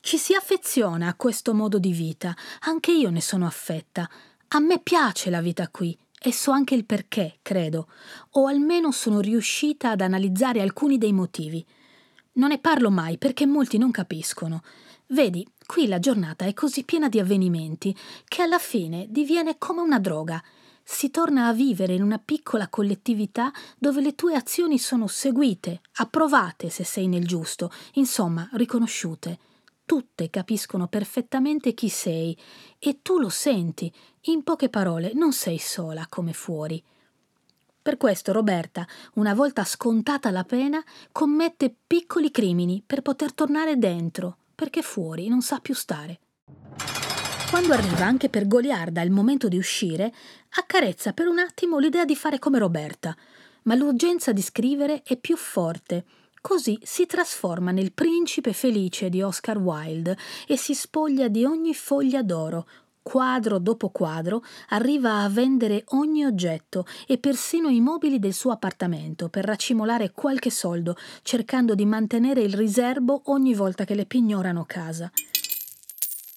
Ci 0.00 0.18
si 0.18 0.34
affeziona 0.34 1.08
a 1.08 1.14
questo 1.14 1.54
modo 1.54 1.78
di 1.78 1.92
vita, 1.92 2.36
anche 2.60 2.92
io 2.92 3.10
ne 3.10 3.22
sono 3.22 3.46
affetta. 3.46 4.08
A 4.48 4.58
me 4.58 4.78
piace 4.80 5.30
la 5.30 5.40
vita 5.40 5.68
qui 5.68 5.96
e 6.20 6.32
so 6.32 6.50
anche 6.50 6.74
il 6.74 6.84
perché, 6.84 7.38
credo, 7.42 7.88
o 8.32 8.46
almeno 8.46 8.92
sono 8.92 9.20
riuscita 9.20 9.90
ad 9.90 10.02
analizzare 10.02 10.60
alcuni 10.60 10.98
dei 10.98 11.12
motivi. 11.12 11.64
Non 12.32 12.48
ne 12.48 12.58
parlo 12.58 12.90
mai 12.90 13.16
perché 13.16 13.46
molti 13.46 13.78
non 13.78 13.90
capiscono. 13.90 14.62
Vedi, 15.08 15.46
qui 15.66 15.86
la 15.86 15.98
giornata 15.98 16.46
è 16.46 16.54
così 16.54 16.82
piena 16.82 17.08
di 17.08 17.20
avvenimenti 17.20 17.94
che 18.26 18.42
alla 18.42 18.58
fine 18.58 19.06
diviene 19.10 19.58
come 19.58 19.82
una 19.82 19.98
droga. 19.98 20.42
Si 20.82 21.10
torna 21.10 21.46
a 21.46 21.52
vivere 21.52 21.94
in 21.94 22.02
una 22.02 22.18
piccola 22.18 22.68
collettività 22.68 23.52
dove 23.78 24.00
le 24.00 24.14
tue 24.14 24.34
azioni 24.34 24.78
sono 24.78 25.06
seguite, 25.06 25.82
approvate 25.96 26.70
se 26.70 26.84
sei 26.84 27.06
nel 27.06 27.26
giusto, 27.26 27.70
insomma, 27.94 28.48
riconosciute. 28.52 29.38
Tutte 29.84 30.30
capiscono 30.30 30.88
perfettamente 30.88 31.74
chi 31.74 31.90
sei 31.90 32.36
e 32.78 33.00
tu 33.02 33.18
lo 33.18 33.28
senti. 33.28 33.92
In 34.22 34.42
poche 34.42 34.70
parole, 34.70 35.12
non 35.14 35.32
sei 35.32 35.58
sola 35.58 36.06
come 36.08 36.32
fuori. 36.32 36.82
Per 37.82 37.98
questo 37.98 38.32
Roberta, 38.32 38.86
una 39.14 39.34
volta 39.34 39.62
scontata 39.64 40.30
la 40.30 40.44
pena, 40.44 40.82
commette 41.12 41.74
piccoli 41.86 42.30
crimini 42.30 42.82
per 42.84 43.02
poter 43.02 43.34
tornare 43.34 43.76
dentro, 43.76 44.38
perché 44.54 44.82
fuori 44.82 45.28
non 45.28 45.42
sa 45.42 45.58
più 45.60 45.74
stare. 45.74 46.20
Quando 47.50 47.72
arriva 47.72 48.04
anche 48.04 48.28
per 48.28 48.48
Goliarda 48.48 49.00
il 49.02 49.10
momento 49.10 49.48
di 49.48 49.56
uscire, 49.56 50.12
accarezza 50.56 51.12
per 51.12 51.28
un 51.28 51.38
attimo 51.38 51.78
l'idea 51.78 52.04
di 52.04 52.16
fare 52.16 52.38
come 52.38 52.58
Roberta, 52.58 53.16
ma 53.62 53.74
l'urgenza 53.74 54.32
di 54.32 54.42
scrivere 54.42 55.02
è 55.04 55.16
più 55.16 55.36
forte. 55.36 56.04
Così 56.40 56.78
si 56.82 57.06
trasforma 57.06 57.70
nel 57.70 57.92
principe 57.92 58.52
felice 58.52 59.08
di 59.08 59.22
Oscar 59.22 59.58
Wilde 59.58 60.18
e 60.46 60.56
si 60.56 60.74
spoglia 60.74 61.28
di 61.28 61.44
ogni 61.44 61.74
foglia 61.74 62.22
d'oro, 62.22 62.66
quadro 63.04 63.58
dopo 63.58 63.90
quadro, 63.90 64.42
arriva 64.70 65.20
a 65.20 65.28
vendere 65.28 65.84
ogni 65.88 66.24
oggetto 66.24 66.86
e 67.06 67.18
persino 67.18 67.68
i 67.68 67.80
mobili 67.80 68.18
del 68.18 68.32
suo 68.32 68.50
appartamento 68.50 69.28
per 69.28 69.44
racimolare 69.44 70.10
qualche 70.10 70.50
soldo, 70.50 70.96
cercando 71.22 71.74
di 71.76 71.84
mantenere 71.84 72.40
il 72.40 72.54
riservo 72.54 73.22
ogni 73.26 73.54
volta 73.54 73.84
che 73.84 73.94
le 73.94 74.06
pignorano 74.06 74.64
casa. 74.64 75.12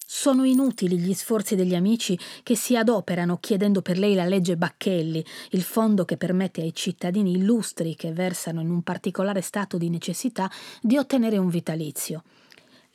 Sono 0.05 0.43
inutili 0.43 0.97
gli 0.97 1.13
sforzi 1.13 1.55
degli 1.55 1.75
amici 1.75 2.19
che 2.43 2.55
si 2.55 2.75
adoperano 2.75 3.37
chiedendo 3.39 3.81
per 3.81 3.97
lei 3.97 4.13
la 4.13 4.25
legge 4.25 4.57
Bacchelli, 4.57 5.23
il 5.51 5.61
fondo 5.61 6.05
che 6.05 6.17
permette 6.17 6.61
ai 6.61 6.73
cittadini 6.73 7.31
illustri 7.31 7.95
che 7.95 8.11
versano 8.11 8.59
in 8.59 8.69
un 8.69 8.81
particolare 8.81 9.41
stato 9.41 9.77
di 9.77 9.89
necessità 9.89 10.51
di 10.81 10.97
ottenere 10.97 11.37
un 11.37 11.49
vitalizio. 11.49 12.23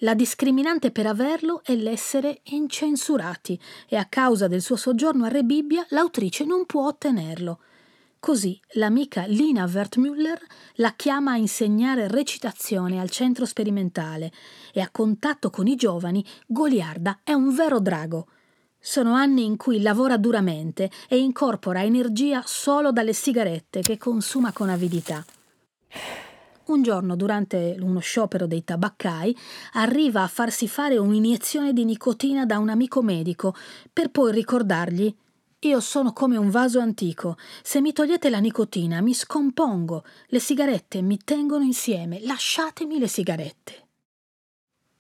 La 0.03 0.15
discriminante 0.15 0.91
per 0.91 1.07
averlo 1.07 1.63
è 1.63 1.77
l'essere 1.77 2.41
incensurati 2.45 3.59
e 3.89 3.97
a 3.97 4.05
causa 4.07 4.49
del 4.49 4.61
suo 4.61 4.75
soggiorno 4.75 5.27
a 5.27 5.29
Rebibbia 5.29 5.87
l'autrice 5.91 6.45
non 6.45 6.67
può 6.67 6.89
ottenerlo. 6.89 7.61
Così 8.19 8.61
l'amica 8.73 9.27
Lina 9.27 9.65
Wertmüller 9.65 10.41
la 10.75 10.93
chiama 10.95 11.33
a 11.33 11.37
insegnare 11.37 12.09
recitazione 12.09 13.01
al 13.01 13.11
centro 13.11 13.47
sperimentale 13.47 14.33
e 14.73 14.81
a 14.81 14.89
contatto 14.91 15.51
con 15.51 15.69
i 15.69 15.77
giovani 15.77 16.25
Goliarda 16.47 17.21
è 17.23 17.33
un 17.33 17.55
vero 17.55 17.79
drago. 17.79 18.27
Sono 18.81 19.15
anni 19.15 19.45
in 19.45 19.57
cui 19.57 19.81
lavora 19.81 20.17
duramente 20.17 20.91
e 21.09 21.19
incorpora 21.19 21.85
energia 21.85 22.43
solo 22.45 22.91
dalle 22.91 23.13
sigarette 23.13 23.83
che 23.83 23.99
consuma 23.99 24.51
con 24.53 24.69
avidità. 24.69 25.25
Un 26.73 26.83
giorno, 26.83 27.17
durante 27.17 27.77
uno 27.81 27.99
sciopero 27.99 28.47
dei 28.47 28.65
tabaccai, 28.65 29.37
arriva 29.75 30.23
a 30.23 30.27
farsi 30.27 30.67
fare 30.67 30.97
un'iniezione 30.97 31.75
di 31.75 31.85
nicotina 31.85 32.47
da 32.47 32.59
un 32.59 32.71
amico 32.71 33.03
medico, 33.03 33.55
per 33.93 34.11
poi 34.11 34.33
ricordargli 34.33 35.15
io 35.59 35.81
sono 35.81 36.15
come 36.15 36.39
un 36.39 36.49
vaso 36.49 36.81
antico. 36.81 37.37
Se 37.63 37.83
mi 37.83 37.93
togliete 37.93 38.31
la 38.31 38.39
nicotina 38.39 39.03
mi 39.03 39.13
scompongo. 39.13 40.03
Le 40.29 40.41
sigarette 40.41 41.03
mi 41.03 41.19
tengono 41.23 41.63
insieme. 41.63 42.21
Lasciatemi 42.23 42.99
le 42.99 43.07
sigarette. 43.07 43.89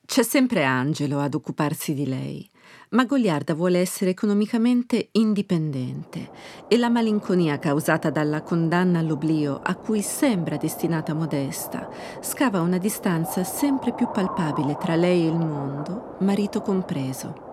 C'è 0.04 0.22
sempre 0.22 0.64
Angelo 0.64 1.20
ad 1.20 1.32
occuparsi 1.32 1.94
di 1.94 2.06
lei 2.06 2.51
ma 2.90 3.04
Goliarda 3.04 3.54
vuole 3.54 3.78
essere 3.78 4.10
economicamente 4.10 5.08
indipendente 5.12 6.30
e 6.68 6.76
la 6.76 6.88
malinconia 6.88 7.58
causata 7.58 8.10
dalla 8.10 8.42
condanna 8.42 8.98
all'oblio 8.98 9.60
a 9.62 9.74
cui 9.76 10.02
sembra 10.02 10.56
destinata 10.56 11.14
Modesta 11.14 11.88
scava 12.20 12.60
una 12.60 12.78
distanza 12.78 13.44
sempre 13.44 13.92
più 13.94 14.10
palpabile 14.10 14.76
tra 14.78 14.94
lei 14.94 15.22
e 15.22 15.28
il 15.28 15.38
mondo, 15.38 16.16
marito 16.20 16.60
compreso. 16.60 17.50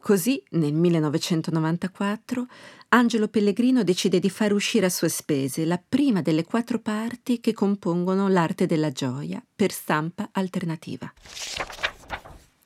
Così, 0.00 0.42
nel 0.52 0.72
1994, 0.72 2.46
Angelo 2.90 3.28
Pellegrino 3.28 3.82
decide 3.82 4.18
di 4.18 4.30
far 4.30 4.52
uscire 4.52 4.86
a 4.86 4.90
sue 4.90 5.10
spese 5.10 5.66
la 5.66 5.78
prima 5.86 6.22
delle 6.22 6.44
quattro 6.44 6.78
parti 6.78 7.40
che 7.40 7.52
compongono 7.52 8.28
L'arte 8.28 8.64
della 8.64 8.90
gioia 8.90 9.44
per 9.54 9.70
stampa 9.70 10.30
alternativa. 10.32 11.12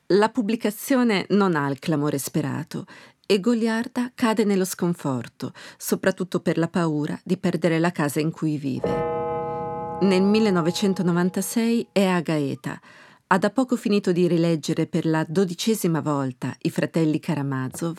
La 0.07 0.27
pubblicazione 0.29 1.25
non 1.29 1.55
ha 1.55 1.69
il 1.69 1.79
clamore 1.79 2.17
sperato 2.17 2.85
e 3.25 3.39
Goliarda 3.39 4.11
cade 4.13 4.43
nello 4.43 4.65
sconforto, 4.65 5.53
soprattutto 5.77 6.41
per 6.41 6.57
la 6.57 6.67
paura 6.67 7.17
di 7.23 7.37
perdere 7.37 7.79
la 7.79 7.91
casa 7.91 8.19
in 8.19 8.29
cui 8.29 8.57
vive. 8.57 10.01
Nel 10.01 10.21
1996 10.21 11.87
è 11.93 12.05
a 12.05 12.19
Gaeta. 12.19 12.79
Ha 13.27 13.37
da 13.37 13.49
poco 13.49 13.77
finito 13.77 14.11
di 14.11 14.27
rileggere 14.27 14.87
per 14.87 15.05
la 15.05 15.25
dodicesima 15.27 16.01
volta 16.01 16.53
i 16.63 16.69
fratelli 16.69 17.19
Karamazov 17.19 17.97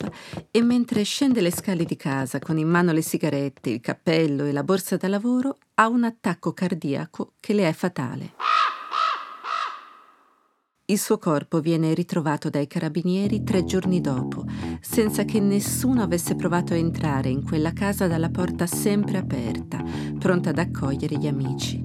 e 0.51 0.61
mentre 0.61 1.01
scende 1.01 1.41
le 1.41 1.51
scale 1.51 1.85
di 1.85 1.95
casa 1.95 2.37
con 2.37 2.59
in 2.59 2.69
mano 2.69 2.91
le 2.91 3.01
sigarette, 3.01 3.71
il 3.71 3.81
cappello 3.81 4.45
e 4.45 4.51
la 4.51 4.63
borsa 4.63 4.95
da 4.95 5.07
lavoro 5.07 5.57
ha 5.73 5.87
un 5.87 6.03
attacco 6.03 6.53
cardiaco 6.53 7.33
che 7.39 7.53
le 7.53 7.67
è 7.67 7.73
fatale. 7.73 8.33
Il 10.87 10.99
suo 10.99 11.17
corpo 11.17 11.61
viene 11.61 11.95
ritrovato 11.95 12.51
dai 12.51 12.67
carabinieri 12.67 13.43
tre 13.43 13.63
giorni 13.63 14.01
dopo, 14.01 14.45
senza 14.81 15.25
che 15.25 15.39
nessuno 15.39 16.03
avesse 16.03 16.35
provato 16.35 16.73
a 16.73 16.77
entrare 16.77 17.29
in 17.29 17.43
quella 17.43 17.73
casa 17.73 18.05
dalla 18.05 18.29
porta 18.29 18.67
sempre 18.67 19.17
aperta, 19.17 19.83
pronta 20.19 20.51
ad 20.51 20.59
accogliere 20.59 21.17
gli 21.17 21.25
amici. 21.25 21.83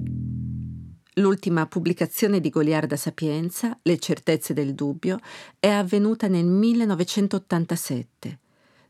L'ultima 1.15 1.65
pubblicazione 1.65 2.39
di 2.39 2.49
Goliarda 2.49 2.95
Sapienza, 2.95 3.75
Le 3.81 3.97
certezze 3.97 4.53
del 4.53 4.75
dubbio, 4.75 5.17
è 5.57 5.69
avvenuta 5.69 6.27
nel 6.27 6.45
1987. 6.45 8.40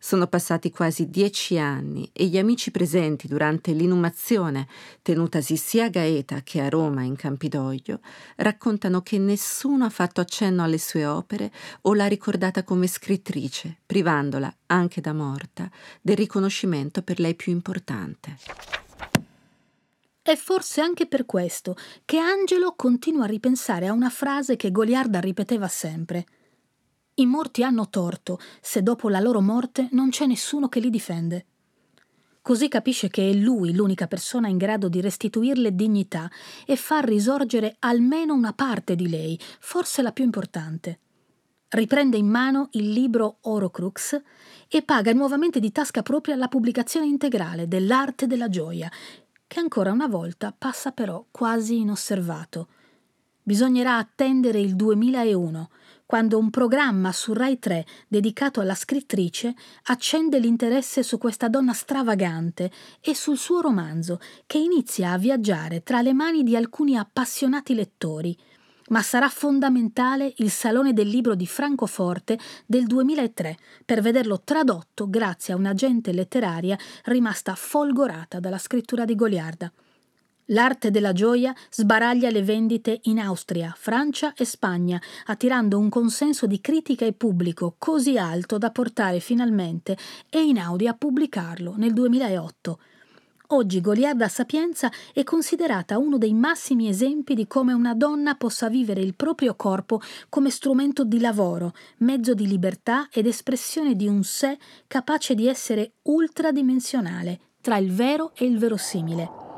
Sono 0.03 0.25
passati 0.25 0.71
quasi 0.71 1.11
dieci 1.11 1.59
anni 1.59 2.09
e 2.11 2.25
gli 2.25 2.39
amici 2.39 2.71
presenti 2.71 3.27
durante 3.27 3.71
l'inumazione, 3.71 4.67
tenutasi 5.03 5.55
sia 5.55 5.85
a 5.85 5.89
Gaeta 5.89 6.41
che 6.41 6.59
a 6.59 6.69
Roma 6.69 7.03
in 7.03 7.15
Campidoglio, 7.15 7.99
raccontano 8.37 9.03
che 9.03 9.19
nessuno 9.19 9.85
ha 9.85 9.91
fatto 9.91 10.19
accenno 10.19 10.63
alle 10.63 10.79
sue 10.79 11.05
opere 11.05 11.51
o 11.81 11.93
l'ha 11.93 12.07
ricordata 12.07 12.63
come 12.63 12.87
scrittrice, 12.87 13.77
privandola, 13.85 14.51
anche 14.65 15.01
da 15.01 15.13
morta, 15.13 15.69
del 16.01 16.17
riconoscimento 16.17 17.03
per 17.03 17.19
lei 17.19 17.35
più 17.35 17.51
importante. 17.51 18.37
È 20.23 20.35
forse 20.35 20.81
anche 20.81 21.05
per 21.05 21.27
questo 21.27 21.75
che 22.05 22.17
Angelo 22.17 22.73
continua 22.75 23.25
a 23.25 23.27
ripensare 23.27 23.85
a 23.85 23.93
una 23.93 24.09
frase 24.09 24.55
che 24.55 24.71
Goliarda 24.71 25.19
ripeteva 25.19 25.67
sempre– 25.67 26.25
i 27.21 27.25
morti 27.25 27.63
hanno 27.63 27.89
torto 27.89 28.39
se 28.61 28.83
dopo 28.83 29.09
la 29.09 29.19
loro 29.19 29.41
morte 29.41 29.87
non 29.91 30.09
c'è 30.09 30.25
nessuno 30.25 30.67
che 30.67 30.79
li 30.79 30.89
difende. 30.89 31.45
Così 32.41 32.67
capisce 32.67 33.09
che 33.09 33.29
è 33.29 33.33
lui 33.33 33.73
l'unica 33.73 34.07
persona 34.07 34.47
in 34.47 34.57
grado 34.57 34.89
di 34.89 34.99
restituirle 34.99 35.75
dignità 35.75 36.29
e 36.65 36.75
far 36.75 37.05
risorgere 37.05 37.75
almeno 37.79 38.33
una 38.33 38.53
parte 38.53 38.95
di 38.95 39.07
lei, 39.07 39.39
forse 39.59 40.01
la 40.01 40.11
più 40.11 40.23
importante. 40.23 40.99
Riprende 41.69 42.17
in 42.17 42.27
mano 42.27 42.69
il 42.71 42.89
libro 42.89 43.37
Orocrux 43.41 44.19
e 44.67 44.81
paga 44.81 45.13
nuovamente 45.13 45.59
di 45.59 45.71
tasca 45.71 46.01
propria 46.01 46.35
la 46.35 46.47
pubblicazione 46.47 47.05
integrale 47.05 47.67
dell'arte 47.67 48.25
della 48.25 48.49
gioia, 48.49 48.91
che 49.45 49.59
ancora 49.59 49.91
una 49.91 50.07
volta 50.07 50.53
passa 50.57 50.91
però 50.91 51.23
quasi 51.29 51.79
inosservato. 51.79 52.69
Bisognerà 53.43 53.97
attendere 53.97 54.59
il 54.59 54.75
2001 54.75 55.69
quando 56.11 56.37
un 56.37 56.49
programma 56.49 57.13
su 57.13 57.31
Rai 57.31 57.57
3 57.57 57.85
dedicato 58.05 58.59
alla 58.59 58.75
scrittrice 58.75 59.55
accende 59.83 60.39
l'interesse 60.39 61.03
su 61.03 61.17
questa 61.17 61.47
donna 61.47 61.71
stravagante 61.71 62.69
e 62.99 63.15
sul 63.15 63.37
suo 63.37 63.61
romanzo, 63.61 64.19
che 64.45 64.57
inizia 64.57 65.11
a 65.11 65.17
viaggiare 65.17 65.83
tra 65.83 66.01
le 66.01 66.11
mani 66.11 66.43
di 66.43 66.53
alcuni 66.53 66.97
appassionati 66.97 67.73
lettori. 67.73 68.37
Ma 68.89 69.01
sarà 69.01 69.29
fondamentale 69.29 70.33
il 70.39 70.49
Salone 70.49 70.91
del 70.91 71.07
Libro 71.07 71.33
di 71.33 71.47
Francoforte 71.47 72.37
del 72.65 72.87
2003 72.87 73.57
per 73.85 74.01
vederlo 74.01 74.41
tradotto 74.43 75.09
grazie 75.09 75.53
a 75.53 75.55
un'agente 75.55 76.11
letteraria 76.11 76.77
rimasta 77.05 77.55
folgorata 77.55 78.41
dalla 78.41 78.57
scrittura 78.57 79.05
di 79.05 79.15
Goliarda. 79.15 79.71
L'arte 80.51 80.91
della 80.91 81.13
gioia 81.13 81.55
sbaraglia 81.69 82.29
le 82.29 82.43
vendite 82.43 82.99
in 83.03 83.19
Austria, 83.19 83.73
Francia 83.77 84.33
e 84.33 84.43
Spagna, 84.43 85.01
attirando 85.27 85.79
un 85.79 85.87
consenso 85.87 86.45
di 86.45 86.59
critica 86.59 87.05
e 87.05 87.13
pubblico 87.13 87.75
così 87.77 88.17
alto 88.17 88.57
da 88.57 88.69
portare 88.69 89.21
finalmente 89.21 89.97
Einaudi 90.29 90.87
a 90.87 90.93
pubblicarlo 90.93 91.75
nel 91.77 91.93
2008. 91.93 92.79
Oggi 93.47 93.81
Goliarda 93.81 94.27
Sapienza 94.27 94.89
è 95.13 95.23
considerata 95.23 95.97
uno 95.97 96.17
dei 96.17 96.33
massimi 96.33 96.89
esempi 96.89 97.33
di 97.33 97.47
come 97.47 97.71
una 97.73 97.93
donna 97.93 98.35
possa 98.35 98.69
vivere 98.69 99.01
il 99.01 99.15
proprio 99.15 99.55
corpo 99.55 100.01
come 100.29 100.49
strumento 100.49 101.05
di 101.05 101.19
lavoro, 101.19 101.73
mezzo 101.97 102.33
di 102.33 102.47
libertà 102.47 103.07
ed 103.11 103.25
espressione 103.25 103.95
di 103.95 104.07
un 104.07 104.23
sé 104.23 104.57
capace 104.87 105.33
di 105.33 105.47
essere 105.47 105.93
ultradimensionale 106.03 107.39
tra 107.61 107.77
il 107.77 107.91
vero 107.93 108.31
e 108.35 108.45
il 108.45 108.57
verosimile. 108.57 109.50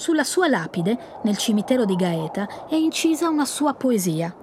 Sulla 0.00 0.24
sua 0.24 0.48
lapide, 0.48 1.20
nel 1.24 1.36
cimitero 1.36 1.84
di 1.84 1.94
Gaeta, 1.94 2.66
è 2.70 2.74
incisa 2.74 3.28
una 3.28 3.44
sua 3.44 3.74
poesia. 3.74 4.34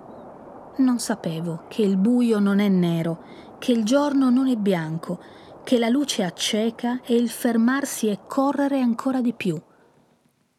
Non 0.78 1.00
sapevo 1.00 1.64
che 1.68 1.82
il 1.82 1.98
buio 1.98 2.38
non 2.38 2.60
è 2.60 2.68
nero, 2.68 3.24
che 3.58 3.72
il 3.72 3.84
giorno 3.84 4.30
non 4.30 4.50
è 4.50 4.56
bianco, 4.56 5.20
che 5.64 5.80
la 5.80 5.90
luce 5.90 6.22
acceca 6.22 7.02
e 7.04 7.16
il 7.16 7.28
fermarsi 7.28 8.06
è 8.06 8.20
correre 8.28 8.80
ancora 8.82 9.20
di 9.20 9.34
più. 9.34 9.60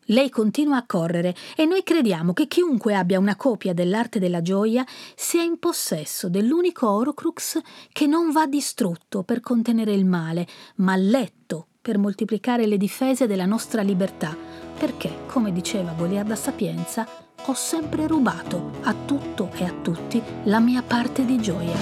Lei 0.06 0.30
continua 0.30 0.78
a 0.78 0.84
correre 0.84 1.32
e 1.54 1.64
noi 1.64 1.84
crediamo 1.84 2.32
che 2.32 2.48
chiunque 2.48 2.96
abbia 2.96 3.20
una 3.20 3.36
copia 3.36 3.72
dell'arte 3.72 4.18
della 4.18 4.42
gioia 4.42 4.84
sia 5.14 5.42
in 5.42 5.60
possesso 5.60 6.28
dell'unico 6.28 6.90
Orocrux 6.90 7.60
che 7.92 8.08
non 8.08 8.32
va 8.32 8.46
distrutto 8.48 9.22
per 9.22 9.38
contenere 9.38 9.92
il 9.92 10.06
male, 10.06 10.44
ma 10.78 10.96
letto 10.96 11.67
per 11.80 11.98
moltiplicare 11.98 12.66
le 12.66 12.76
difese 12.76 13.26
della 13.26 13.46
nostra 13.46 13.82
libertà 13.82 14.36
perché, 14.78 15.24
come 15.26 15.52
diceva 15.52 15.92
Goliarda 15.92 16.36
Sapienza, 16.36 17.06
ho 17.46 17.54
sempre 17.54 18.06
rubato 18.06 18.72
a 18.82 18.94
tutto 18.94 19.50
e 19.54 19.64
a 19.64 19.72
tutti 19.82 20.22
la 20.44 20.60
mia 20.60 20.82
parte 20.82 21.24
di 21.24 21.40
gioia. 21.40 21.76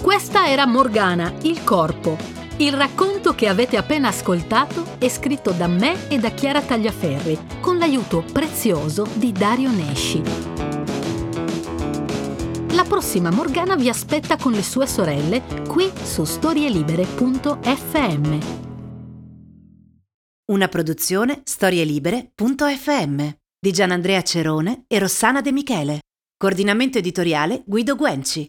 Questa 0.00 0.48
era 0.48 0.66
Morgana, 0.66 1.32
il 1.42 1.64
corpo. 1.64 2.16
Il 2.58 2.72
racconto 2.72 3.34
che 3.34 3.46
avete 3.46 3.76
appena 3.76 4.08
ascoltato 4.08 4.96
è 4.98 5.08
scritto 5.08 5.52
da 5.52 5.66
me 5.66 6.08
e 6.08 6.18
da 6.18 6.30
Chiara 6.30 6.60
Tagliaferri, 6.60 7.38
con 7.60 7.78
l'aiuto 7.78 8.24
prezioso 8.32 9.06
di 9.14 9.32
Dario 9.32 9.70
Nesci. 9.70 10.77
La 12.78 12.84
prossima 12.84 13.32
Morgana 13.32 13.74
vi 13.74 13.88
aspetta 13.88 14.36
con 14.36 14.52
le 14.52 14.62
sue 14.62 14.86
sorelle 14.86 15.42
qui 15.66 15.90
su 16.00 16.22
storielibere.fm. 16.22 18.38
Una 20.52 20.68
produzione 20.68 21.40
storielibere.fm 21.42 23.36
di 23.58 23.72
Gianandrea 23.72 24.22
Cerone 24.22 24.84
e 24.86 25.00
Rossana 25.00 25.40
De 25.40 25.50
Michele. 25.50 26.02
Coordinamento 26.36 26.98
editoriale 26.98 27.64
Guido 27.66 27.96
Guenci. 27.96 28.48